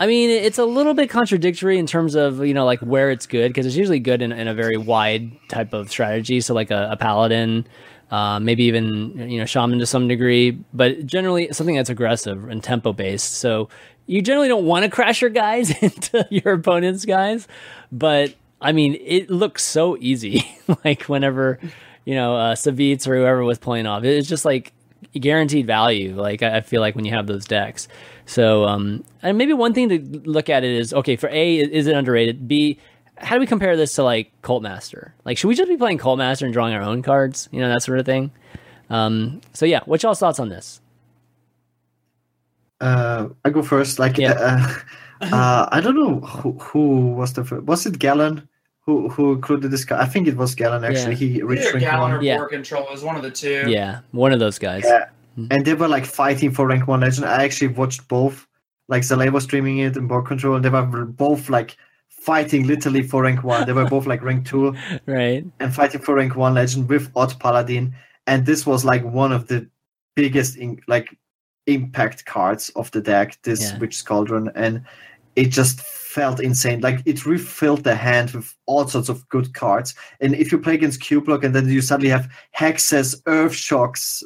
[0.01, 3.27] I mean, it's a little bit contradictory in terms of you know like where it's
[3.27, 6.39] good because it's usually good in, in a very wide type of strategy.
[6.39, 7.67] So like a, a paladin,
[8.09, 12.63] uh, maybe even you know shaman to some degree, but generally something that's aggressive and
[12.63, 13.35] tempo based.
[13.35, 13.67] So
[14.05, 17.45] you generally don't want to crash your guys into your opponent's guys,
[17.91, 20.49] but I mean it looks so easy.
[20.85, 21.59] like whenever
[22.05, 24.71] you know uh, Savitz or whoever was playing off, it's just like
[25.13, 26.15] guaranteed value.
[26.15, 27.89] Like I I feel like when you have those decks.
[28.29, 29.99] So um, and maybe one thing to
[30.29, 32.47] look at it is okay for A is it underrated?
[32.47, 32.77] B
[33.17, 35.15] how do we compare this to like Cult Master?
[35.25, 37.49] Like should we just be playing Cult Master and drawing our own cards?
[37.51, 38.29] You know that sort of thing.
[38.91, 40.79] Um, so yeah, what's y'all's thoughts on this?
[42.79, 43.97] Uh, I go first.
[43.97, 44.33] Like, Yeah.
[45.21, 47.63] uh, uh, I don't know who, who was the first.
[47.65, 48.47] Was it Gallon
[48.81, 50.01] who who included this guy?
[50.01, 51.15] I think it was Gallon actually.
[51.15, 52.37] He reached Either rank Gallon one, or Yeah.
[52.37, 53.65] Board Control is one of the two.
[53.67, 54.83] Yeah, one of those guys.
[54.85, 55.05] Yeah.
[55.39, 55.51] Mm-hmm.
[55.53, 57.25] and they were like fighting for rank one legend.
[57.27, 58.47] I actually watched both.
[58.87, 61.77] Like Zalae was streaming it and Board Control, and they were both like
[62.09, 63.65] fighting literally for rank one.
[63.65, 64.75] They were both like rank two
[65.05, 65.45] Right.
[65.59, 67.95] and fighting for rank one legend with Odd Paladin.
[68.27, 69.67] And this was like one of the
[70.15, 71.17] biggest in, like
[71.67, 73.77] impact cards of the deck, this Yeah.
[73.79, 74.51] Witch Cauldron.
[74.55, 74.83] And
[75.35, 76.81] it just felt insane.
[76.81, 79.93] Like it refilled the hand with all sorts of good cards.
[80.19, 84.23] And if you play against Cubelock and then you suddenly have hexes, earth shocks.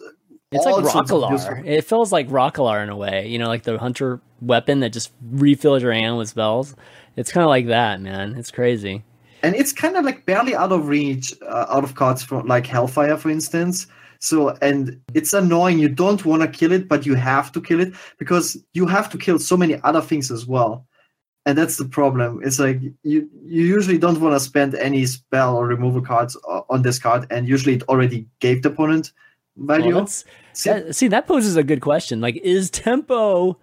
[0.53, 1.65] It's like Rhok'delar.
[1.65, 3.27] It feels like Rhok'delar in a way.
[3.27, 6.75] You know, like the hunter weapon that just refills your hand with spells.
[7.15, 8.35] It's kind of like that, man.
[8.35, 9.03] It's crazy.
[9.43, 12.65] and it's kind of like barely out of reach uh, out of cards from like
[12.65, 13.87] hellfire for instance
[14.19, 17.81] so and it's annoying you don't want to kill it but you have to kill
[17.81, 20.85] it because you have to kill so many other things as well
[21.45, 22.39] and that's the problem.
[22.41, 26.37] It's like you you usually don't want to spend any spell or removal cards
[26.69, 29.11] on this card, and usually it already gave the opponent
[29.57, 29.93] value.
[29.93, 30.23] Well, that's,
[30.63, 32.21] that, see, that poses a good question.
[32.21, 33.57] Like, is tempo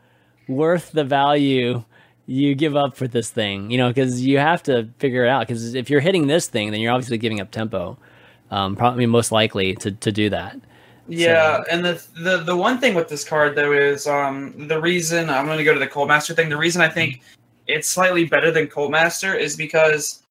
[0.49, 1.85] worth the value
[2.27, 3.71] you give up for this thing?
[3.71, 5.47] You know, because you have to figure it out.
[5.47, 7.99] Because if you're hitting this thing, then you're obviously giving up tempo.
[8.51, 10.61] Um, probably most likely to, to do that.
[11.11, 15.29] Yeah, and the, the the one thing with this card though is um the reason
[15.29, 16.49] I'm going to go to the Cult Master thing.
[16.49, 17.23] The reason I think
[17.67, 20.23] it's slightly better than Cult Master is because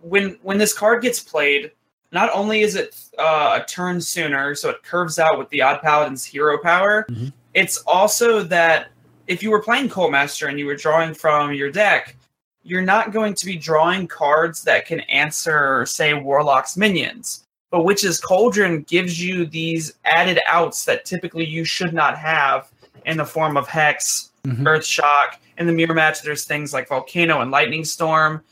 [0.00, 1.72] when when this card gets played,
[2.12, 5.80] not only is it uh, a turn sooner, so it curves out with the Odd
[5.82, 7.06] Paladin's hero power.
[7.10, 7.32] Mhm.
[7.54, 8.88] It's also that
[9.26, 12.16] if you were playing Cult Master and you were drawing from your deck,
[12.62, 17.44] you're not going to be drawing cards that can answer, say, Warlock's minions.
[17.70, 22.70] But Witch's Cauldron gives you these added outs that typically you should not have
[23.06, 24.66] in the form of Hex, Mhm.
[24.66, 25.38] Earth Shock.
[25.58, 28.42] In the mirror match, there's things like Volcano and Lightning Storm.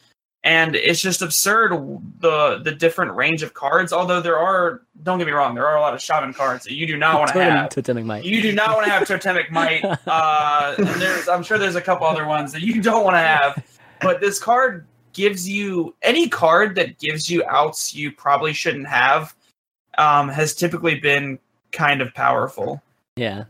[0.43, 1.73] And it's just absurd
[2.21, 3.93] the the different range of cards.
[3.93, 6.73] Although there are, don't get me wrong, there are a lot of shaman cards that
[6.73, 7.71] you do not want to have.
[7.71, 8.25] Totemic Might.
[8.25, 9.85] You do not want to have Totemic Might.
[9.85, 13.21] Uh, and there's, I'm sure there's a couple other ones that you don't want to
[13.21, 13.63] have.
[14.01, 19.35] But this card gives you any card that gives you outs you probably shouldn't have.
[19.99, 21.39] Um, has typically been
[21.73, 22.83] kind of powerful.
[23.17, 23.45] Yeah.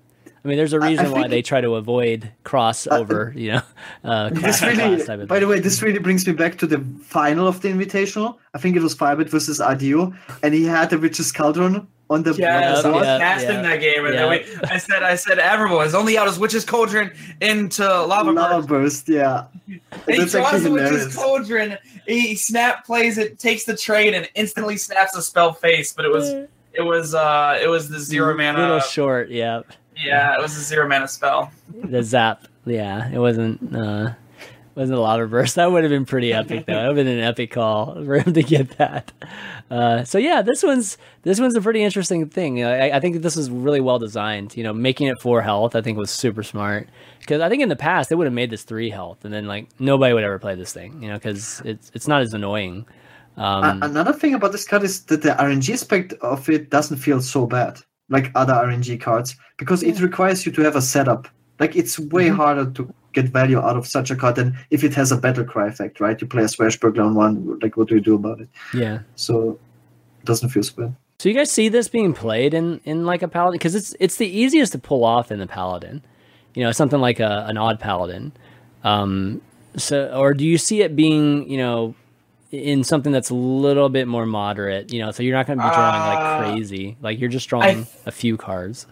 [0.44, 3.62] I mean, there's a reason why they try to avoid crossover, you know,
[4.04, 6.56] uh, This class, class really, type of by the way, this really brings me back
[6.58, 8.38] to the final of the Invitational.
[8.54, 12.32] I think it was Firebat versus RDO, and he had the Witch's Cauldron on the
[12.34, 13.62] Yes, I was yeah, casting yeah.
[13.62, 14.20] that game, and Yeah.
[14.28, 18.32] then we, I said, I said, everyone is only out as Witch's Cauldron into Lava,
[18.32, 19.06] Lava Burst.
[19.06, 19.08] Burst.
[19.08, 21.14] Yeah, And he That's draws the Witch's hilarious.
[21.16, 21.78] Cauldron.
[22.06, 25.92] He snap plays it, takes the trade, and instantly snaps a spell face.
[25.92, 26.30] But it was,
[26.72, 28.58] it was, uh, it was the zero mana.
[28.58, 29.60] Little short, yeah.
[30.00, 31.52] Yeah, it was a zero mana spell.
[31.84, 33.10] The zap, yeah.
[33.10, 34.12] It wasn't, uh,
[34.74, 35.56] wasn't a lot of burst.
[35.56, 36.74] That would have been pretty epic, though.
[36.74, 39.12] That would have been an epic call for him to get that.
[39.70, 42.64] Uh, so yeah, this one's this one's a pretty interesting thing.
[42.64, 44.56] I, I think this is really well designed.
[44.56, 46.88] You know, making it four health, I think was super smart.
[47.20, 49.46] Because I think in the past they would have made this three health, and then
[49.46, 51.02] like nobody would ever play this thing.
[51.02, 52.86] You know, because it's it's not as annoying.
[53.36, 56.96] Um, A- Another thing about this card is that the RNG aspect of it doesn't
[56.96, 57.78] feel so bad
[58.10, 61.28] like other RNG cards because it requires you to have a setup.
[61.58, 62.36] Like it's way Mm-hmm.
[62.36, 65.44] harder to get value out of such a card than if it has a battle
[65.44, 66.20] cry effect, right?
[66.20, 68.48] You play a Swashbuckler on one, like what do you do about it?
[68.74, 69.00] yeah.
[69.16, 69.58] So
[70.20, 70.96] it doesn't feel so bad.
[71.18, 74.16] So you guys see this being played in in like a paladin because it's it's
[74.16, 76.02] the easiest to pull off in the paladin,
[76.54, 78.32] you know, something like a an odd paladin.
[78.84, 79.42] Um,
[79.76, 81.94] so or do you see it being you know
[82.50, 85.64] in something that's a little bit more moderate, you know, so you're not going to
[85.64, 88.86] be drawing like Uh, crazy, like you're just drawing a few cards.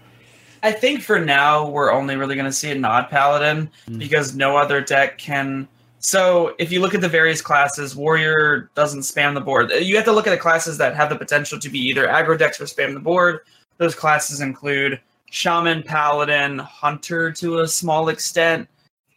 [0.63, 3.99] I think for now we're only really going to see a nod paladin Mm.
[3.99, 5.69] because no other deck can.
[6.01, 9.71] So if you look at the various classes, warrior doesn't spam the board.
[9.73, 12.39] You have to look at the classes that have the potential to be either aggro
[12.39, 13.41] decks or spam the board.
[13.79, 18.69] Those classes include shaman, paladin, hunter to a small extent,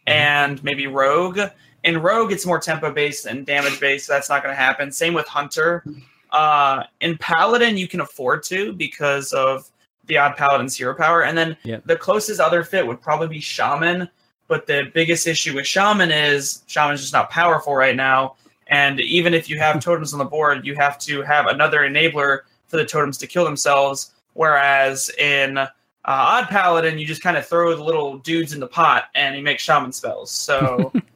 [0.06, 1.40] and maybe rogue.
[1.84, 4.90] In rogue, it's more tempo based and damage based, so that's not going to happen.
[4.92, 5.84] Same with hunter.
[6.30, 9.68] Uh, in paladin, you can afford to because of
[10.06, 11.84] the odd paladin's hero power, and then Yep.
[11.86, 14.08] the closest other fit would probably be shaman.
[14.48, 18.36] But the biggest issue with shaman is shaman's just not powerful right now.
[18.68, 22.40] And even if you have totems on the board, you have to have another enabler
[22.66, 24.12] for the totems to kill themselves.
[24.34, 25.68] Whereas in uh,
[26.04, 29.42] Odd Paladin, you just kind of throw the little dudes in the pot and you
[29.42, 30.30] make shaman spells.
[30.30, 30.92] So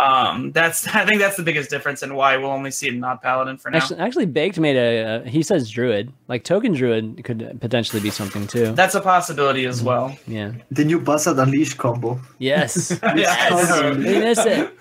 [0.00, 3.04] um, that's I think that's the biggest difference and why we'll only see it in
[3.04, 3.78] Odd Paladin for now.
[3.78, 5.02] Actually, actually, Baked made a.
[5.04, 8.72] Uh, he says druid, like token druid, could potentially be something too.
[8.72, 10.16] that's a possibility as well.
[10.26, 10.52] Yeah.
[10.70, 12.20] The new Buzzard Unleash combo.
[12.38, 12.90] Yes.
[13.16, 13.96] Yes.
[13.96, 14.72] we miss it.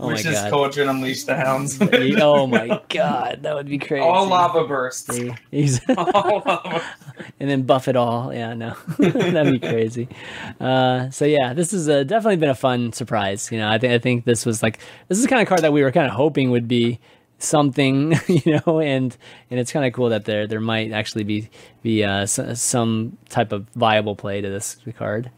[0.00, 0.50] oh my Which is god.
[0.50, 1.78] Cauldron Unleash the Hounds.
[1.80, 4.02] oh my god, that would be crazy.
[4.02, 5.14] All lava bursts.
[5.14, 5.32] See?
[5.50, 6.82] He's- All lava.
[7.40, 8.32] and then buff it all.
[8.34, 10.08] Yeah, no, that'd be crazy.
[10.60, 13.50] Uh, so yeah, this has uh, definitely been a fun surprise.
[13.52, 14.78] You know, I think I think this was like
[15.08, 16.98] this is the kind of card that we were kind of hoping would be
[17.38, 19.16] something, you know, and
[19.50, 21.48] and it's kind of cool that there there might actually be
[21.82, 25.30] be uh, s- some type of viable play to this card.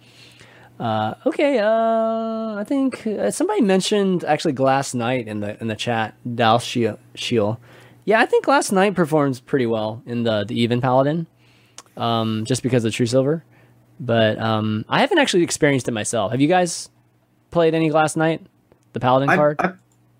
[0.78, 5.74] Uh, okay, uh, I think uh, somebody mentioned actually Glass Knight in the in the
[5.76, 6.14] chat.
[6.36, 7.60] Dal Shiel.
[8.04, 11.26] Yeah, I think Glass Knight performs pretty well in the the even paladin
[11.96, 13.44] um, just because of True Silver.
[14.00, 16.30] But um, I haven't actually experienced it myself.
[16.30, 16.88] Have you guys
[17.50, 18.40] played any last night?
[18.94, 19.56] the Paladin I, card?
[19.60, 19.72] I,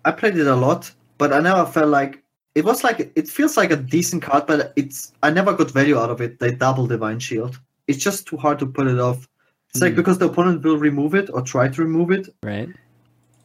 [0.05, 2.21] I played it a lot, but I never felt like
[2.55, 5.97] it was like it feels like a decent card, but it's I never got value
[5.97, 6.39] out of it.
[6.39, 7.59] They double Divine Shield.
[7.87, 9.27] It's just too hard to pull it off.
[9.69, 9.97] It's like Mhm.
[9.97, 12.69] because the opponent will remove it or try to remove it, right.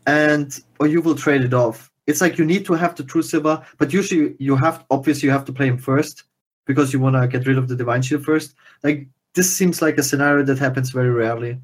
[0.06, 1.90] and or you will trade it off.
[2.06, 5.32] It's like you need to have the true silver, but usually you have obviously you
[5.32, 6.24] have to play him first
[6.66, 8.54] because you want to get rid of the divine shield first.
[8.82, 11.58] Like this seems like a scenario that happens very rarely,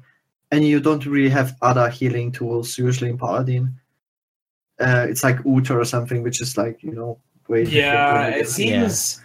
[0.51, 3.75] and you don't really have other healing tools usually in paladin.
[4.79, 7.17] Uh, it's like Uta or something, which is like you know
[7.47, 7.63] way.
[7.63, 9.21] Yeah, it seems.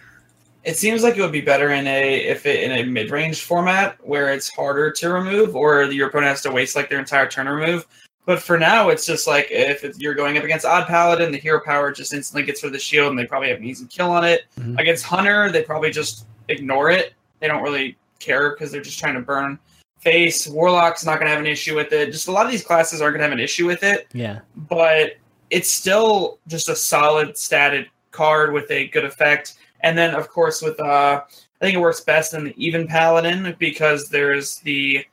[0.63, 3.41] It seems like it would be better in a if it in a mid range
[3.41, 7.27] format where it's harder to remove, or your opponent has to waste like their entire
[7.27, 7.87] turn to remove.
[8.25, 11.37] But for now, it's just like if it, you're going up against Odd Paladin, the
[11.37, 13.85] hero power just instantly gets rid of the shield, and they probably have an easy
[13.87, 14.41] kill on it.
[14.59, 14.77] Mhm.
[14.77, 17.13] Against Hunter, they probably just ignore it.
[17.39, 19.57] They don't really care because they're just trying to burn
[20.11, 20.47] face.
[20.47, 22.11] Warlock's not going to have an issue with it.
[22.11, 24.39] Just a lot of these classes aren't going to have an issue with it, Yeah.
[24.55, 25.17] but
[25.49, 29.55] it's still just a solid statted card with a good effect.
[29.81, 33.55] And then, of course, with uh, I think it works best in the even paladin
[33.59, 35.05] because there's the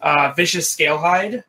[0.00, 1.42] uh, Vicious Scalehide,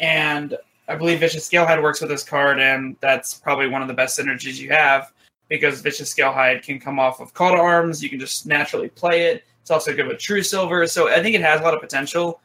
[0.00, 0.56] and
[0.88, 4.18] I believe Vicious Scalehide works with this card, and that's probably one of the best
[4.18, 5.12] synergies you have
[5.48, 8.02] because Vicious Scalehide can come off of call to arms.
[8.02, 9.44] You can just naturally play it.
[9.64, 12.38] It's also good with true silver, so I think it has a lot of potential.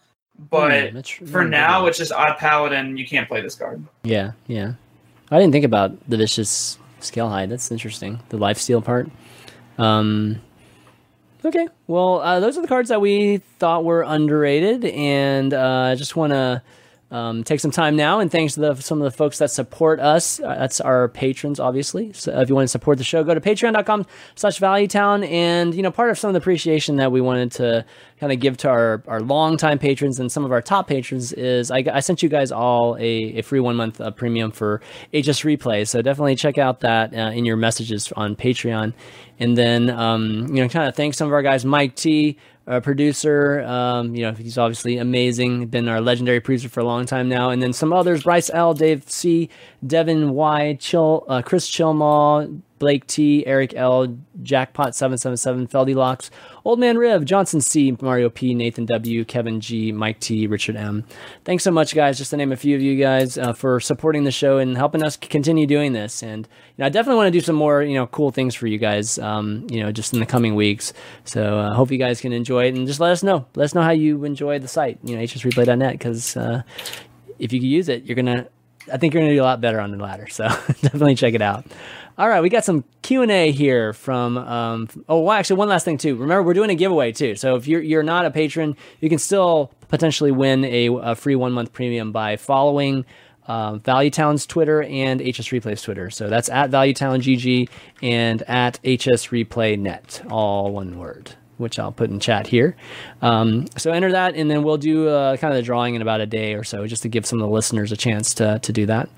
[0.49, 2.95] But Hmm, that's- for hmm, now, it's just odd paladin.
[2.95, 3.83] You can't play this card.
[4.03, 4.71] yeah, yeah.
[5.29, 7.49] I didn't think about the vicious scale hide.
[7.49, 8.21] That's interesting.
[8.29, 9.09] The life steal part.
[9.77, 10.41] Um,
[11.43, 15.95] okay, well, uh, those are the cards that we thought were underrated, and uh, I
[15.95, 16.61] just want to
[17.11, 19.99] um, take some time now and thanks to the, some of the folks that support
[19.99, 20.39] us.
[20.39, 22.13] Uh, that's our patrons, obviously.
[22.13, 24.05] So if you want to support the show, go to patreon.com
[24.35, 25.27] slash valuetown.
[25.27, 27.85] And, you know, part of some of the appreciation that we wanted to
[28.19, 31.71] kind of give to our, our longtime patrons and some of our top patrons is
[31.71, 34.81] I, I sent you guys all a, a free one month uh, premium for
[35.11, 35.87] HS Replay.
[35.87, 38.93] So definitely check out that uh, in your messages on Patreon.
[39.39, 42.37] And then, um, you know, kind of thank some of our guys, Mike T,
[42.81, 43.61] producer.
[43.61, 45.67] Um, you know, he's obviously amazing.
[45.67, 47.49] Been our legendary producer for a long time now.
[47.49, 49.49] And then some others: Bryce L, Dave C,
[49.85, 56.31] Devin Y, uh, Chris Chilmaw, Blake T, Eric L, Jackpot seven seven seven, Feldy Locks,
[56.65, 61.05] Old Man Riv, Johnson C, Mario P, Nathan W, Kevin G, Mike T, Richard M.
[61.43, 62.17] Thanks so much, guys.
[62.17, 65.03] Just to name a few of you guys uh, for supporting the show and helping
[65.03, 66.23] us continue doing this.
[66.23, 68.67] And you know, I definitely want to do some more, you know, cool things for
[68.67, 69.19] you guys.
[69.19, 70.93] Um, you know, just in the coming weeks.
[71.25, 73.45] So uh, hope you guys can enjoy it and just let us know.
[73.55, 74.99] Let us know how you enjoy the site.
[75.03, 76.63] You know, hsreplay.net because uh,
[77.37, 78.47] if you use it, you're gonna.
[78.91, 80.27] I think you're gonna do a lot better on the ladder.
[80.27, 80.45] So
[80.81, 81.65] definitely check it out.
[82.19, 84.37] All right, we got some Q and A here from.
[84.37, 86.17] Um, oh, well, actually, one last thing too.
[86.17, 87.35] Remember, we're doing a giveaway too.
[87.35, 91.37] So if you're you're not a patron, you can still potentially win a, a free
[91.37, 93.05] one month premium by following
[93.47, 96.09] um, ValueTown's Twitter and HS Replay's Twitter.
[96.09, 97.69] So that's at ValueTownGG
[98.01, 102.75] and at HS Replay Net, all one word, which I'll put in chat here.
[103.21, 106.21] Um, so enter that, and then we'll do uh, kind of the drawing in about
[106.21, 108.73] a day or so, just to give some of the listeners a chance to to
[108.73, 109.09] do that.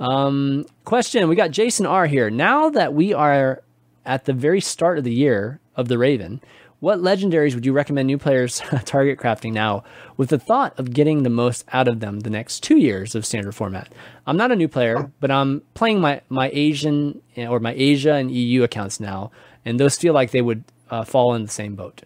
[0.00, 2.30] Um, question: We got Jason R here.
[2.30, 3.62] Now that we are
[4.04, 6.40] at the very start of the year of the Raven,
[6.84, 9.84] what legendaries would you recommend new players target crafting now
[10.18, 13.24] with the thought of getting the most out of them the next two years of
[13.24, 13.90] standard format?
[14.26, 18.30] I'm not a new player, but I'm playing my, my Asian or my Asia and
[18.30, 19.30] EU accounts now,
[19.64, 20.64] and those feel like they would
[20.94, 22.02] uh, fall in the same boat.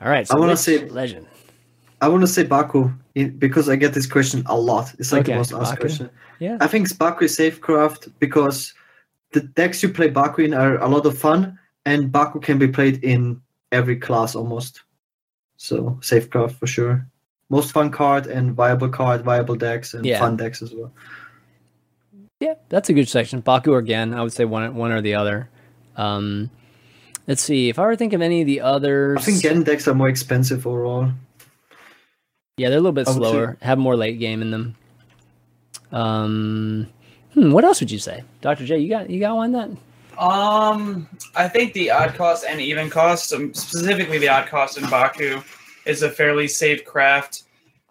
[0.00, 1.26] All right, so I wanna say- legend.
[2.04, 2.90] I want to say Baku
[3.38, 4.92] because I get this question a lot.
[4.98, 6.10] It's like Okay, the most asked question.
[6.40, 6.56] Yeah.
[6.60, 8.74] I think Baku is safecraft because
[9.30, 11.56] the decks you play Baku in are a lot of fun,
[11.86, 14.82] and Baku can be played in every class almost.
[15.58, 17.06] So safecraft for sure.
[17.50, 20.18] Most fun card and viable card, viable decks, and Yeah.
[20.18, 20.90] fun decks as well.
[22.40, 23.42] Yeah, that's a good section.
[23.42, 25.48] Baku Genn, I would say one one or the other.
[25.96, 26.50] Um,
[27.26, 27.68] let's see.
[27.68, 29.94] If I were to think of any of the others, I think Genn decks are
[29.94, 31.10] more expensive overall.
[32.56, 33.56] yeah, they're a little bit I would say- slower.
[33.62, 34.76] Have more late game in them.
[35.90, 36.88] Um,
[37.34, 38.78] hmm, what else would you say, Doctor J?
[38.78, 39.70] You got you got one that?
[40.18, 44.88] Um, I think the odd cost and even cost, um, specifically the odd cost in
[44.88, 45.40] Baku,
[45.86, 47.44] is a fairly safe craft.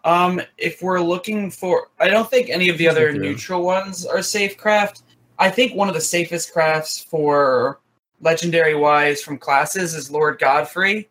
[0.03, 4.21] Um, if we're looking for, I don't think any of the other neutral ones are
[4.21, 5.03] safe craft.
[5.37, 7.79] I think one of the safest crafts for
[8.21, 11.09] legendary wise from classes is Lord Godfrey,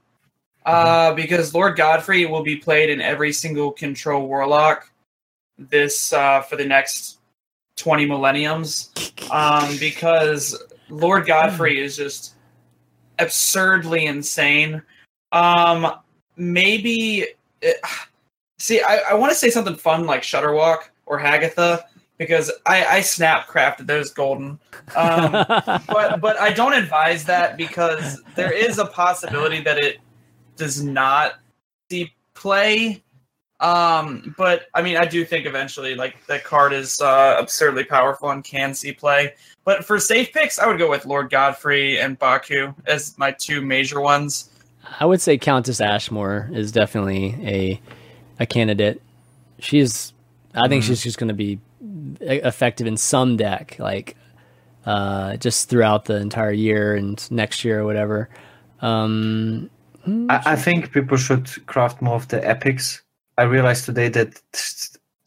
[0.65, 4.91] uh, because Lord Godfrey will be played in every single control warlock
[5.59, 7.19] this uh, for the next
[7.77, 8.93] twenty millenniums.
[9.31, 10.57] Um, because
[10.89, 12.35] Lord Godfrey is just
[13.19, 14.83] absurdly insane.
[15.33, 15.93] Um,
[16.37, 17.27] maybe
[17.61, 17.77] it,
[18.59, 21.83] see, I, I want to say something fun like Shutterwalk or Hagatha
[22.21, 24.61] because I, I snap crafted those golden.
[24.95, 25.33] Um,
[25.89, 29.97] but but I don't advise that because there is a possibility that it
[30.57, 31.37] does not
[31.91, 33.03] see play.
[33.59, 38.29] Um, but I mean, I do think eventually, like that card is uh, absurdly powerful
[38.31, 39.33] and can see play.
[39.65, 43.63] But for safe picks, I would go with Lord Godfrey and Baku as my two
[43.63, 44.51] major ones.
[44.99, 47.81] I would say Countess Ashmore is definitely a
[48.39, 49.01] a candidate.
[49.59, 50.13] She's,
[50.55, 50.89] I think Mhm.
[50.89, 51.59] she's just going to be
[52.21, 54.17] effective in some deck, like
[54.87, 58.29] uh, just throughout the entire year and next year or whatever.
[58.81, 59.71] Um,
[60.07, 63.03] I, I think people should craft more of the epics.
[63.37, 64.41] I realized today that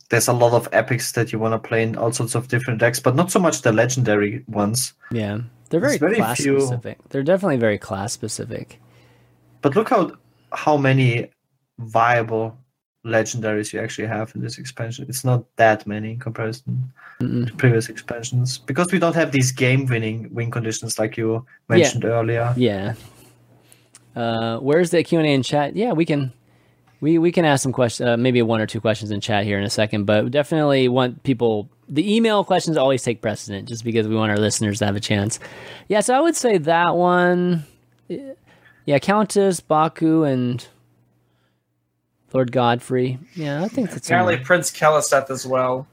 [0.10, 2.80] there's a lot of epics that you want to play in all sorts of different
[2.80, 4.94] decks, but not so much the legendary ones.
[5.12, 5.40] yeah,
[5.70, 6.98] they're very, very class few- specific.
[7.10, 8.80] They're definitely very class specific.
[9.62, 10.12] But look how
[10.52, 11.32] how many
[11.80, 12.58] viable
[13.06, 15.06] legendaries you actually have in this expansion.
[15.10, 17.48] It's not that many in comparison Mm-mm.
[17.48, 22.06] to previous expansions because we don't have these game winning win conditions like you mentioned
[22.06, 22.54] earlier.
[22.56, 22.94] Yeah.
[24.16, 25.76] Uh, where's the Q and A in chat?
[25.76, 26.32] Yeah, we can,
[27.02, 29.58] we we can ask some questions, uh, maybe one or two questions in chat here
[29.58, 30.06] in a second.
[30.06, 31.68] But definitely want people.
[31.90, 35.00] The email questions always take precedent, just because we want our listeners to have a
[35.00, 35.40] chance.
[35.90, 37.66] Yeah, so I would say that one.
[38.86, 40.66] Yeah, Countess Baku and
[42.34, 43.20] Lord Godfrey.
[43.36, 44.38] Yeah, I think that's Apparently.
[44.38, 45.88] Prince Keleseth as well.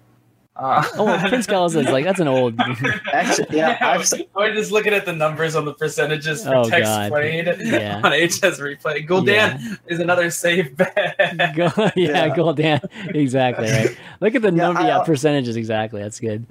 [0.61, 2.55] Uh, Oh, well, Prince Keleseth is like that's an old.
[3.13, 6.85] Actually, yeah, I've, We're just looking at the numbers on the percentages for Oh, text
[6.91, 7.11] God.
[7.11, 8.01] played Yeah.
[8.05, 9.07] on HS replay.
[9.09, 11.17] Gul'dan is another safe bet.
[11.57, 12.29] Go, yeah, Yeah.
[12.37, 12.85] Gul'dan.
[13.15, 13.97] Exactly right.
[14.21, 14.81] Look at the Yeah, number.
[14.83, 15.57] I- Yeah, percentages.
[15.57, 16.03] Exactly.
[16.03, 16.45] That's good.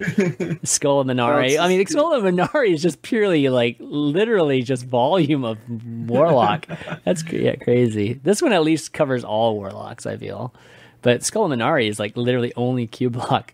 [0.63, 1.49] Skull and Well, Minari.
[1.51, 5.57] it's I mean, Skull of Man'ari is just purely like literally just volume of
[6.09, 6.65] Warlock.
[7.05, 8.13] That's yeah, crazy.
[8.23, 10.05] This one at least covers all Warlocks.
[10.07, 10.51] I feel,
[11.03, 13.49] but Skull of Man'ari is like literally only Cubelock.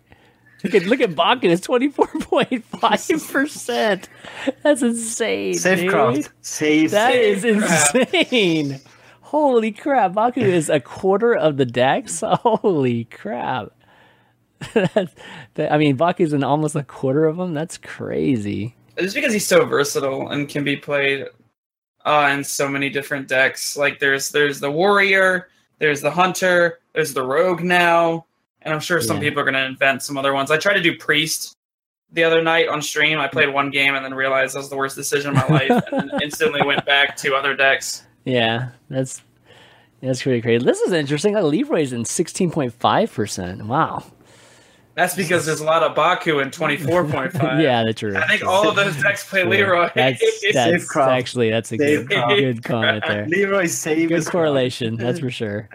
[0.65, 1.49] Look at look at Baku.
[1.49, 3.01] It's twenty four point five
[3.31, 4.09] percent.
[4.63, 5.53] That's insane.
[5.53, 5.61] dude.
[5.61, 6.29] Safecraft.
[6.41, 6.91] Safe.
[6.91, 7.95] That is crap.
[7.95, 8.81] insane.
[9.21, 10.13] Holy crap.
[10.13, 12.21] Baku is a quarter of the decks.
[12.25, 13.71] Holy crap.
[14.73, 17.53] That- I mean, Baku's in almost a quarter of them.
[17.53, 18.75] That's crazy.
[18.97, 21.27] It's because he's so versatile and can be played
[22.05, 23.75] uh, in so many different decks.
[23.77, 28.25] Like there's there's the warrior, there's the hunter, there's the rogue now,
[28.65, 29.29] and I'm sure some Yeah.
[29.29, 30.51] people are going to invent some other ones.
[30.51, 31.53] I tried to do priest
[32.11, 33.19] the other night on stream.
[33.19, 35.83] I played one game and then realized that was the worst decision of my life,
[35.91, 38.03] and instantly went back to other decks.
[38.25, 39.21] Yeah, that's
[40.01, 40.65] that's pretty crazy.
[40.65, 41.33] This is interesting.
[41.33, 43.63] Like Leroy's in 16.5%.
[43.63, 44.03] Wow.
[44.95, 47.33] That's because there's a lot of Baku in 24.5.
[47.61, 48.15] yeah, that's true.
[48.15, 49.51] I think all of those decks play True.
[49.51, 49.89] Leroy.
[49.93, 50.23] That's,
[50.53, 52.39] that's actually that's a good, Safecraft.
[52.39, 53.27] good comment there.
[53.27, 55.67] Leroy save good is correlation that's for sure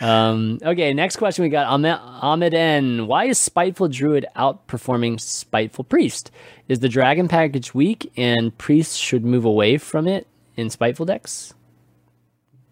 [0.00, 6.30] um, okay next question we got ahmed, n why is spiteful druid outperforming spiteful priest
[6.68, 10.26] is the dragon package weak and Priests should move away from it
[10.56, 11.54] in spiteful decks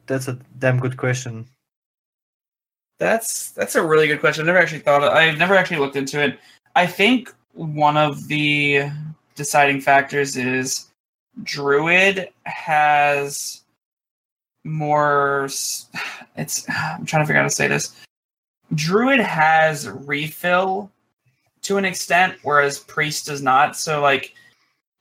[0.06, 1.46] That's a damn good question.
[2.98, 4.42] That's that's a really good question.
[4.42, 6.38] I've never actually thought of I've never actually looked into it.
[6.74, 8.90] I think one of the
[9.34, 10.86] deciding factors is
[11.42, 13.62] Druid has
[14.66, 15.44] more
[16.36, 17.96] it's I'm trying to figure out how to say this.
[18.74, 20.90] Druid has refill
[21.62, 23.76] to an extent, whereas Priest does not.
[23.76, 24.34] So like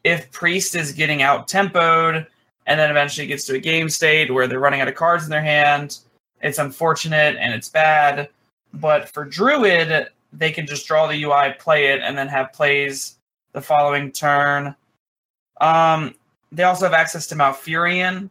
[0.03, 2.27] if Priest is getting out tempoed
[2.67, 5.29] and then eventually gets to a game state where they're running out of cards in
[5.29, 5.99] their hand,
[6.41, 8.29] it's unfortunate and it's bad.
[8.73, 13.17] But for Druid, they can just draw the UI, play it, and then have plays
[13.53, 14.75] the following turn.
[15.61, 16.13] Um,
[16.51, 18.29] they also have access to Malfurion,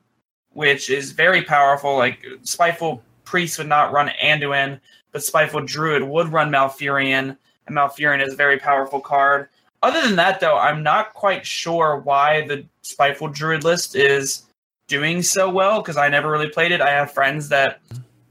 [0.55, 1.97] which is very powerful.
[1.97, 4.81] Like Spiteful Priest would not run Anduin,
[5.13, 7.37] but Spiteful Druid would run Malfurion,
[7.67, 9.49] and Malfurion is a very powerful card.
[9.83, 14.45] Other than that, though, I'm not quite sure why the Spiteful Druid list is
[14.89, 16.81] doing so well because I never really played it.
[16.81, 17.81] I have friends that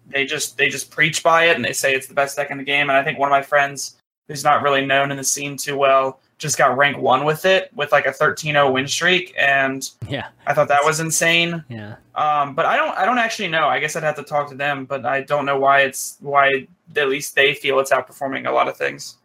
[0.07, 2.57] they just they just preach by it and they say it's the best deck in
[2.57, 2.89] the game.
[2.89, 3.97] And I think one of my friends
[4.27, 7.71] who's not really known in the scene too well just got rank one with it
[7.73, 11.63] with like a 13-0 win streak, and yeah I thought that was insane.
[11.69, 13.67] yeah Um, but I don't I don't actually know.
[13.67, 16.67] I guess I'd have to talk to them, but I don't know why it's why
[16.95, 19.17] at least they feel it's outperforming a lot of things.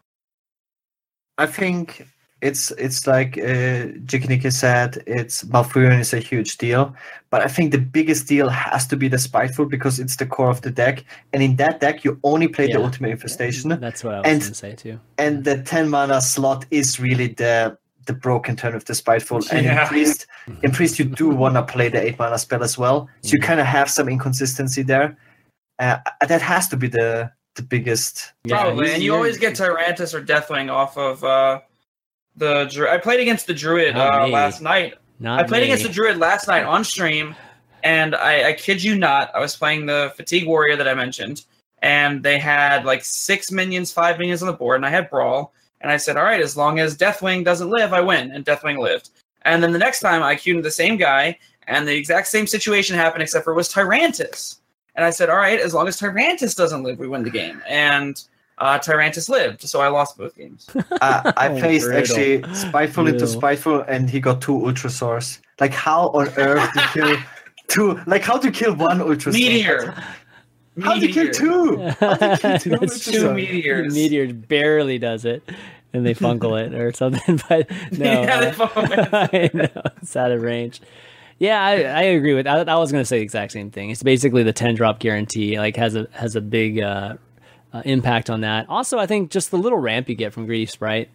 [1.37, 2.07] I think
[2.41, 6.95] it's it's like uh, Jikininki said, it's Malfurion is a huge deal,
[7.31, 10.51] but I think the biggest deal has to be the Spiteful because it's the core
[10.51, 14.15] of the deck, and in that deck you only play the Ultimate Infestation, that's what
[14.15, 17.77] i was And- going to say too and the ten mana slot is really the
[18.07, 19.39] the broken turn of the Spiteful.
[19.51, 19.87] And in Yeah.
[19.87, 20.27] Priest,
[20.63, 23.39] in Priest you do want to play the eight mana spell as well, so you
[23.41, 23.45] Mhm.
[23.49, 25.17] kind of have some inconsistency there.
[25.79, 28.33] Uh, that has to be the the biggest.
[28.45, 31.61] Yeah, Probably, and you always get Tyrantus or Deathwing off of uh,
[32.39, 32.65] the.
[32.67, 34.95] Dru- I played against the Druid uh, last night.
[35.21, 35.65] not I played me.
[35.67, 37.35] against the Druid last night on stream,
[37.83, 41.45] and I, I kid you not, I was playing the Fatigue Warrior that I mentioned,
[41.83, 45.53] and they had like six minions, five minions on the board, and I had Brawl,
[45.81, 48.79] and I said, all right, as long as Deathwing doesn't live, I win, and Deathwing
[48.79, 49.11] lived.
[49.43, 52.97] And then the next time I queued the same guy, and the exact same situation
[52.97, 54.59] happened, except for it was Tyrantus.
[54.95, 57.63] And I said, all right, as long as Tyrantus doesn't live, we win the game.
[57.69, 58.21] And
[58.61, 60.69] uh, Tyrantus lived, so I lost both games.
[61.01, 62.01] Uh, I Oh, faced brutal.
[62.01, 65.39] actually Spiteful into Spiteful, and he got two Ultrasaurs.
[65.61, 67.17] Like, how on earth to kill
[67.69, 68.01] two?
[68.07, 69.33] Like, how to kill one Ultrasaur?
[69.33, 69.95] Meteor.
[70.83, 71.79] How to kill two?
[72.01, 73.35] How to kill two That's Two Ultrasaurs?
[73.35, 73.95] meteors.
[73.95, 75.43] Meteor barely does it,
[75.93, 77.41] and they funkle it or something.
[77.49, 79.29] But no, Yeah, they uh.
[79.33, 80.81] I know it's out of range.
[81.41, 82.47] Yeah, I, I agree with.
[82.49, 83.91] I, I was going to say the exact same thing.
[83.91, 85.59] It's basically the ten drop guarantee.
[85.59, 87.15] Like has a has a big uh,
[87.73, 88.69] uh, impact on that.
[88.69, 91.09] Also, I think just the little ramp you get from Greedy Sprite.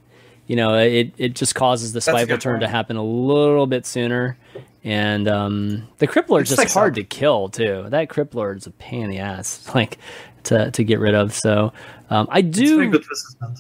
[0.48, 4.38] You know, it it just causes the spiteful turn to happen a little bit sooner.
[4.84, 7.86] And um, the crippler is just like hard some- to kill too.
[7.88, 9.98] That crippler is a pain in the ass, like
[10.44, 11.34] to to get rid of.
[11.34, 11.72] So
[12.10, 13.02] um, I do.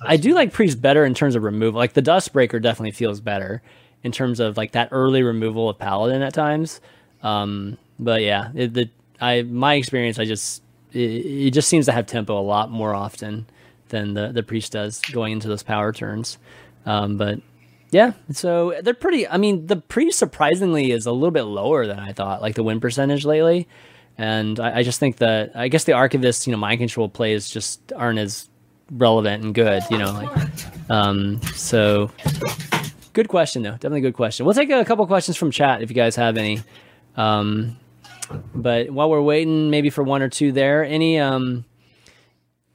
[0.06, 1.80] I do like Priest better in terms of removal.
[1.80, 3.61] Like the Duskbreaker definitely feels better
[4.03, 6.82] in terms of like that early removal of Paladin at times.
[7.22, 8.90] Um, but yeah, it, the
[9.22, 10.61] I my experience, I just
[10.94, 13.48] it just seems to have tempo a lot more often
[13.90, 16.38] than the the Priest does going into those power turns.
[16.86, 17.40] Um, but
[17.91, 19.28] yeah, so they're pretty.
[19.28, 22.41] I mean, the Priest surprisingly is a little bit lower than I thought.
[22.41, 23.68] Like the win percentage lately.
[24.18, 27.49] And I, I just think that I guess the archivist, you know, mind control plays
[27.49, 28.48] just aren't as
[28.91, 30.11] relevant and good, you know.
[30.11, 32.11] Like, um, so
[33.14, 34.45] good question though, definitely good question.
[34.45, 36.61] We'll take a couple questions from chat if you guys have any.
[37.15, 37.78] Um,
[38.55, 41.65] but while we're waiting, maybe for one or two there, any um,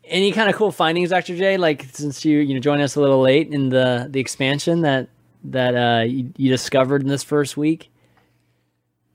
[0.04, 1.56] any kind of cool findings, Doctor J?
[1.56, 5.08] Like since you you know joined us a little late in the the expansion that
[5.44, 7.90] that uh, you, you discovered in this first week.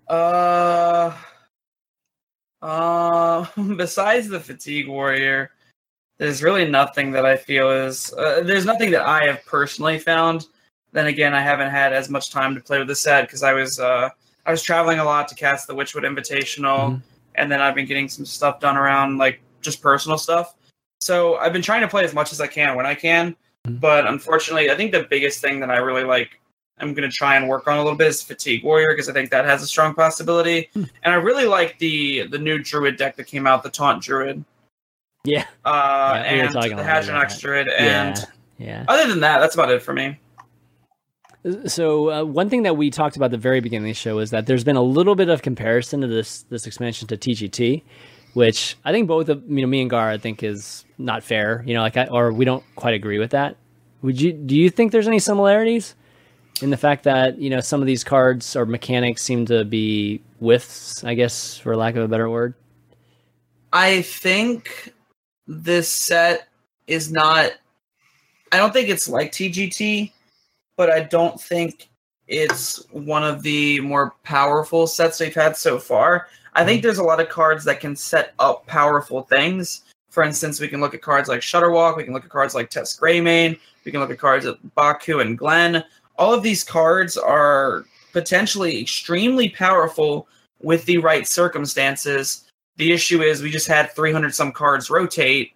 [0.07, 1.15] Uh,
[2.61, 3.45] uh,
[3.75, 5.51] besides the fatigue warrior,
[6.17, 8.13] there's really nothing that I feel is.
[8.13, 10.47] Uh, there's nothing that I have personally found.
[10.91, 13.53] Then again, I haven't had as much time to play with the set because I
[13.53, 14.09] was uh,
[14.45, 17.01] I was traveling a lot to cast the Witchwood Invitational, Mhm.
[17.35, 20.55] and then I've been getting some stuff done around like just personal stuff.
[20.99, 23.35] So I've been trying to play as much as I can when I can,
[23.67, 23.79] Mhm.
[23.79, 26.39] but unfortunately, I think the biggest thing that I really like
[26.79, 29.13] I'm going to try and work on a little bit is Fatigue Warrior because I
[29.13, 30.69] think that has a strong possibility.
[30.73, 30.85] Hmm.
[31.03, 34.43] And I really like the the new Druid deck that came out, the Taunt Druid,
[35.23, 37.39] Yeah, uh, Yeah, we and the a lot about Hadronox that.
[37.39, 37.67] Druid.
[37.69, 38.17] And
[38.57, 38.85] yeah, yeah.
[38.87, 40.17] other than that, that's about it for me.
[41.65, 44.19] So uh, one thing that we talked about at the very beginning of the show
[44.19, 47.83] is that there's been a little bit of comparison to this this expansion to TGT,
[48.33, 51.61] which I think both of you know me and Gar I think is not fair.
[51.65, 53.57] You know, like I, or we don't quite agree with that.
[54.03, 55.95] Would you do you think there's any similarities
[56.61, 60.21] in the fact that you know some of these cards or mechanics seem to be
[60.39, 62.53] whiffs, I guess, for lack of a better word?
[63.73, 64.93] I think
[65.45, 66.47] this set
[66.87, 67.51] is not.
[68.51, 70.11] I don't think it's like TGT,
[70.75, 71.89] but I don't think
[72.27, 76.27] it's one of the more powerful sets we've had so far.
[76.53, 76.83] I think mm.
[76.83, 79.81] there's a lot of cards that can set up powerful things.
[80.09, 82.69] For instance, we can look at cards like Shudderwock, we can look at cards like
[82.69, 85.83] Tess Greymane, we can look at cards like Baku and Genn.
[86.17, 90.27] All of these cards are potentially extremely powerful
[90.61, 92.45] with the right circumstances.
[92.77, 95.53] The issue is we just had 300 some cards rotate,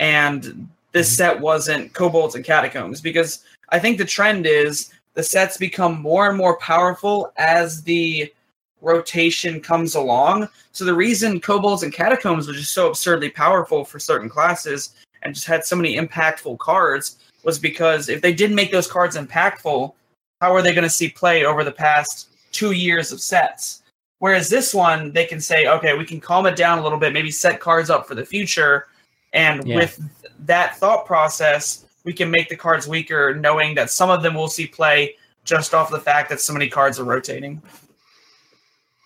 [0.00, 1.16] and this mm-hmm.
[1.16, 6.28] set wasn't kobolds and catacombs because I think the trend is the sets become more
[6.28, 8.32] and more powerful as the
[8.80, 10.48] rotation comes along.
[10.72, 15.34] So the reason kobolds and catacombs was just so absurdly powerful for certain classes and
[15.34, 19.92] just had so many impactful cards was because if they didn't make those cards impactful,
[20.40, 23.82] how are they going to see play over the past two years of sets?
[24.18, 27.12] Whereas this one, they can say, okay, we can calm it down a little bit,
[27.12, 28.88] maybe set cards up for the future.
[29.32, 29.76] And Yeah.
[29.76, 30.00] with
[30.40, 34.48] that thought process, we can make the cards weaker, knowing that some of them will
[34.48, 37.60] see play just off the fact that so many cards are rotating.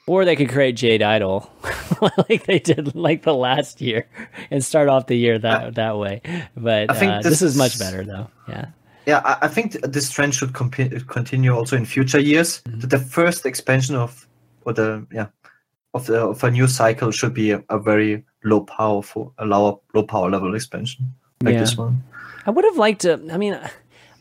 [0.07, 1.51] Or they could create Jade Idol,
[2.29, 4.07] like they did like the last year,
[4.51, 6.21] and start off the year that that way.
[6.57, 8.29] But I think uh, this, this is much better, though.
[8.49, 8.67] Yeah,
[9.07, 12.61] Yeah, I, I think th- this trend should compi- continue also in future years.
[12.63, 12.91] Mhm.
[12.91, 14.27] The first expansion of,
[14.65, 15.27] or the yeah,
[15.95, 19.81] of the of a new cycle should be a, a very low powerful, a low
[19.95, 21.15] low power level expansion
[21.45, 21.61] like Yeah.
[21.61, 22.03] this one.
[22.51, 23.13] I would have liked to.
[23.31, 23.57] I mean,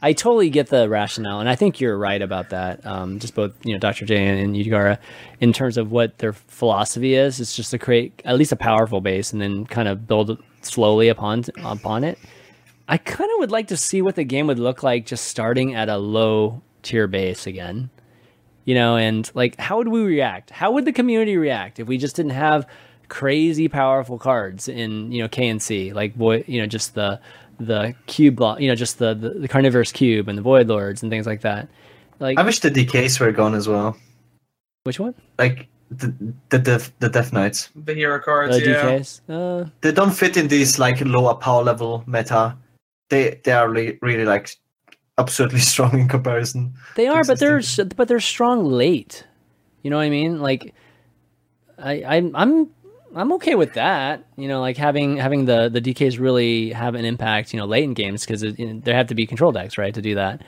[0.03, 2.85] I totally get the rationale, and I think you're right about that.
[2.85, 4.05] Um, just both, you know, Dr.
[4.05, 4.99] J and, and
[5.39, 7.39] in terms of what their philosophy is.
[7.39, 11.09] It's just to create at least a powerful base, and then kind of build slowly
[11.09, 12.19] upon upon it.
[12.87, 15.73] I kind of would like to see what the game would look like just starting
[15.73, 17.89] at a low tier base again.
[18.63, 20.51] You know, and like, how would we react?
[20.51, 22.67] How would the community react if we just didn't have
[23.07, 27.19] crazy powerful cards in you know K and C, like boy, you know, just the
[27.59, 31.11] the Cubelock, you know, just the, the the carnivorous cube and the void lords and
[31.11, 31.67] things like that.
[32.19, 33.95] Like I wish the DKs were gone as well.
[34.83, 35.13] which one?
[35.37, 36.13] Like the
[36.49, 37.69] the Death, the Death Knights.
[37.75, 38.83] The hero cards, The yeah.
[38.83, 39.21] DKs.
[39.29, 42.55] Uh, They don't fit in these like lower power level meta.
[43.09, 44.55] They they are really, really like
[45.17, 46.73] absurdly strong in comparison.
[46.95, 47.61] They are, but they're
[47.95, 49.25] but they're strong late.
[49.83, 50.39] You know what I mean?
[50.41, 50.73] Like,
[51.77, 52.69] I I'm I'm
[53.15, 54.25] I'm okay with that.
[54.35, 57.53] You know, like having having the the DKs really have an impact.
[57.53, 59.93] You know, late in games because you know, there have to be control decks, right,
[59.93, 60.43] to do that.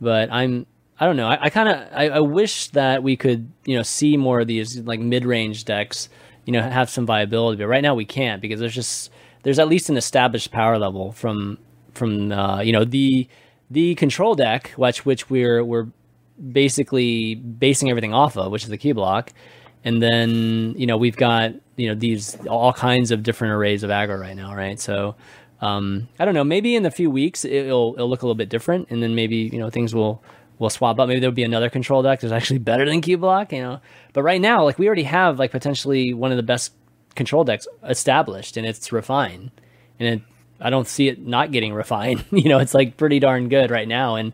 [0.00, 0.66] But I'm
[0.98, 1.26] I don't know.
[1.26, 4.46] I, I kind of I, I wish that we could you know see more of
[4.46, 6.08] these like mid range decks.
[6.44, 9.10] You know, have some viability, but right now we can't because there's just
[9.42, 11.58] there's at least an established power level from
[11.94, 13.28] from uh, you know the
[13.70, 15.88] the control deck, which which we're we're
[16.52, 19.30] basically basing everything off of, which is the Cubelock,
[19.84, 23.90] and then you know we've got you know these all kinds of different arrays of
[23.90, 24.78] aggro right now, right?
[24.78, 25.16] So
[25.60, 26.44] um, I don't know.
[26.44, 29.36] Maybe in a few weeks it'll it'll look a little bit different, and then maybe
[29.36, 30.22] you know things will
[30.58, 31.08] will swap up.
[31.08, 33.80] Maybe there'll be another control deck that's actually better than Cubelock, you know.
[34.12, 36.72] But right now, like we already have like potentially one of the best
[37.14, 39.50] control decks established, and it's refined,
[39.98, 40.22] and it,
[40.60, 42.24] I don't see it not getting refined.
[42.30, 44.32] you know, it's like pretty darn good right now, and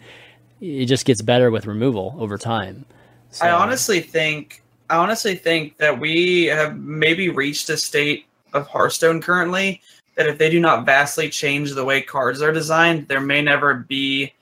[0.61, 2.85] it just gets better with removal over time.
[3.31, 8.67] So, I honestly think I honestly think that we have maybe reached a state of
[8.67, 9.81] Hearthstone currently
[10.17, 13.73] that if they do not vastly change the way cards are designed, there may never
[13.75, 14.35] be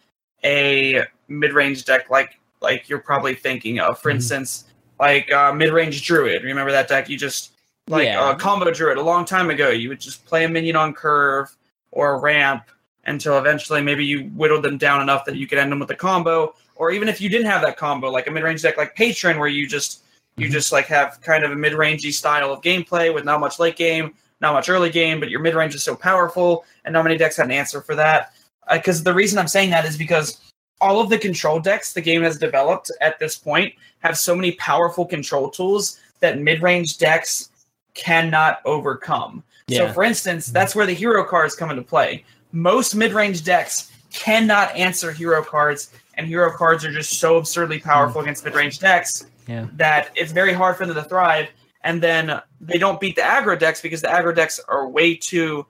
[0.45, 4.01] a mid-range deck like like you're probably thinking of.
[4.01, 4.15] For Mhm.
[4.17, 4.65] instance,
[4.99, 6.43] like uh, mid-range druid.
[6.43, 7.11] Remember that deck?
[7.11, 7.53] You just
[7.87, 8.21] like Yeah.
[8.23, 9.69] uh, combo druid a long time ago.
[9.69, 11.55] You would just play a minion on curve
[11.93, 12.65] or a ramp
[13.05, 15.95] until eventually maybe you whittled them down enough that you could end them with a
[15.95, 16.55] combo.
[16.75, 19.49] Or even if you didn't have that combo, like a mid-range deck like Patron, where
[19.49, 20.01] you just
[20.39, 20.53] you Mhm.
[20.53, 24.15] just like have kind of a mid-rangey style of gameplay with not much late game,
[24.41, 27.47] not much early game, but your mid-range is so powerful, and not many decks have
[27.47, 28.33] an answer for that.
[28.71, 30.39] Because the reason I'm saying that is because
[30.81, 34.53] all of the control decks the game has developed at this point have so many
[34.53, 37.49] powerful control tools that mid-range decks
[37.95, 39.43] cannot overcome.
[39.71, 42.25] So, for instance, that's where the hero cards come into play.
[42.53, 48.21] Most mid-range decks cannot answer hero cards, and hero cards are just so absurdly powerful
[48.21, 49.67] against mid-range decks Yeah.
[49.75, 51.49] that it's very hard for them to thrive.
[51.83, 55.65] And then they don't beat the aggro decks because the aggro decks are way too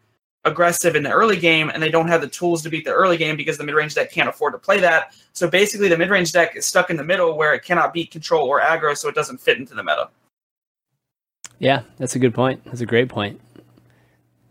[0.45, 3.19] aggressive in the early game, and they don't have the tools to beat the early
[3.19, 5.15] game because the mid-range deck can't afford to play that.
[5.35, 8.49] So basically, the mid-range deck is stuck in the middle where it cannot beat control
[8.49, 10.09] or aggro, so it doesn't fit into the meta.
[11.59, 12.65] Yeah, that's a good point.
[12.65, 13.41] That's a great point.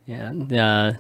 [0.06, 0.32] Yeah.
[0.32, 0.94] Uh,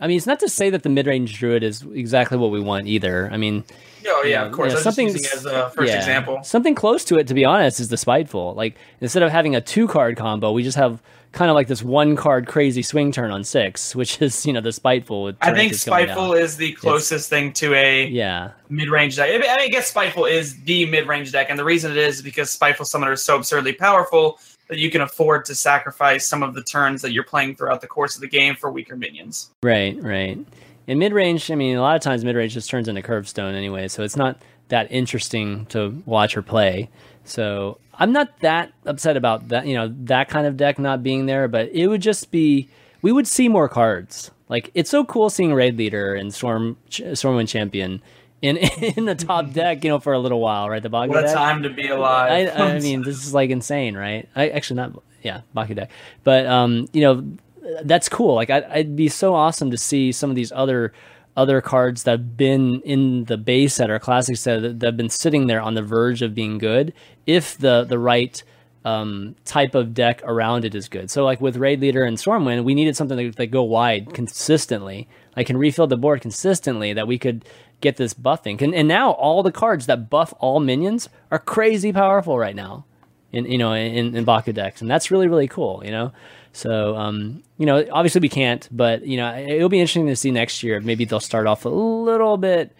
[0.00, 2.86] I mean, it's not to say that the mid-range druid is exactly what we want
[2.86, 3.28] either.
[3.32, 3.64] I mean,
[4.08, 4.72] Oh yeah, of course.
[4.72, 6.40] was just something- as a first yeah, example.
[6.44, 8.54] Something close to it, to be honest, is the spiteful.
[8.54, 11.02] Like instead of having a two-card combo, we just have
[11.32, 14.70] kind of like this one-card crazy swing turn on six, which is you know the
[14.72, 15.24] spiteful.
[15.24, 18.50] With I think Spiteful is the closest thing to a Yeah.
[18.68, 19.28] mid-range deck.
[19.30, 22.50] I mean, I guess Spiteful is the mid-range deck, and the reason it is because
[22.50, 24.38] Spiteful Summoner is so absurdly powerful
[24.68, 27.86] that you can afford to sacrifice some of the turns that you're playing throughout the
[27.86, 29.50] course of the game for weaker minions.
[29.62, 30.38] Right, right.
[30.86, 33.28] In mid range, I mean, a lot of times mid range just turns into curve
[33.28, 36.90] stone anyway, so it's not that interesting to watch or play.
[37.24, 41.26] So I'm not that upset about that, you know, that kind of deck not being
[41.26, 42.68] there, but it would just be
[43.02, 44.30] we would see more cards.
[44.48, 48.02] Like it's so cool seeing Raid Leader and Storm Stormwind Champion
[48.42, 48.56] in
[48.96, 50.82] in the top deck, you know, for a little while, right?
[50.82, 52.50] The Baku What a time to be alive!
[52.54, 54.28] I, I mean, this is like insane, right?
[54.34, 55.90] I actually not, yeah, Baku deck,
[56.24, 57.36] but um, you know,
[57.82, 58.34] that's cool.
[58.34, 60.92] Like, I'd, I'd be so awesome to see some of these other
[61.36, 64.96] other cards that have been in the base set or classic set that, that have
[64.96, 66.92] been sitting there on the verge of being good,
[67.26, 68.42] if the the right
[68.86, 71.10] um, type of deck around it is good.
[71.10, 75.08] So, like with Raid Leader and Stormwind, we needed something that, that go wide consistently,
[75.36, 77.44] like can refill the board consistently, that we could
[77.80, 78.60] get this buffing.
[78.60, 82.84] And, and now all the cards that buff all minions are crazy powerful right now,
[83.32, 85.82] in you know in, in Baku decks, and that's really really cool.
[85.84, 86.12] You know,
[86.52, 90.30] so um, you know obviously we can't, but you know it'll be interesting to see
[90.30, 90.80] next year.
[90.80, 92.74] Maybe they'll start off a little bit,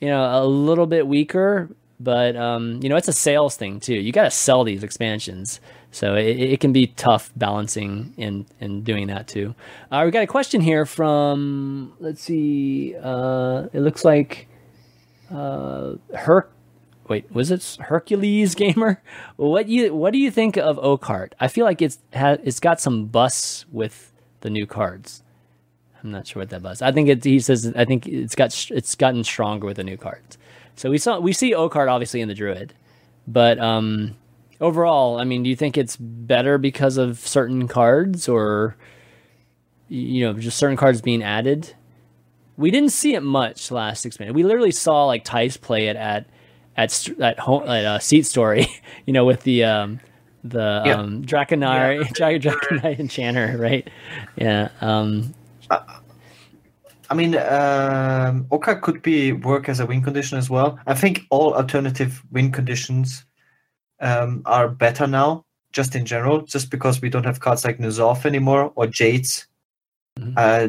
[0.00, 1.68] you know, a little bit weaker.
[2.00, 3.94] But um, you know, it's a sales thing too.
[3.94, 5.60] You got to sell these expansions,
[5.94, 9.54] so it, it can be tough balancing and and doing that too.
[9.92, 12.96] Uh, we got a question here from let's see.
[13.00, 14.48] Uh, it looks like
[15.30, 16.50] uh, Herc.
[17.06, 19.00] Wait, was it Hercules Gamer?
[19.36, 21.32] What you what do you think of Oakheart?
[21.38, 25.22] I feel like it's ha, it's got some busts with the new cards.
[26.02, 26.82] I'm not sure what that buzz.
[26.82, 27.22] I think it.
[27.22, 27.72] He says.
[27.76, 28.68] I think it's got.
[28.72, 30.38] It's gotten stronger with the new cards.
[30.74, 31.20] So we saw.
[31.20, 32.74] We see Oakheart obviously in the Druid,
[33.28, 34.16] but um,
[34.64, 38.76] overall, I mean, do you think it's better because of certain cards or
[39.88, 41.74] you know, just certain cards being added?
[42.56, 44.34] We didn't see it much last expansion.
[44.34, 46.26] We literally saw like Thijs play it at
[46.76, 48.66] at at home at uh, Seat Story,
[49.06, 50.00] you know, with the um
[50.42, 50.94] the Yeah.
[51.00, 52.08] um Draconar, Yeah.
[52.38, 53.88] Dra- Draconite Enchanter, right?
[54.36, 54.68] Yeah.
[54.80, 55.34] Um
[57.10, 60.78] I mean, um, Oka could be work as a win condition as well.
[60.86, 63.24] I think all alternative win conditions
[64.04, 68.24] um, are better now, just in general, just because we don't have cards like N'Zoth
[68.24, 69.46] anymore or Jades.
[70.18, 70.34] Mhm.
[70.36, 70.68] Uh,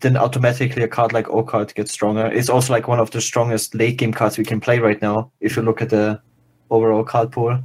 [0.00, 2.26] then automatically a card like O-Card gets stronger.
[2.26, 5.30] It's also like one of the strongest late game cards we can play right now
[5.40, 6.20] if you look at the
[6.70, 7.60] overall card pool.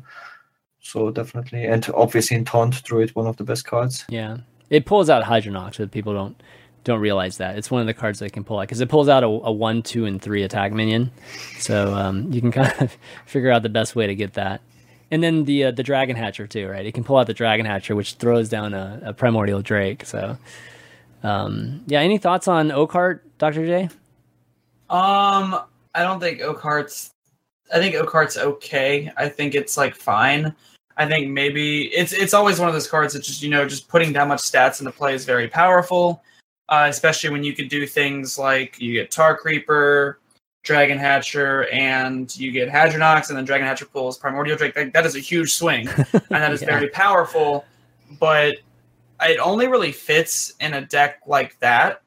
[0.82, 4.06] So definitely, and obviously in Taunt Druid, one of the best cards.
[4.10, 4.38] Yeah,
[4.70, 6.40] it pulls out Hadronox, but people don't
[6.84, 9.10] don't realize that it's one of the cards that can pull out because it pulls
[9.10, 11.12] out a, a one, two, and three attack minion.
[11.58, 14.62] So um, you can kind of figure out the best way to get that.
[15.12, 16.86] And then the uh, the Dragon Hatcher too, right?
[16.86, 20.06] It can pull out the Dragon Hatcher, which throws down a, a Primordial Drake.
[20.06, 20.38] So
[21.26, 23.84] um, yeah, any thoughts on Oakheart, Doctor J?
[24.90, 25.60] Um,
[25.96, 27.12] I don't think Oakheart's.
[27.74, 29.12] I think Oakheart's okay.
[29.18, 30.56] I think it's like fine.
[30.98, 33.88] I think maybe it's it's always one of those cards that just you know just
[33.88, 36.24] putting that much stats into play is very powerful,
[36.70, 40.20] uh, especially when you could do things like you get Tar Creeper,
[40.66, 44.74] Dragon Hatcher, and you get Hadronox, and then Dragon Hatcher pulls Primordial Drake.
[44.74, 46.68] That, that is a huge swing, and that is Yeah.
[46.68, 47.64] very powerful.
[48.20, 48.58] But
[49.22, 52.02] it only really fits in a deck like that.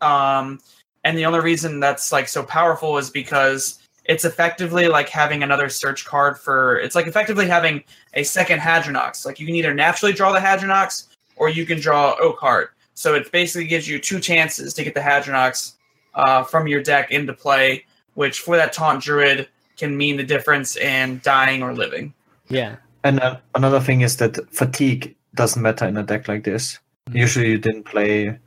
[0.00, 0.60] Um,
[1.04, 5.68] and the only reason that's like so powerful is because it's effectively like having another
[5.68, 7.82] search card for it's like effectively having
[8.14, 9.26] a second Hadronox.
[9.26, 12.68] Like you can either naturally draw the Hadronox or you can draw Oakheart.
[12.94, 15.74] So it basically gives you two chances to get the Hadronox
[16.14, 17.84] uh, from your deck into play,
[18.14, 22.12] which for that taunt druid can mean the difference in dying or living.
[22.48, 26.78] Yeah, And uh, another thing is that fatigue doesn't matter in a deck like this.
[27.10, 27.16] Mhm.
[27.18, 28.38] Usually, you didn't play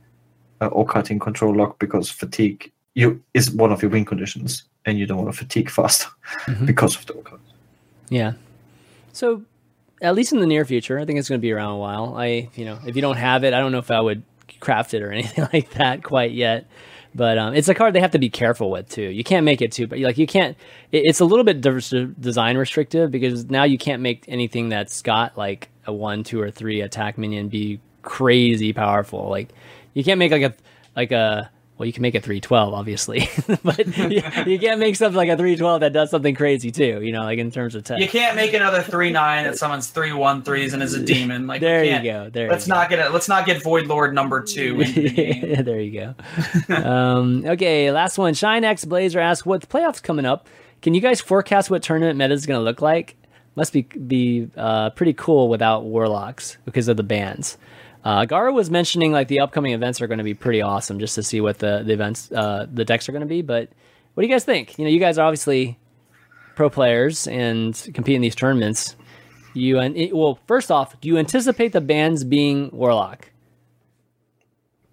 [0.60, 4.98] uh, O-Cut in control lock because fatigue you is one of your win conditions, and
[4.98, 6.08] you don't want to fatigue fast
[6.46, 6.66] Mhm.
[6.66, 7.40] because of the O-Cut.
[8.08, 8.32] yeah.
[9.12, 9.42] So
[10.00, 12.14] at least in the near future, I think it's going to be around a while.
[12.16, 14.22] I, you know, if you don't have it, I don't know if I would
[14.60, 16.66] craft it or anything like that quite yet.
[17.18, 19.02] But um, it's a card they have to be careful with too.
[19.02, 20.56] You can't make it too, but like you can't.
[20.92, 25.02] It, it's a little bit divers- design restrictive because now you can't make anything that's
[25.02, 29.28] got like a one, two, or three attack minion be crazy powerful.
[29.28, 29.48] Like
[29.94, 30.54] you can't make like a
[30.94, 33.28] like a well, you can make a three twelve, obviously,
[33.62, 37.00] but you, you can't make something like a three twelve that does something crazy too.
[37.00, 38.00] You know, like in terms of tech.
[38.00, 41.46] You can't make another three nine that summons three one threes and is a demon.
[41.46, 42.30] Like there you go.
[42.30, 42.50] There.
[42.50, 42.80] Let's you go.
[42.80, 43.12] not get it.
[43.12, 44.84] Let's not get Void Lord number two.
[44.98, 45.64] The game.
[45.64, 46.14] There you
[46.68, 46.74] go.
[46.74, 48.34] um, okay, last one.
[48.34, 50.48] Shine X Blazer asks, "With the playoffs coming up,
[50.82, 53.16] can you guys forecast what tournament meta is going to look like?
[53.54, 57.56] Must be be uh, pretty cool without warlocks because of the bans."
[58.04, 61.14] Uh, Gara was mentioning like the upcoming events are going to be pretty awesome, just
[61.16, 63.42] to see what the the events uh, the decks are going to be.
[63.42, 63.70] But
[64.14, 64.78] what do you guys think?
[64.78, 65.78] You know, you guys are obviously
[66.54, 68.96] pro players and compete in these tournaments.
[69.54, 73.30] You and it, well, first off, do you anticipate the bans being warlock?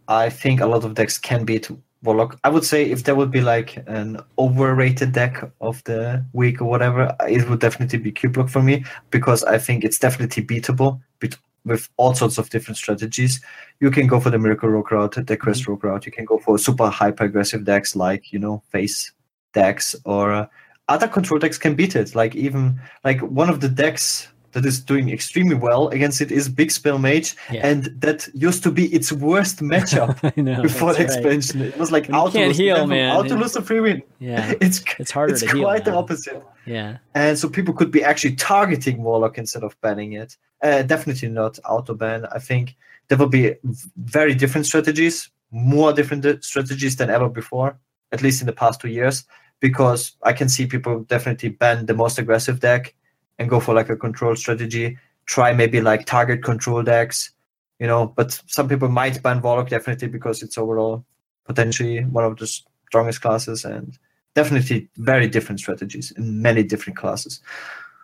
[0.08, 1.70] I think a lot of decks can beat
[2.06, 2.40] Warlock.
[2.44, 6.66] I would say if there would be like an overrated deck of the week or
[6.66, 11.38] whatever, it would definitely be Cubelock for me because I think it's definitely beatable bet-
[11.66, 13.42] with all sorts of different strategies.
[13.80, 16.06] You can go for the Miracle Rogue route, the Quest Rogue route.
[16.06, 19.12] You can go for super hyper aggressive decks like, you know, face
[19.54, 20.48] decks or uh,
[20.88, 22.16] other control decks can beat it.
[22.16, 26.48] Like even like one of the decks that is doing extremely well against it is
[26.48, 27.68] Big Spell Mage, Yeah.
[27.68, 31.26] and that used to be its worst matchup know before the that's right.
[31.26, 31.62] expansion.
[31.62, 33.12] It was like out to lose heal, man.
[33.18, 34.02] out to lose a free win.
[34.20, 35.64] Yeah, It's it's harder it's to heal.
[35.64, 35.98] quite the now.
[35.98, 36.42] opposite.
[36.66, 40.38] Yeah, And so people could be actually targeting Warlock instead of banning it.
[40.66, 42.26] Uh, definitely not auto ban.
[42.32, 42.76] I think
[43.08, 43.54] there will be
[43.98, 47.78] very different strategies, more different strategies than ever before,
[48.12, 49.26] at least in the past two years,
[49.60, 52.96] because I can see people definitely ban the most aggressive deck
[53.38, 54.98] and go for like a control strategy.
[55.28, 57.30] Try maybe like target control decks,
[57.78, 58.08] you know.
[58.08, 61.06] But some people might ban Warlock definitely because it's overall
[61.46, 64.00] potentially one of the strongest classes and
[64.34, 67.40] definitely very different strategies in many different classes.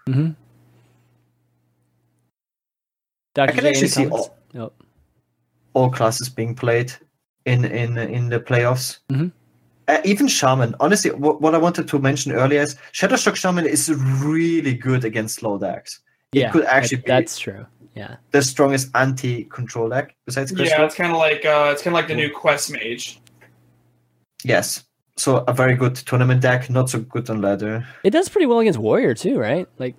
[0.08, 0.34] mm-hmm.
[3.34, 3.50] Dr.
[3.52, 4.72] I can J, actually see all, Oh,
[5.74, 6.92] all classes being played
[7.46, 9.00] in in in the playoffs.
[9.12, 9.32] Mhm.
[9.88, 10.76] Uh, even Shaman.
[10.80, 13.90] Honestly, what, what I wanted to mention earlier is Shudderwock Shaman is
[14.24, 16.00] really good against slow decks.
[16.34, 17.66] yeah, it could actually that- be- that's true.
[17.94, 20.80] Yeah, The strongest anti-control deck besides Crystal.
[20.80, 23.20] Yeah, it's kind of like uh, it's kind of like the new Quest Mage.
[24.46, 24.86] Yes.
[25.18, 27.86] So a very good tournament deck, not so good on ladder.
[28.06, 29.68] it does pretty well against warrior too, right?
[29.78, 29.96] Like,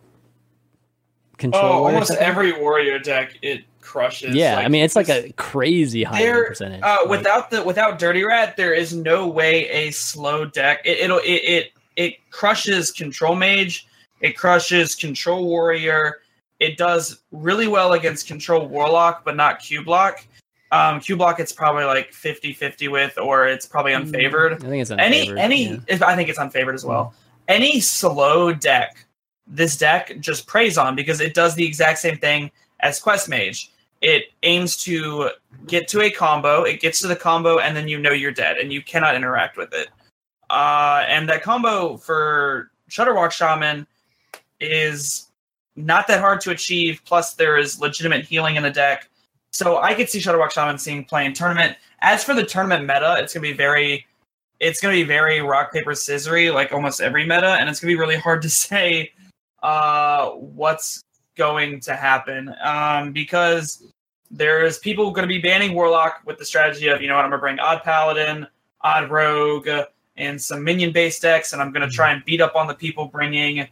[1.43, 1.63] control.
[1.65, 4.35] Oh, almost every warrior deck it crushes.
[4.35, 6.83] Yeah, Like, I mean it's like a crazy high there percentage.
[6.83, 10.99] uh, Like, without the without dirty rat there is no way a slow deck it,
[10.99, 13.87] it'll it, it it crushes control mage
[14.21, 16.21] it crushes control warrior
[16.61, 20.25] it does really well against control warlock but not Cubelock
[20.71, 24.91] um Cubelock it's probably like 50 50 with or it's probably unfavored I think it's
[24.93, 25.77] any unfavored, any yeah.
[25.89, 27.13] if I think it's unfavored as well.
[27.49, 29.05] Any slow deck,
[29.47, 32.51] this deck just preys on because it does the exact same thing
[32.81, 33.71] as Quest Mage.
[34.01, 35.31] It aims to
[35.67, 38.59] get to a combo, it gets to the combo, and then you know you're dead
[38.59, 39.89] and you cannot interact with it.
[40.51, 43.87] Uh, and that combo for Shudderwock Shaman
[44.61, 45.29] is
[45.77, 47.01] not that hard to achieve.
[47.05, 49.09] Plus, there is legitimate healing in the deck.
[49.53, 51.77] So I could see Shudderwock Shaman seeing play in tournament.
[52.01, 54.07] As for the tournament meta, it's gonna be very
[54.63, 57.97] it's to be very rock paper scissory like almost every meta and it's to be
[57.97, 59.13] really hard to say
[59.63, 61.05] uh, what's
[61.37, 62.55] going to happen.
[62.63, 63.85] Um, because
[64.31, 67.31] there's people going to be banning warlock with the strategy of you know what i'm
[67.31, 68.47] going to bring odd paladin
[68.81, 69.69] odd rogue
[70.17, 72.73] and some minion based decks and i'm going to try and beat up on the
[72.73, 73.69] people bringing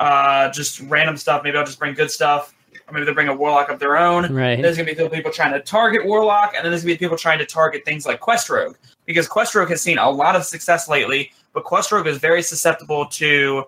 [0.00, 1.42] uh, just random stuff.
[1.42, 2.54] Maybe i'll just bring good stuff.
[2.88, 4.32] Or maybe they'll bring a warlock of their own.
[4.32, 4.62] Right.
[4.62, 7.04] there's going to be people trying to target Warlock, and then there's going to be
[7.04, 8.76] people trying to target things like Quest Rogue,
[9.06, 12.42] because Quest Rogue has seen a lot of success lately, but Quest Rogue is very
[12.42, 13.64] susceptible to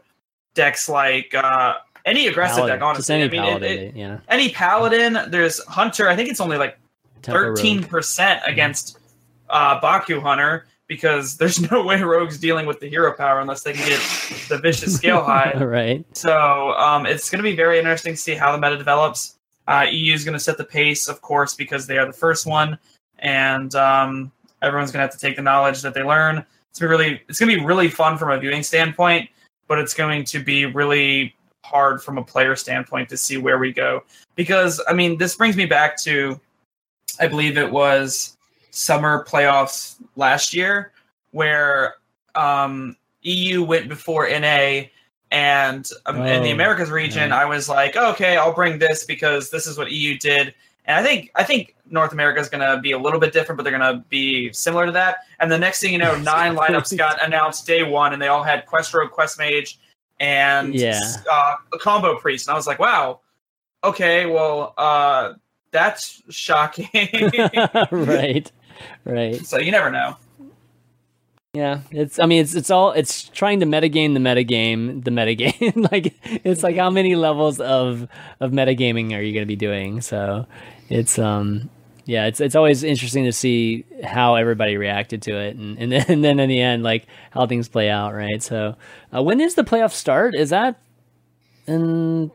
[0.55, 3.01] decks like uh, any aggressive Paladin, deck, honestly.
[3.01, 4.19] Just any I mean, it- paladin, it- yeah.
[4.29, 6.79] any Paladin, there's Hunter, I think it's only like
[7.23, 8.99] 13% against
[9.51, 13.73] uh, Baku Hunter, because there's no way Rogue's dealing with the hero power unless they
[13.73, 14.01] can get
[14.49, 15.53] the vicious scale high.
[15.63, 16.05] right.
[16.17, 19.37] So um, it's going to be very interesting to see how the meta develops.
[19.67, 22.47] Uh, EU is going to set the pace, of course, because they are the first
[22.47, 22.79] one,
[23.19, 26.43] and um, everyone's going to have to take the knowledge that they learn.
[26.71, 29.29] It's gonna be really, it's going to be really fun from a viewing standpoint,
[29.69, 31.35] but it's going to be really
[31.65, 34.03] hard from a player standpoint to see where we go.
[34.35, 36.41] Because I mean, this brings me back to,
[37.21, 38.37] I believe it was
[38.71, 40.93] summer playoffs last year,
[41.31, 41.97] where
[42.35, 44.85] um, EU went before NA
[45.31, 47.33] and um, in the Oh, Americas region.
[47.33, 50.55] I was like, okay, I'll bring this because this is what EU did,
[50.89, 53.57] and I think I think North America is going to be a little bit different,
[53.59, 55.19] but they're going to be similar to that.
[55.39, 58.43] And the next thing you know, nine lineups got announced day one, and they all
[58.43, 59.79] had Quest Rogue, Quest Mage,
[60.19, 60.99] and Yeah.
[61.31, 63.21] uh, a combo priest, and I was like, wow,
[63.85, 65.35] okay, well, uh,
[65.71, 66.89] that's shocking.
[67.93, 68.51] right.
[69.05, 69.45] Right.
[69.45, 70.17] so you never know.
[71.59, 72.21] Yeah, it's.
[72.21, 72.55] I mean, it's.
[72.55, 72.93] It's all.
[72.93, 75.91] It's trying to metagame the metagame, the metagame.
[75.93, 76.15] like
[76.45, 78.07] it's like how many levels of
[78.39, 80.01] of metagaming are you going to be doing?
[80.01, 80.47] So,
[80.89, 81.69] it's um.
[82.05, 86.05] Yeah, it's it's always interesting to see how everybody reacted to it, and and then,
[86.09, 88.41] and then in the end, like how things play out, right?
[88.41, 88.77] So,
[89.13, 90.37] uh, when is the playoff start?
[90.37, 90.81] Is that
[91.67, 92.31] in?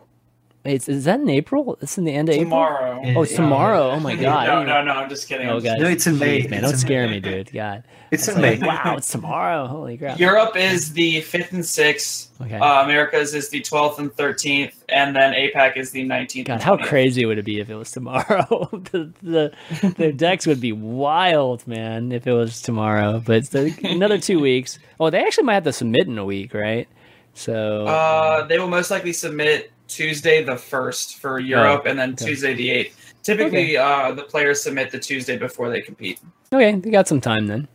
[0.66, 1.78] Wait, is- is that in April?
[1.82, 2.46] It's in the end of April.
[2.46, 3.02] Tomorrow.
[3.18, 3.92] Oh, it's tomorrow.
[3.92, 4.48] Oh my god.
[4.48, 4.94] no, no, no.
[4.94, 5.50] I'm just kidding.
[5.50, 5.80] Oh, I'm guys.
[5.80, 6.42] No, it's in May.
[6.42, 7.14] Jeez, man, It's don't in scare May.
[7.16, 7.52] me, dude.
[7.52, 7.84] God.
[8.12, 8.68] It's in Like, May.
[8.68, 9.68] wow, it's tomorrow.
[9.68, 10.20] Holy crap.
[10.20, 12.30] Europe is the fifth and sixth.
[12.42, 12.56] Okay.
[12.58, 16.48] Uh, Americas is the twelfth and thirteenth, and then APAC is the nineteenth.
[16.48, 18.70] God, how crazy would it be if it was tomorrow?
[18.92, 19.54] the, the
[19.98, 23.22] the decks would be wild, man, if it was tomorrow.
[23.26, 24.80] But it's the, another two weeks.
[25.00, 26.88] Oh, they actually might have to submit in a week, right?
[27.34, 32.14] So Uh, they will most likely submit Tuesday the first for Europe, and then Oh,
[32.14, 32.26] okay.
[32.26, 33.14] Tuesday the eighth.
[33.24, 36.20] Typically, uh, the players submit the Tuesday before they compete.
[36.54, 37.68] okay, they got some time then.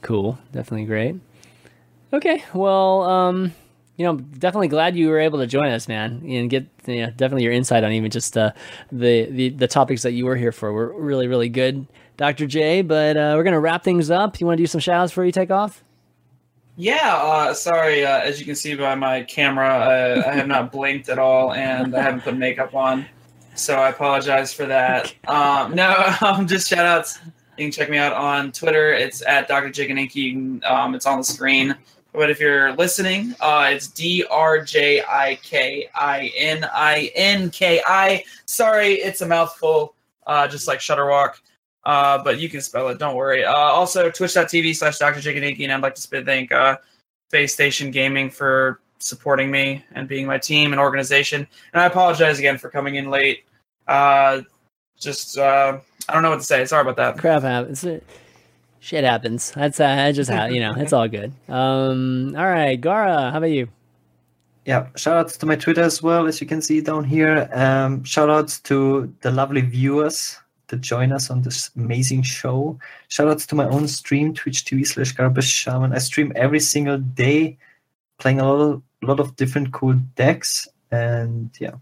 [0.00, 1.14] Cool, definitely great.
[2.12, 3.52] Okay, well, um,
[3.96, 7.10] you know, definitely glad you were able to join us, man, and get you know,
[7.10, 8.50] definitely your insight on even just uh,
[8.90, 11.86] the, the the topics that you were here for were really really good,
[12.16, 12.46] Dr.
[12.46, 12.82] J.
[12.82, 14.40] But uh, we're gonna wrap things up.
[14.40, 15.84] You want to do some shout outs before you take off?
[16.82, 18.04] Yeah, uh, sorry.
[18.04, 21.52] Uh, as you can see by my camera, uh, I have not blinked at all,
[21.52, 23.06] and I haven't put makeup on,
[23.54, 25.14] so I apologize for that.
[25.28, 27.20] Um, no, um, just shout outs.
[27.56, 28.92] You can check me out on Twitter.
[28.92, 29.68] It's at Dr.
[29.80, 31.76] You um, it's on the screen.
[32.12, 37.50] But if you're listening, uh, it's D R J I K I N I N
[37.50, 38.24] K I.
[38.46, 39.94] Sorry, it's a mouthful,
[40.26, 41.34] uh, just like Shudderwock.
[41.84, 42.98] Uh, but you can spell it.
[42.98, 43.44] Don't worry.
[43.44, 45.20] Uh, also, twitch.tv slash Dr.
[45.20, 45.64] Jikininki.
[45.64, 46.76] And I'd like to sp- thank uh,
[47.30, 51.46] Space Station Gaming for supporting me and being my team and organization.
[51.72, 53.44] And I apologize again for coming in late.
[53.88, 54.42] Uh,
[54.98, 55.78] just, uh,
[56.08, 56.64] I don't know what to say.
[56.66, 57.18] Sorry about that.
[57.18, 57.84] crap happens.
[58.82, 59.52] Shit happens.
[59.52, 61.32] That's uh, I just ha- you know it's all good.
[61.48, 63.68] Um, all right, Gara, how about you?
[64.64, 67.48] Yeah, shout outs to my Twitter as well, as you can see down here.
[67.52, 70.36] Um, shout outs to the lovely viewers
[70.72, 72.78] that join us on this amazing show.
[73.08, 75.92] Shout outs to my own stream, Twitch TV slash Garbage Shaman.
[75.92, 77.58] I stream every single day,
[78.18, 80.66] playing a lot of, lot of different cool decks.
[80.90, 81.74] And yeah,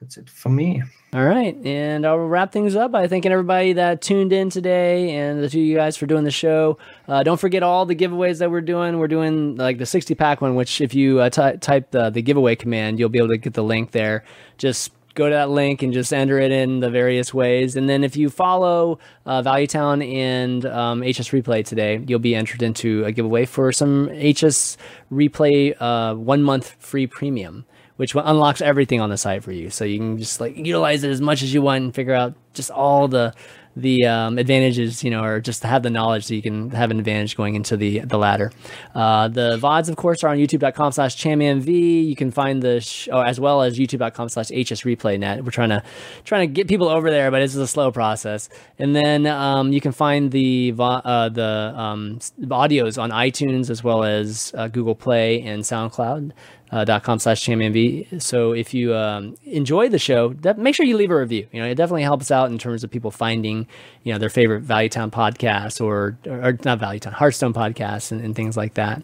[0.00, 0.82] that's it for me.
[1.14, 5.40] All right, and I'll wrap things up by thanking everybody that tuned in today and
[5.40, 6.78] the two of you guys for doing the show.
[7.06, 8.98] Uh, don't forget all the giveaways that we're doing.
[8.98, 12.22] We're doing like the 60 pack one, which if you uh, t- type the, the
[12.22, 14.24] giveaway command, you'll be able to get the link there.
[14.58, 17.76] Just go to that link and just enter it in the various ways.
[17.76, 22.34] And then if you follow uh, Value Town and um, HS Replay today, you'll be
[22.34, 24.76] entered into a giveaway for some HS
[25.12, 27.64] Replay uh, one month free premium
[27.96, 29.70] which unlocks everything on the site for you.
[29.70, 32.34] So you can just like utilize it as much as you want and figure out
[32.52, 33.34] just all the
[33.76, 36.90] the um, advantages, you know, are just to have the knowledge so you can have
[36.90, 38.52] an advantage going into the the ladder.
[38.94, 41.66] Uh, the VODs, of course, are on youtube.com slash chammv.
[41.66, 45.44] You can find the show as well as youtube.com slash HS replay net.
[45.44, 45.82] We're trying to
[46.24, 48.48] trying to get people over there, but it's a slow process.
[48.78, 54.04] And then um, you can find the uh, the um, audios on iTunes as well
[54.04, 56.32] as uh, Google Play and SoundCloud
[56.72, 58.22] uh, com slash chammv.
[58.22, 61.46] So if you um, enjoy the show, make sure you leave a review.
[61.52, 63.66] You know, it definitely helps out in terms of people finding,
[64.04, 68.22] you know, their favorite Value Town podcasts or, or not Value Town, Hearthstone podcasts and,
[68.22, 69.02] and things like that.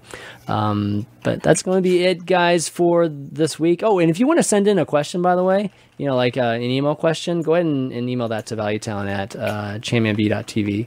[0.48, 3.82] Um, but that's going to be it, guys, for this week.
[3.82, 6.16] Oh, and if you want to send in a question, by the way, you know,
[6.16, 9.78] like uh, an email question, go ahead and, and email that to valuetown at uh,
[9.80, 10.86] chammv.tv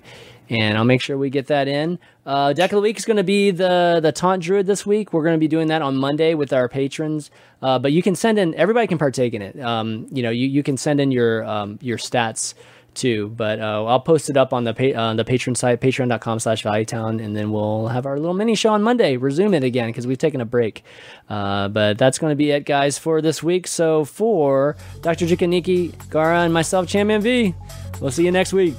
[0.52, 1.98] and I'll make sure we get that in.
[2.26, 5.14] Uh, Deck of the week is going to be the the taunt druid this week.
[5.14, 7.32] We're going to be doing that on Monday with our patrons.
[7.62, 8.54] Uh, but you can send in.
[8.56, 9.60] Everybody can partake in it.
[9.60, 12.54] Um, you know, you, you can send in your um, your stats
[12.94, 13.30] too.
[13.30, 16.66] But uh, I'll post it up on the pa- on the patron site, patreon.com slash
[16.66, 19.16] and then we'll have our little mini show on Monday.
[19.16, 20.84] Resume it again because we've taken a break.
[21.30, 23.68] Uh, but that's going to be it, guys, for this week.
[23.68, 25.26] So for Dr.
[25.26, 27.56] Jikininki, Gara, and myself, Champion V,
[28.02, 28.76] we'll see you next week.